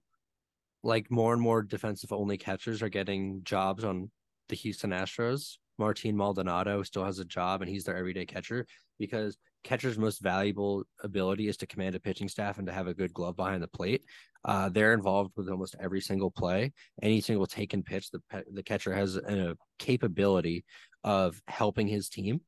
Like 0.84 1.10
more 1.10 1.34
and 1.34 1.42
more 1.42 1.64
defensive 1.64 2.14
only 2.14 2.38
catchers 2.38 2.84
are 2.84 2.90
getting 2.90 3.42
jobs 3.44 3.84
on 3.84 4.12
the 4.50 4.56
Houston 4.56 4.92
Astros. 4.92 5.58
Martin 5.80 6.16
Maldonado 6.16 6.84
still 6.84 7.04
has 7.04 7.20
a 7.20 7.26
job 7.26 7.62
and 7.62 7.70
he's 7.70 7.84
their 7.84 7.98
everyday 7.98 8.26
catcher 8.26 8.66
because 9.00 9.38
catcher's 9.64 9.98
most 9.98 10.22
valuable 10.22 10.84
ability 11.04 11.48
is 11.48 11.58
to 11.58 11.68
command 11.68 11.96
a 11.96 12.00
pitching 12.00 12.30
staff 12.30 12.60
and 12.60 12.68
to 12.68 12.74
have 12.74 12.88
a 12.88 12.94
good 12.94 13.14
glove 13.14 13.36
behind 13.36 13.64
the 13.64 13.68
plate. 13.68 14.04
Uh, 14.46 14.70
they're 14.70 14.94
involved 14.94 15.32
with 15.36 15.50
almost 15.50 15.76
every 15.80 16.00
single 16.00 16.30
play, 16.30 16.72
any 17.02 17.20
single 17.20 17.48
take 17.48 17.74
and 17.74 17.84
pitch. 17.84 18.12
The 18.12 18.22
the 18.52 18.62
catcher 18.62 18.94
has 18.94 19.18
a 19.18 19.58
capability 19.80 20.64
of 21.04 21.42
helping 21.48 21.88
his 21.88 22.10
team 22.10 22.42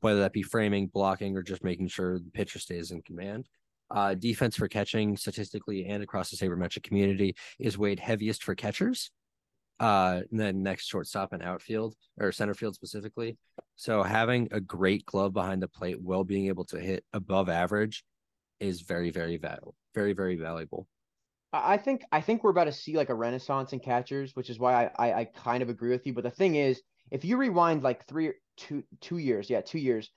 whether 0.00 0.20
that 0.20 0.32
be 0.32 0.42
framing, 0.42 0.86
blocking, 0.86 1.36
or 1.36 1.42
just 1.42 1.64
making 1.64 1.88
sure 1.88 2.18
the 2.18 2.30
pitcher 2.32 2.58
stays 2.58 2.90
in 2.90 3.02
command. 3.02 3.48
Uh, 3.90 4.14
defense 4.14 4.56
for 4.56 4.68
catching, 4.68 5.16
statistically 5.16 5.86
and 5.86 6.02
across 6.02 6.30
the 6.30 6.36
sabermetric 6.36 6.84
community, 6.84 7.34
is 7.58 7.76
weighed 7.76 7.98
heaviest 7.98 8.44
for 8.44 8.54
catchers. 8.54 9.10
Uh, 9.80 10.20
and 10.30 10.38
then 10.38 10.62
next 10.62 10.86
shortstop 10.86 11.32
and 11.32 11.42
outfield 11.42 11.94
or 12.20 12.30
center 12.30 12.54
field 12.54 12.74
specifically. 12.74 13.38
So 13.76 14.02
having 14.02 14.48
a 14.52 14.60
great 14.60 15.06
glove 15.06 15.32
behind 15.32 15.62
the 15.62 15.68
plate 15.68 16.00
while 16.00 16.22
being 16.22 16.48
able 16.48 16.66
to 16.66 16.78
hit 16.78 17.02
above 17.14 17.48
average 17.48 18.04
is 18.60 18.82
very, 18.82 19.10
very 19.10 19.38
valuable. 19.38 19.74
Very, 19.94 20.12
very 20.12 20.36
valuable. 20.36 20.86
I 21.52 21.78
think 21.78 22.04
I 22.12 22.20
think 22.20 22.44
we're 22.44 22.50
about 22.50 22.64
to 22.64 22.72
see 22.72 22.94
like 22.96 23.08
a 23.08 23.14
renaissance 23.14 23.72
in 23.72 23.80
catchers, 23.80 24.36
which 24.36 24.50
is 24.50 24.58
why 24.58 24.84
I, 24.84 24.90
I, 24.98 25.12
I 25.20 25.24
kind 25.24 25.62
of 25.62 25.68
agree 25.68 25.90
with 25.90 26.06
you. 26.06 26.12
But 26.12 26.24
the 26.24 26.30
thing 26.30 26.54
is, 26.54 26.80
if 27.10 27.24
you 27.24 27.36
rewind 27.36 27.82
like 27.82 28.06
three 28.06 28.32
two 28.60 28.84
two 29.00 29.18
years, 29.18 29.50
yeah, 29.50 29.60
two 29.60 29.78
years. 29.78 30.10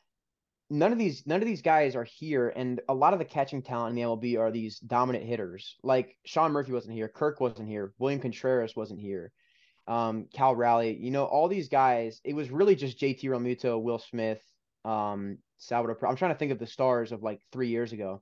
None 0.69 0.91
of 0.91 0.97
these 0.97 1.25
none 1.25 1.41
of 1.41 1.47
these 1.47 1.61
guys 1.61 1.95
are 1.95 2.03
here, 2.03 2.49
and 2.55 2.81
a 2.89 2.93
lot 2.93 3.13
of 3.13 3.19
the 3.19 3.25
catching 3.25 3.61
talent 3.61 3.91
in 3.91 3.95
the 3.95 4.01
MLB 4.01 4.39
are 4.39 4.51
these 4.51 4.79
dominant 4.79 5.25
hitters. 5.25 5.77
Like 5.83 6.17
Sean 6.25 6.51
Murphy 6.51 6.71
wasn't 6.71 6.95
here, 6.95 7.07
Kirk 7.07 7.39
wasn't 7.39 7.67
here, 7.67 7.93
William 7.99 8.19
Contreras 8.19 8.75
wasn't 8.75 8.99
here, 8.99 9.31
um, 9.87 10.27
Cal 10.33 10.55
Raleigh. 10.55 10.97
You 10.99 11.11
know, 11.11 11.25
all 11.25 11.47
these 11.47 11.69
guys. 11.69 12.21
It 12.23 12.35
was 12.35 12.51
really 12.51 12.75
just 12.75 12.99
JT 12.99 13.23
Realmuto, 13.23 13.81
Will 13.81 13.99
Smith, 13.99 14.41
um, 14.85 15.37
Salvador. 15.57 16.07
I'm 16.07 16.15
trying 16.15 16.33
to 16.33 16.37
think 16.37 16.51
of 16.51 16.59
the 16.59 16.67
stars 16.67 17.11
of 17.11 17.23
like 17.23 17.41
three 17.51 17.69
years 17.69 17.93
ago. 17.93 18.21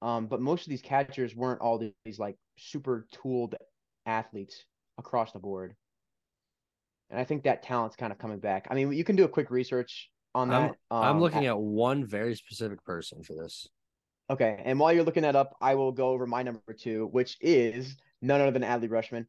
Um, 0.00 0.26
but 0.26 0.40
most 0.40 0.62
of 0.62 0.70
these 0.70 0.82
catchers 0.82 1.34
weren't 1.34 1.60
all 1.60 1.78
these, 1.78 1.92
these 2.04 2.18
like 2.20 2.36
super 2.56 3.08
tooled 3.10 3.56
athletes 4.06 4.64
across 4.96 5.32
the 5.32 5.40
board. 5.40 5.74
And 7.10 7.18
I 7.18 7.24
think 7.24 7.44
that 7.44 7.62
talent's 7.62 7.96
kind 7.96 8.12
of 8.12 8.18
coming 8.18 8.38
back. 8.38 8.66
I 8.70 8.74
mean, 8.74 8.92
you 8.92 9.04
can 9.04 9.16
do 9.16 9.24
a 9.24 9.28
quick 9.28 9.50
research 9.50 10.10
on 10.34 10.48
that. 10.48 10.76
I'm, 10.90 10.96
um, 10.96 11.04
I'm 11.04 11.20
looking 11.20 11.46
at, 11.46 11.52
at 11.52 11.58
one 11.58 12.04
very 12.06 12.34
specific 12.34 12.84
person 12.84 13.22
for 13.22 13.34
this. 13.34 13.68
Okay. 14.30 14.60
And 14.64 14.78
while 14.78 14.92
you're 14.92 15.04
looking 15.04 15.22
that 15.22 15.36
up, 15.36 15.56
I 15.60 15.74
will 15.74 15.92
go 15.92 16.08
over 16.08 16.26
my 16.26 16.42
number 16.42 16.74
two, 16.78 17.08
which 17.12 17.36
is 17.40 17.96
none 18.20 18.40
other 18.40 18.50
than 18.50 18.62
Adley 18.62 18.88
Rutschman. 18.88 19.26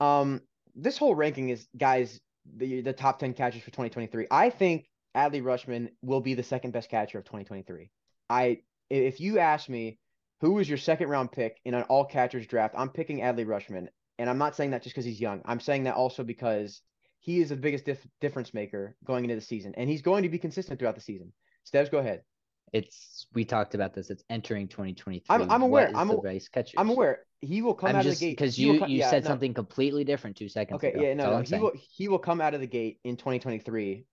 Um, 0.00 0.40
this 0.74 0.98
whole 0.98 1.14
ranking 1.14 1.48
is 1.50 1.66
guys, 1.76 2.20
the 2.56 2.80
the 2.80 2.92
top 2.92 3.18
10 3.18 3.34
catchers 3.34 3.62
for 3.62 3.70
2023. 3.70 4.26
I 4.30 4.50
think 4.50 4.88
Adley 5.16 5.42
Rutschman 5.42 5.88
will 6.02 6.20
be 6.20 6.34
the 6.34 6.42
second 6.42 6.72
best 6.72 6.90
catcher 6.90 7.18
of 7.18 7.24
2023. 7.24 7.90
I 8.28 8.58
if 8.90 9.20
you 9.20 9.38
ask 9.38 9.68
me 9.68 9.98
who 10.40 10.52
was 10.52 10.68
your 10.68 10.78
second 10.78 11.08
round 11.08 11.30
pick 11.32 11.60
in 11.64 11.74
an 11.74 11.84
all 11.84 12.04
catchers 12.04 12.46
draft, 12.46 12.74
I'm 12.76 12.88
picking 12.88 13.20
Adley 13.20 13.46
Rutschman, 13.46 13.86
And 14.18 14.28
I'm 14.28 14.38
not 14.38 14.56
saying 14.56 14.72
that 14.72 14.82
just 14.82 14.94
because 14.94 15.04
he's 15.04 15.20
young. 15.20 15.40
I'm 15.44 15.60
saying 15.60 15.84
that 15.84 15.94
also 15.94 16.24
because 16.24 16.82
he 17.22 17.40
is 17.40 17.50
the 17.50 17.56
biggest 17.56 17.84
dif- 17.84 18.06
difference 18.20 18.52
maker 18.52 18.96
going 19.04 19.24
into 19.24 19.36
the 19.36 19.40
season, 19.40 19.72
and 19.76 19.88
he's 19.88 20.02
going 20.02 20.24
to 20.24 20.28
be 20.28 20.38
consistent 20.38 20.78
throughout 20.78 20.96
the 20.96 21.00
season. 21.00 21.32
Steves, 21.72 21.88
go 21.90 21.98
ahead. 21.98 22.22
It's 22.72 23.26
we 23.32 23.44
talked 23.44 23.74
about 23.76 23.94
this. 23.94 24.10
It's 24.10 24.24
entering 24.28 24.66
2023. 24.66 25.22
I'm- 25.28 25.48
I'm 25.50 25.62
aware. 25.62 25.90
I'm 25.94 26.08
the 26.08 26.16
aw- 26.16 26.20
base 26.20 26.48
catchers? 26.48 26.74
I'm 26.76 26.90
aware 26.90 27.20
he 27.40 27.62
will 27.62 27.74
come 27.74 27.90
I'm 27.90 27.96
out 27.96 28.02
just 28.02 28.16
of 28.16 28.20
the 28.20 28.26
gate 28.26 28.38
because 28.38 28.58
you 28.58 28.80
co- 28.80 28.86
you 28.86 28.98
yeah, 28.98 29.10
said 29.10 29.22
no. 29.24 29.28
something 29.30 29.54
completely 29.54 30.02
different 30.04 30.36
two 30.36 30.48
seconds 30.48 30.76
Okay, 30.76 30.92
ago. 30.92 31.00
yeah, 31.02 31.14
no, 31.14 31.30
no, 31.30 31.38
he 31.40 31.46
saying. 31.46 31.62
will 31.62 31.72
he 31.76 32.08
will 32.08 32.18
come 32.18 32.40
out 32.40 32.54
of 32.54 32.60
the 32.60 32.66
gate 32.66 32.98
in 33.04 33.16
2023 33.16 34.04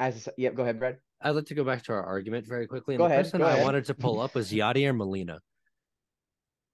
as 0.00 0.26
a, 0.26 0.32
yep, 0.38 0.54
go 0.54 0.62
ahead, 0.62 0.78
Brad. 0.78 0.98
I'd 1.20 1.30
like 1.30 1.44
to 1.46 1.54
go 1.54 1.64
back 1.64 1.82
to 1.84 1.92
our 1.92 2.02
argument 2.02 2.46
very 2.46 2.66
quickly. 2.66 2.94
And 2.94 2.98
Go 3.00 3.04
the 3.08 3.12
ahead, 3.14 3.24
person 3.26 3.40
go 3.40 3.46
I 3.46 3.52
ahead. 3.52 3.64
wanted 3.64 3.84
to 3.86 3.94
pull 3.94 4.20
up 4.20 4.34
was 4.34 4.50
Yadier 4.52 4.96
Molina 4.96 5.40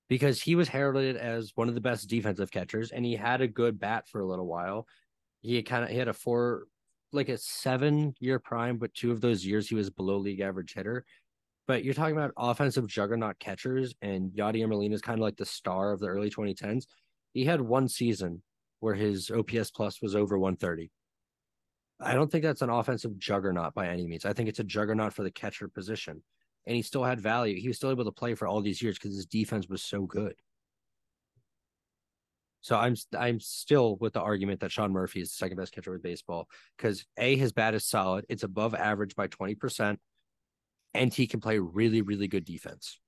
because 0.08 0.40
he 0.40 0.54
was 0.54 0.68
heralded 0.68 1.16
as 1.16 1.52
one 1.54 1.68
of 1.68 1.74
the 1.74 1.80
best 1.80 2.08
defensive 2.08 2.50
catchers, 2.50 2.90
and 2.90 3.04
he 3.04 3.14
had 3.16 3.40
a 3.40 3.48
good 3.48 3.78
bat 3.80 4.06
for 4.08 4.20
a 4.20 4.26
little 4.26 4.46
while. 4.46 4.86
He 5.40 5.62
kind 5.62 5.84
of 5.84 5.90
he 5.90 5.96
had 5.96 6.08
a 6.08 6.12
four, 6.12 6.64
like 7.12 7.28
a 7.28 7.38
seven 7.38 8.14
year 8.20 8.38
prime, 8.38 8.78
but 8.78 8.94
two 8.94 9.12
of 9.12 9.20
those 9.20 9.44
years 9.44 9.68
he 9.68 9.74
was 9.74 9.90
below 9.90 10.18
league 10.18 10.40
average 10.40 10.74
hitter. 10.74 11.04
But 11.66 11.84
you're 11.84 11.94
talking 11.94 12.16
about 12.16 12.32
offensive 12.36 12.86
juggernaut 12.86 13.38
catchers, 13.38 13.94
and 14.00 14.32
Yadier 14.32 14.68
Molina 14.68 14.94
is 14.94 15.02
kind 15.02 15.18
of 15.18 15.22
like 15.22 15.36
the 15.36 15.44
star 15.44 15.92
of 15.92 16.00
the 16.00 16.06
early 16.06 16.30
2010s. 16.30 16.86
He 17.34 17.44
had 17.44 17.60
one 17.60 17.88
season 17.88 18.42
where 18.80 18.94
his 18.94 19.30
OPS 19.30 19.70
plus 19.70 20.00
was 20.00 20.16
over 20.16 20.38
130. 20.38 20.90
I 22.00 22.14
don't 22.14 22.30
think 22.30 22.44
that's 22.44 22.62
an 22.62 22.70
offensive 22.70 23.18
juggernaut 23.18 23.74
by 23.74 23.88
any 23.88 24.06
means. 24.06 24.24
I 24.24 24.32
think 24.32 24.48
it's 24.48 24.60
a 24.60 24.64
juggernaut 24.64 25.12
for 25.12 25.24
the 25.24 25.30
catcher 25.30 25.68
position. 25.68 26.22
And 26.66 26.76
he 26.76 26.82
still 26.82 27.02
had 27.02 27.20
value. 27.20 27.60
He 27.60 27.68
was 27.68 27.76
still 27.76 27.90
able 27.90 28.04
to 28.04 28.12
play 28.12 28.34
for 28.34 28.46
all 28.46 28.60
these 28.60 28.80
years 28.80 28.98
because 28.98 29.14
his 29.14 29.26
defense 29.26 29.68
was 29.68 29.82
so 29.82 30.02
good. 30.02 30.34
So 32.68 32.76
I'm 32.76 32.96
I'm 33.18 33.40
still 33.40 33.96
with 33.96 34.12
the 34.12 34.20
argument 34.20 34.60
that 34.60 34.70
Sean 34.70 34.92
Murphy 34.92 35.22
is 35.22 35.30
the 35.30 35.36
second 35.36 35.56
best 35.56 35.72
catcher 35.72 35.90
with 35.90 36.02
baseball 36.02 36.48
because 36.76 37.06
a 37.16 37.34
his 37.34 37.50
bat 37.50 37.72
is 37.72 37.86
solid. 37.86 38.26
It's 38.28 38.42
above 38.42 38.74
average 38.74 39.16
by 39.16 39.26
twenty 39.26 39.54
percent, 39.54 39.98
and 40.92 41.12
he 41.12 41.26
can 41.26 41.40
play 41.40 41.58
really 41.58 42.02
really 42.02 42.28
good 42.28 42.44
defense. 42.44 43.00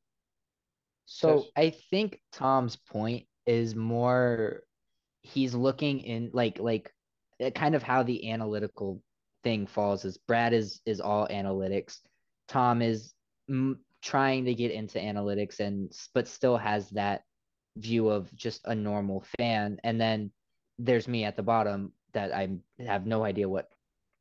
So 1.04 1.44
I 1.54 1.74
think 1.90 2.22
Tom's 2.32 2.76
point 2.76 3.26
is 3.44 3.74
more 3.74 4.62
he's 5.20 5.54
looking 5.54 6.00
in 6.00 6.30
like 6.32 6.58
like 6.58 6.90
uh, 7.44 7.50
kind 7.50 7.74
of 7.74 7.82
how 7.82 8.02
the 8.02 8.30
analytical 8.30 9.02
thing 9.44 9.66
falls 9.66 10.06
is 10.06 10.16
Brad 10.16 10.54
is 10.54 10.80
is 10.86 11.02
all 11.02 11.28
analytics. 11.28 11.98
Tom 12.48 12.80
is 12.80 13.12
mm, 13.50 13.76
trying 14.00 14.46
to 14.46 14.54
get 14.54 14.70
into 14.70 14.98
analytics 14.98 15.61
and 15.61 15.92
but 16.14 16.26
still 16.26 16.56
has 16.56 16.88
that 16.92 17.24
view 17.77 18.09
of 18.09 18.35
just 18.35 18.62
a 18.64 18.75
normal 18.75 19.25
fan 19.39 19.79
and 19.85 20.01
then 20.01 20.31
there's 20.79 21.07
me 21.09 21.25
at 21.25 21.37
the 21.37 21.43
bottom 21.43 21.93
that 22.12 22.33
I 22.33 22.49
have 22.79 23.07
no 23.07 23.25
idea 23.25 23.49
what 23.49 23.68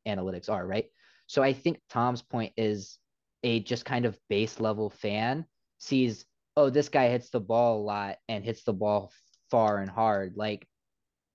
analytics 0.06 0.48
are, 0.48 0.66
right? 0.66 0.86
So 1.26 1.42
I 1.42 1.52
think 1.52 1.80
Tom's 1.88 2.22
point 2.22 2.52
is 2.56 2.98
a 3.42 3.60
just 3.60 3.84
kind 3.84 4.04
of 4.04 4.18
base 4.28 4.60
level 4.60 4.90
fan 4.90 5.46
sees 5.78 6.24
oh, 6.56 6.68
this 6.68 6.88
guy 6.88 7.08
hits 7.08 7.30
the 7.30 7.40
ball 7.40 7.80
a 7.80 7.84
lot 7.84 8.16
and 8.28 8.44
hits 8.44 8.64
the 8.64 8.72
ball 8.72 9.12
far 9.50 9.78
and 9.78 9.90
hard, 9.90 10.36
like 10.36 10.66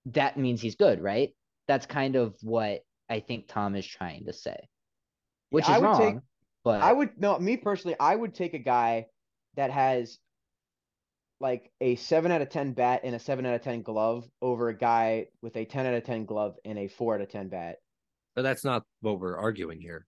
that 0.08 0.38
means 0.38 0.62
he's 0.62 0.76
good, 0.76 1.02
right? 1.02 1.36
That's 1.68 1.86
kind 1.86 2.16
of 2.16 2.36
what 2.42 2.82
I 3.10 3.22
think 3.22 3.48
Tom 3.48 3.76
is 3.76 3.88
trying 3.88 4.26
to 4.26 4.34
say, 4.34 4.68
which 5.50 5.68
I 5.68 5.78
is 5.78 5.82
wrong. 5.82 6.00
take- 6.00 6.24
but 6.64 6.82
I 6.82 6.92
would 6.92 7.20
no, 7.20 7.38
me 7.40 7.58
personally, 7.58 7.96
I 8.00 8.16
would 8.16 8.34
take 8.34 8.54
a 8.54 8.60
guy 8.60 9.08
that 9.56 9.72
has 9.72 10.18
like 11.40 11.72
a 11.82 11.96
seven 11.96 12.32
out 12.32 12.42
of 12.42 12.50
ten 12.50 12.74
bat 12.74 13.02
and 13.04 13.16
a 13.16 13.20
seven 13.20 13.46
out 13.46 13.56
of 13.56 13.62
ten 13.62 13.82
glove 13.82 14.30
over 14.42 14.70
a 14.70 14.78
guy 14.78 15.28
with 15.42 15.56
a 15.58 15.66
ten 15.66 15.86
out 15.86 15.94
of 15.94 16.04
ten 16.04 16.26
glove 16.26 16.56
and 16.66 16.78
a 16.78 16.88
four 16.88 17.16
out 17.16 17.22
of 17.22 17.30
ten 17.30 17.50
bat. 17.50 17.78
But 18.36 18.44
that's 18.44 18.64
not 18.66 18.84
what 19.02 19.20
we're 19.20 19.38
arguing 19.38 19.80
here. 19.80 20.06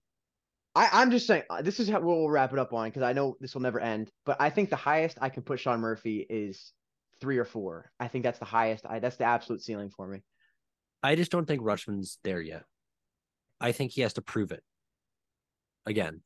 I, 0.74 0.88
I'm 0.92 1.10
just 1.10 1.26
saying 1.26 1.42
uh, 1.50 1.62
this 1.62 1.80
is 1.80 1.88
how 1.88 2.00
we'll 2.00 2.28
wrap 2.28 2.52
it 2.52 2.58
up 2.58 2.72
on 2.72 2.88
because 2.88 3.02
I 3.02 3.12
know 3.12 3.36
this 3.40 3.54
will 3.54 3.62
never 3.62 3.80
end. 3.80 4.10
But 4.24 4.36
I 4.40 4.50
think 4.50 4.70
the 4.70 4.76
highest 4.76 5.18
I 5.20 5.28
can 5.28 5.42
put 5.42 5.60
Sean 5.60 5.80
Murphy 5.80 6.26
is 6.28 6.72
three 7.20 7.38
or 7.38 7.44
four. 7.44 7.90
I 7.98 8.08
think 8.08 8.24
that's 8.24 8.38
the 8.38 8.44
highest. 8.44 8.86
I 8.86 8.98
that's 8.98 9.16
the 9.16 9.24
absolute 9.24 9.62
ceiling 9.62 9.90
for 9.90 10.06
me. 10.06 10.22
I 11.02 11.14
just 11.14 11.30
don't 11.30 11.46
think 11.46 11.62
Rutschman's 11.62 12.18
there 12.24 12.40
yet. 12.40 12.64
I 13.60 13.72
think 13.72 13.92
he 13.92 14.02
has 14.02 14.14
to 14.14 14.22
prove 14.22 14.52
it. 14.52 14.62
Again, 15.86 16.22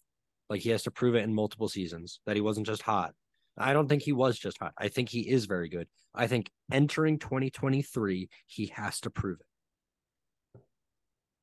like 0.50 0.61
he 0.61 0.70
has 0.70 0.82
to 0.84 0.90
prove 0.90 1.14
it 1.14 1.24
in 1.24 1.34
multiple 1.34 1.68
seasons 1.68 2.20
that 2.26 2.36
he 2.36 2.42
wasn't 2.42 2.66
just 2.66 2.82
hot. 2.82 3.14
I 3.57 3.72
don't 3.72 3.88
think 3.88 4.03
he 4.03 4.12
was 4.12 4.38
just 4.38 4.59
hot. 4.59 4.72
I 4.78 4.88
think 4.88 5.09
he 5.09 5.20
is 5.20 5.44
very 5.44 5.68
good. 5.68 5.86
I 6.14 6.26
think 6.26 6.50
entering 6.72 7.18
2023, 7.18 8.28
he 8.46 8.66
has 8.74 9.00
to 9.00 9.11
prove 9.11 9.38
it. 9.40 10.61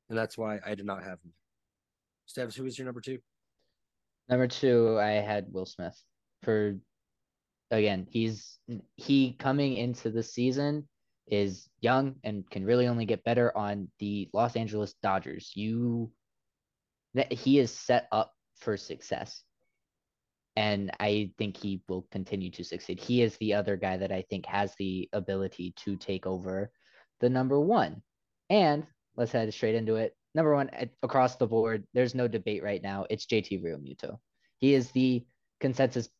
And 0.08 0.18
that's 0.18 0.36
why 0.36 0.58
I 0.64 0.74
did 0.74 0.86
not 0.86 1.04
have 1.04 1.18
him. 1.24 1.32
Steves, 2.28 2.54
who 2.54 2.64
was 2.64 2.78
your 2.78 2.86
number 2.86 3.00
two? 3.00 3.18
number 4.28 4.46
two, 4.46 4.98
I 4.98 5.10
had 5.10 5.46
Will 5.52 5.66
Smith 5.66 6.00
for 6.42 6.78
again, 7.70 8.06
he's 8.10 8.58
he 8.96 9.36
coming 9.38 9.76
into 9.76 10.10
the 10.10 10.22
season 10.22 10.88
is 11.26 11.68
young 11.80 12.16
and 12.24 12.48
can 12.50 12.64
really 12.64 12.88
only 12.88 13.04
get 13.04 13.22
better 13.24 13.56
on 13.56 13.88
the 13.98 14.28
Los 14.32 14.56
Angeles 14.56 14.94
Dodgers. 15.02 15.52
You 15.54 16.10
that 17.14 17.32
he 17.32 17.58
is 17.58 17.72
set 17.72 18.06
up 18.12 18.32
for 18.56 18.76
success. 18.76 19.42
And 20.60 20.90
I 21.00 21.30
think 21.38 21.56
he 21.56 21.80
will 21.88 22.06
continue 22.12 22.50
to 22.50 22.62
succeed. 22.62 23.00
He 23.00 23.22
is 23.22 23.34
the 23.38 23.54
other 23.54 23.78
guy 23.78 23.96
that 23.96 24.12
I 24.12 24.22
think 24.28 24.44
has 24.44 24.74
the 24.74 25.08
ability 25.14 25.72
to 25.84 25.96
take 25.96 26.26
over 26.26 26.70
the 27.20 27.30
number 27.30 27.58
one. 27.58 28.02
And 28.50 28.84
let's 29.16 29.32
head 29.32 29.54
straight 29.54 29.74
into 29.74 29.96
it. 29.96 30.14
Number 30.34 30.54
one 30.54 30.70
across 31.02 31.36
the 31.36 31.46
board, 31.46 31.86
there's 31.94 32.14
no 32.14 32.28
debate 32.28 32.62
right 32.62 32.82
now. 32.82 33.06
It's 33.08 33.24
JT 33.24 33.64
Realmuto. 33.64 34.18
He 34.58 34.74
is 34.74 34.90
the 34.90 35.24
consensus 35.60 36.10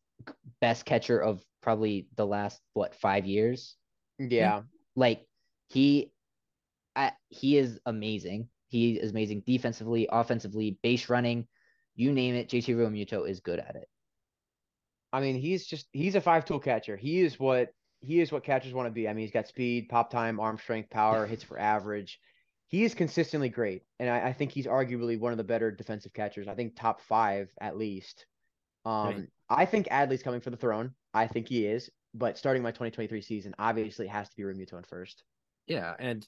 best 0.59 0.85
catcher 0.85 1.19
of 1.19 1.43
probably 1.61 2.07
the 2.15 2.25
last 2.25 2.59
what 2.73 2.95
five 2.95 3.27
years 3.27 3.75
Yeah, 4.17 4.63
like 4.95 5.27
he 5.67 6.11
I, 6.95 7.11
he 7.29 7.57
is 7.57 7.79
amazing 7.85 8.49
he 8.69 8.93
is 8.93 9.11
amazing 9.11 9.43
defensively 9.45 10.07
offensively 10.11 10.79
base 10.83 11.09
running 11.09 11.47
you 11.95 12.11
name 12.11 12.35
it 12.35 12.49
jt 12.49 12.75
Realmuto 12.75 13.27
is 13.27 13.39
good 13.39 13.59
at 13.59 13.75
it 13.75 13.87
I 15.13 15.21
mean 15.21 15.35
he's 15.35 15.65
just 15.65 15.87
he's 15.91 16.15
a 16.15 16.21
five 16.21 16.45
tool 16.45 16.59
catcher. 16.59 16.97
He 16.97 17.21
is 17.21 17.39
what 17.39 17.69
he 17.99 18.19
is 18.19 18.31
what 18.31 18.43
catchers 18.43 18.73
want 18.73 18.87
to 18.87 18.91
be. 18.91 19.07
I 19.07 19.13
mean 19.13 19.23
he's 19.23 19.33
got 19.33 19.47
speed, 19.47 19.89
pop 19.89 20.09
time, 20.09 20.39
arm 20.39 20.57
strength, 20.57 20.89
power, 20.89 21.25
hits 21.25 21.43
for 21.43 21.59
average. 21.59 22.19
He 22.67 22.83
is 22.83 22.93
consistently 22.93 23.49
great, 23.49 23.83
and 23.99 24.09
I, 24.09 24.29
I 24.29 24.33
think 24.33 24.51
he's 24.51 24.65
arguably 24.65 25.19
one 25.19 25.33
of 25.33 25.37
the 25.37 25.43
better 25.43 25.71
defensive 25.71 26.13
catchers. 26.13 26.47
I 26.47 26.55
think 26.55 26.75
top 26.75 27.01
five 27.01 27.49
at 27.59 27.77
least. 27.77 28.25
Um, 28.85 29.05
Right. 29.05 29.29
I 29.49 29.65
think 29.65 29.87
Adley's 29.89 30.23
coming 30.23 30.39
for 30.39 30.49
the 30.49 30.57
throne. 30.57 30.93
I 31.13 31.27
think 31.27 31.49
he 31.49 31.65
is, 31.65 31.89
but 32.13 32.37
starting 32.37 32.63
my 32.63 32.71
2023 32.71 33.21
season, 33.21 33.53
obviously 33.59 34.07
has 34.07 34.29
to 34.29 34.35
be 34.37 34.43
Realmuto 34.43 34.77
in 34.77 34.83
first. 34.83 35.23
Yeah, 35.67 35.93
and 35.99 36.25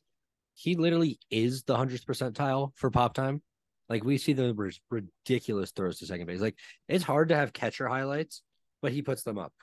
he 0.55 0.75
literally 0.75 1.19
is 1.31 1.63
the 1.63 1.75
hundredth 1.75 2.05
percentile 2.05 2.71
for 2.75 2.91
pop 2.91 3.13
time. 3.13 3.41
Like 3.89 4.03
we 4.03 4.17
see 4.17 4.33
the 4.33 4.73
ridiculous 4.89 5.71
throws 5.71 5.99
to 5.99 6.05
second 6.05 6.25
base. 6.25 6.41
Like 6.41 6.57
it's 6.87 7.03
hard 7.03 7.29
to 7.29 7.35
have 7.35 7.53
catcher 7.53 7.87
highlights, 7.87 8.41
but 8.83 8.91
he 8.91 9.01
puts 9.01 9.23
them 9.23 9.39
up. 9.39 9.53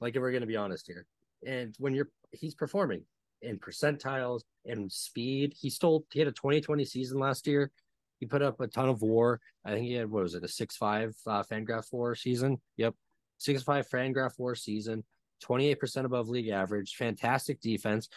Like 0.00 0.16
if 0.16 0.22
we're 0.22 0.32
gonna 0.32 0.46
be 0.46 0.56
honest 0.56 0.86
here, 0.86 1.04
and 1.44 1.74
when 1.78 1.92
you're 1.92 2.08
he's 2.30 2.54
performing 2.54 3.02
in 3.42 3.58
percentiles 3.58 4.42
and 4.64 4.90
speed, 4.90 5.52
he 5.60 5.68
stole 5.68 6.06
he 6.12 6.20
had 6.20 6.28
a 6.28 6.32
2020 6.32 6.84
season 6.86 7.18
last 7.18 7.46
year. 7.46 7.70
He 8.18 8.24
put 8.24 8.40
up 8.40 8.60
a 8.60 8.68
ton 8.68 8.88
of 8.88 9.02
WAR. 9.02 9.40
I 9.64 9.72
think 9.72 9.86
he 9.86 9.94
had 9.94 10.10
what 10.10 10.22
was 10.22 10.34
it 10.34 10.44
a 10.44 10.48
six 10.48 10.76
five 10.76 11.14
uh, 11.26 11.42
Fangraph 11.42 11.92
WAR 11.92 12.14
season? 12.14 12.58
Yep, 12.76 12.94
six 13.38 13.62
five 13.62 13.88
Fangraph 13.90 14.38
WAR 14.38 14.54
season. 14.54 15.04
28% 15.44 16.06
above 16.06 16.30
league 16.30 16.48
average. 16.48 16.94
Fantastic 16.94 17.60
defense. 17.60 18.08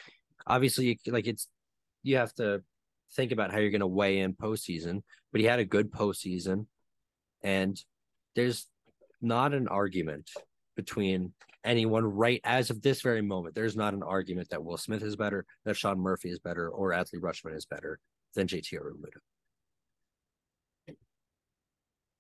Obviously, 0.47 0.97
like 1.07 1.27
it's 1.27 1.49
you 2.03 2.15
have 2.15 2.33
to 2.35 2.63
think 3.13 3.33
about 3.33 3.51
how 3.51 3.57
you're 3.57 3.77
to 3.77 3.87
weigh 3.87 4.19
in 4.19 4.33
postseason, 4.33 5.01
but 5.31 5.41
he 5.41 5.47
had 5.47 5.59
a 5.59 5.65
good 5.65 5.91
postseason, 5.91 6.67
and 7.43 7.83
there's 8.35 8.67
not 9.22 9.53
an 9.53 9.67
argument 9.67 10.30
between 10.76 11.34
anyone 11.63 12.05
right 12.05 12.41
as 12.43 12.70
of 12.70 12.82
this 12.82 13.01
very 13.01 13.22
moment. 13.22 13.55
There's 13.55 13.76
not 13.76 13.93
an 13.93 14.03
argument 14.03 14.49
that 14.49 14.63
Will 14.63 14.78
Smith 14.78 15.03
is 15.03 15.15
better, 15.15 15.45
that 15.65 15.76
Sean 15.76 15.99
Murphy 15.99 16.30
is 16.30 16.39
better, 16.39 16.70
or 16.70 16.91
Adley 16.91 17.20
Rutschman 17.20 17.55
is 17.55 17.65
better 17.65 17.99
than 18.36 18.47
JT 18.47 18.74
Realmuto. 18.80 19.20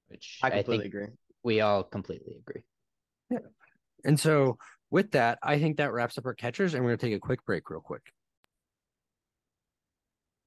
which 0.09 0.39
I 0.43 0.47
i, 0.47 0.49
completely 0.49 0.83
think 0.83 0.93
agree. 0.93 1.07
we 1.43 1.61
all 1.61 1.83
completely 1.83 2.35
agree 2.39 2.63
Yeah. 3.29 3.39
And 4.03 4.19
so, 4.19 4.57
with 4.91 5.11
that, 5.11 5.37
I 5.43 5.59
think 5.59 5.77
that 5.77 5.93
wraps 5.93 6.17
up 6.17 6.25
our 6.25 6.33
catchers, 6.33 6.73
and 6.73 6.83
we're 6.83 6.91
going 6.91 6.99
to 6.99 7.05
take 7.07 7.15
a 7.15 7.19
quick 7.19 7.45
break, 7.45 7.69
real 7.69 7.81
quick. 7.81 8.01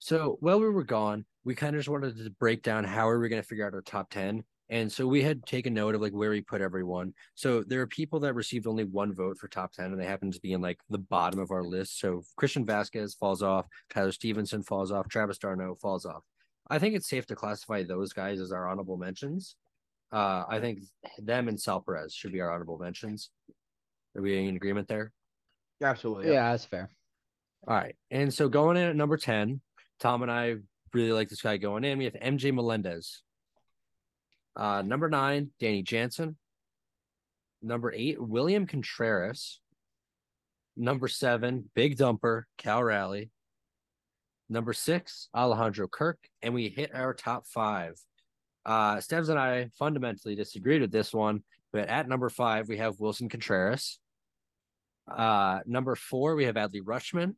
So, 0.01 0.37
while 0.41 0.59
we 0.59 0.69
were 0.69 0.83
gone, 0.83 1.25
we 1.45 1.55
kind 1.55 1.77
of 1.77 1.81
just 1.81 1.89
wanted 1.89 2.17
to 2.17 2.31
break 2.31 2.63
down 2.63 2.83
how 2.85 3.09
are 3.09 3.21
we 3.21 3.29
going 3.29 3.43
to 3.43 3.47
figure 3.47 3.67
out 3.67 3.75
our 3.75 3.83
top 3.83 4.11
10. 4.11 4.43
And 4.73 4.91
so, 4.91 5.07
we 5.07 5.23
had 5.23 5.45
taken 5.45 5.75
note 5.75 5.95
of 5.95 6.01
like 6.01 6.15
where 6.15 6.31
we 6.31 6.41
put 6.41 6.63
everyone. 6.63 7.13
So, 7.35 7.63
there 7.63 7.83
are 7.83 7.87
people 7.87 8.19
that 8.21 8.33
received 8.35 8.67
only 8.67 8.85
one 8.85 9.13
vote 9.13 9.37
for 9.39 9.47
top 9.47 9.73
10, 9.73 9.85
and 9.93 10.01
they 10.01 10.07
happen 10.07 10.33
to 10.33 10.41
be 10.41 10.55
in 10.55 10.63
like 10.63 10.79
the 10.89 10.99
bottom 10.99 11.39
of 11.39 11.51
our 11.51 11.63
list. 11.63 12.01
So, 12.01 12.23
Christian 12.37 12.65
Vázquez 12.65 13.17
falls 13.19 13.43
off, 13.43 13.67
Tyler 13.91 14.13
Stephenson 14.13 14.63
falls 14.63 14.91
off, 14.91 15.09
Travis 15.09 15.37
d'Arnaud 15.39 15.77
falls 15.77 16.07
off. 16.07 16.23
I 16.71 16.79
think 16.79 16.95
it's 16.95 17.09
safe 17.09 17.27
to 17.27 17.37
classify 17.37 17.83
those 17.83 18.15
guys 18.15 18.41
as 18.41 18.51
our 18.51 18.67
honorable 18.67 18.97
mentions. 18.97 19.57
Uh, 20.11 20.45
I 20.49 20.59
think 20.59 20.81
them 21.19 21.49
and 21.49 21.61
Sal 21.61 21.81
Perez 21.83 22.15
should 22.15 22.33
be 22.33 22.41
our 22.41 22.51
honorable 22.51 22.79
mentions. 22.79 23.31
Are 24.17 24.23
we 24.23 24.39
in 24.47 24.57
agreement 24.57 24.89
there? 24.89 25.13
Absolutely. 25.83 26.29
Yeah, 26.29 26.33
Yeah. 26.33 26.51
that's 26.53 26.65
fair. 26.65 26.89
All 27.67 27.75
right. 27.75 27.95
And 28.11 28.33
so 28.33 28.49
going 28.49 28.77
in 28.79 28.85
at 28.89 28.97
number 28.97 29.17
10, 29.19 29.61
Tom 30.01 30.23
and 30.23 30.31
I 30.33 30.57
really 30.95 31.13
like 31.13 31.29
this 31.29 31.43
guy 31.43 31.57
going 31.59 31.85
in. 31.85 31.99
We 31.99 32.05
have 32.05 32.15
MJ 32.15 32.53
Melendez. 32.55 33.23
Uh, 34.57 34.83
number 34.83 35.09
nine, 35.09 35.51
Danny 35.59 35.83
Jansen. 35.83 36.37
Number 37.63 37.93
eight, 37.93 38.21
William 38.21 38.67
Contreras. 38.67 39.61
Number 40.77 41.09
seven, 41.09 41.71
Big 41.75 41.97
Dumper, 41.97 42.45
Cal 42.59 42.83
Raleigh. 42.83 43.31
Number 44.49 44.73
six, 44.73 45.29
Alejandro 45.35 45.89
Kirk. 45.89 46.19
And 46.43 46.55
we 46.55 46.69
hit 46.69 46.95
our 46.95 47.15
top 47.15 47.47
five. 47.47 47.95
Uh, 48.65 49.01
Stebbs 49.01 49.29
and 49.29 49.39
I 49.39 49.71
fundamentally 49.79 50.35
disagreed 50.35 50.83
with 50.83 50.93
this 50.93 51.13
one, 51.13 51.43
but 51.73 51.89
at 51.89 52.09
number 52.09 52.29
five, 52.29 52.69
we 52.69 52.77
have 52.77 52.97
Willson 52.97 53.29
Contreras. 53.31 53.99
Uh, 55.11 55.61
number 55.67 55.97
four, 55.97 56.37
we 56.37 56.45
have 56.45 56.55
Adley 56.55 56.81
Rutschman. 56.81 57.35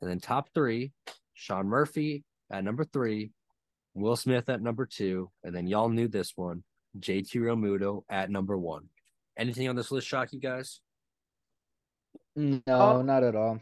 And 0.00 0.10
then 0.10 0.20
top 0.20 0.48
three, 0.54 0.92
Sean 1.34 1.66
Murphy 1.66 2.24
at 2.50 2.64
number 2.64 2.84
three, 2.84 3.32
Will 4.00 4.16
Smith 4.16 4.48
at 4.48 4.62
number 4.62 4.86
two, 4.86 5.30
and 5.44 5.54
then 5.54 5.66
y'all 5.66 5.88
knew 5.88 6.08
this 6.08 6.32
one, 6.36 6.62
JT 6.98 7.36
Realmuto 7.36 8.04
at 8.08 8.30
number 8.30 8.56
one. 8.58 8.88
Anything 9.36 9.68
on 9.68 9.76
this 9.76 9.90
list 9.90 10.06
shock 10.06 10.32
you 10.32 10.40
guys? 10.40 10.80
No, 12.36 12.60
Oh. 12.68 13.02
not 13.02 13.22
at 13.24 13.34
all. 13.36 13.60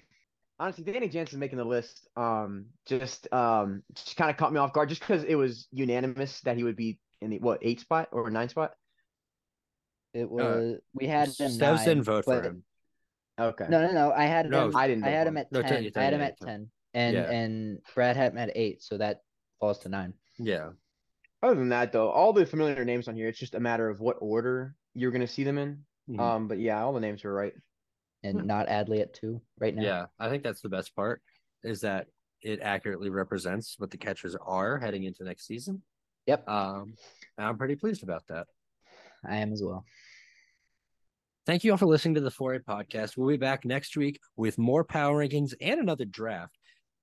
Honestly, 0.59 0.85
Danny 0.85 1.09
Jansen 1.09 1.39
making 1.39 1.59
the 1.59 1.65
list, 1.65 2.09
um, 2.17 2.67
just 2.87 3.31
um, 3.33 3.83
just 3.95 4.17
kind 4.17 4.31
of 4.31 4.37
caught 4.39 4.53
me 4.53 4.59
off 4.59 4.73
guard, 4.73 4.89
just 4.89 5.03
because 5.03 5.23
it 5.25 5.35
was 5.35 5.69
unanimous 5.71 6.41
that 6.43 6.57
he 6.57 6.65
would 6.65 6.77
be 6.77 6.99
in 7.21 7.31
the 7.31 7.39
what 7.41 7.59
eight 7.63 7.81
spot 7.81 8.09
or 8.13 8.31
nine 8.31 8.49
spot. 8.49 8.73
It 10.15 10.31
was 10.31 10.79
we 10.95 11.07
had 11.07 11.29
him 11.29 11.51
Stebbs 11.51 11.85
didn't 11.85 12.05
vote 12.05 12.25
for 12.25 12.41
him. 12.41 12.65
Okay. 13.39 13.67
No, 13.69 13.87
no, 13.87 13.93
no. 13.93 14.13
I 14.13 14.25
had 14.25 14.49
No, 14.49 14.69
him. 14.69 14.77
I 14.77 14.87
didn't 14.89 15.05
I 15.05 15.11
had 15.11 15.27
him 15.27 15.35
him. 15.35 15.39
at 15.39 15.53
No, 15.53 15.61
ten. 15.61 15.71
ten, 15.71 15.85
you 15.85 15.91
I 15.95 16.03
had 16.03 16.15
him 16.15 16.23
at 16.23 16.39
ten. 16.39 16.47
ten, 16.49 16.71
and 16.95 17.15
Yeah. 17.17 17.31
and 17.31 17.79
Brad 17.95 18.17
had 18.17 18.33
him 18.33 18.39
at 18.39 18.51
eight, 18.57 18.83
so 18.83 18.97
that 18.97 19.21
falls 19.61 19.79
to 19.81 19.91
nine. 19.91 20.15
Yeah. 20.39 20.71
Other 21.43 21.55
than 21.55 21.69
that, 21.71 21.93
though, 21.93 22.11
all 22.11 22.33
the 22.33 22.47
familiar 22.47 22.85
names 22.85 23.09
on 23.09 23.15
here, 23.15 23.29
it's 23.29 23.39
just 23.39 23.55
a 23.55 23.61
matter 23.61 23.89
of 23.89 24.01
what 24.01 24.17
order 24.21 24.75
you're 24.95 25.11
gonna 25.11 25.27
see 25.27 25.45
them 25.45 25.59
in. 25.59 25.85
Mhm. 26.09 26.21
Um, 26.21 26.49
but 26.49 26.59
yeah, 26.59 26.83
all 26.83 26.93
the 26.93 27.01
names 27.01 27.25
were 27.25 27.33
right. 27.33 27.55
And 28.23 28.41
Hmm. 28.41 28.47
not 28.47 28.69
Adley 28.69 29.01
at 29.01 29.13
two 29.15 29.43
right 29.59 29.75
now. 29.75 29.83
Yeah. 29.83 30.07
I 30.19 30.29
think 30.29 30.43
that's 30.43 30.61
the 30.63 30.69
best 30.69 30.95
part 30.97 31.23
is 31.63 31.81
that 31.83 32.09
it 32.43 32.61
accurately 32.61 33.11
represents 33.11 33.79
what 33.79 33.91
the 33.91 33.99
catchers 33.99 34.35
are 34.37 34.79
heading 34.79 35.05
into 35.05 35.25
next 35.25 35.47
season. 35.47 35.83
Yep. 36.27 36.49
Um, 36.49 36.97
and 37.37 37.47
I'm 37.47 37.59
pretty 37.59 37.77
pleased 37.77 38.03
about 38.03 38.27
that. 38.29 38.47
I 39.25 39.37
am 39.37 39.53
as 39.53 39.63
well. 39.63 39.85
Thank 41.45 41.63
you 41.63 41.71
all 41.71 41.79
for 41.79 41.87
listening 41.87 42.17
to 42.17 42.21
the 42.21 42.31
4A 42.31 42.61
podcast. 42.61 43.17
We'll 43.17 43.29
be 43.29 43.37
back 43.37 43.65
next 43.65 43.97
week 43.97 44.19
with 44.35 44.59
more 44.59 44.85
power 44.85 45.25
rankings 45.25 45.55
and 45.61 45.79
another 45.81 46.05
draft. 46.05 46.56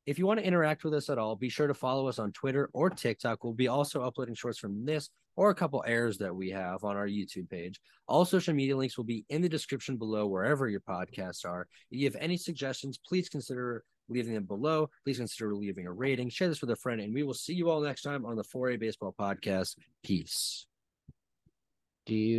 If 0.06 0.20
you 0.20 0.26
want 0.28 0.40
to 0.40 0.46
interact 0.46 0.84
with 0.84 0.94
us 0.94 1.10
at 1.10 1.18
all, 1.18 1.36
be 1.36 1.50
sure 1.50 1.68
to 1.68 1.74
follow 1.74 2.08
us 2.08 2.20
on 2.20 2.32
Twitter 2.34 2.70
or 2.74 2.90
TikTok. 2.90 3.44
We'll 3.44 3.54
be 3.54 3.70
also 3.70 4.02
uploading 4.02 4.36
shorts 4.36 4.60
from 4.60 4.86
this 4.86 5.10
or 5.36 5.50
a 5.50 5.56
couple 5.56 5.84
errors 5.88 6.18
that 6.18 6.36
we 6.36 6.50
have 6.50 6.84
on 6.84 6.98
our 6.98 7.08
YouTube 7.08 7.50
page. 7.50 7.80
All 8.08 8.26
social 8.26 8.54
media 8.54 8.76
links 8.76 8.98
will 8.98 9.06
be 9.06 9.26
in 9.30 9.42
the 9.42 9.50
description 9.50 9.98
below 9.98 10.28
wherever 10.28 10.68
your 10.68 10.82
podcasts 10.82 11.46
are. 11.46 11.68
If 11.90 12.00
you 12.00 12.06
have 12.06 12.18
any 12.20 12.38
suggestions, 12.38 13.00
please 13.08 13.30
consider 13.30 13.84
leaving 14.10 14.34
them 14.34 14.44
below. 14.44 14.90
Please 15.06 15.18
consider 15.18 15.56
leaving 15.56 15.88
a 15.88 15.92
rating. 15.92 16.30
Share 16.30 16.50
this 16.50 16.62
with 16.62 16.72
a 16.72 16.76
friend, 16.76 17.00
and 17.00 17.14
we 17.14 17.24
will 17.24 17.34
see 17.34 17.54
you 17.54 17.70
all 17.70 17.80
next 17.80 18.02
time 18.02 18.26
on 18.26 18.36
the 18.36 18.44
4A 18.44 18.80
Baseball 18.80 19.16
Podcast. 19.18 19.78
Peace. 20.04 20.66
Do 22.06 22.14
you 22.14 22.28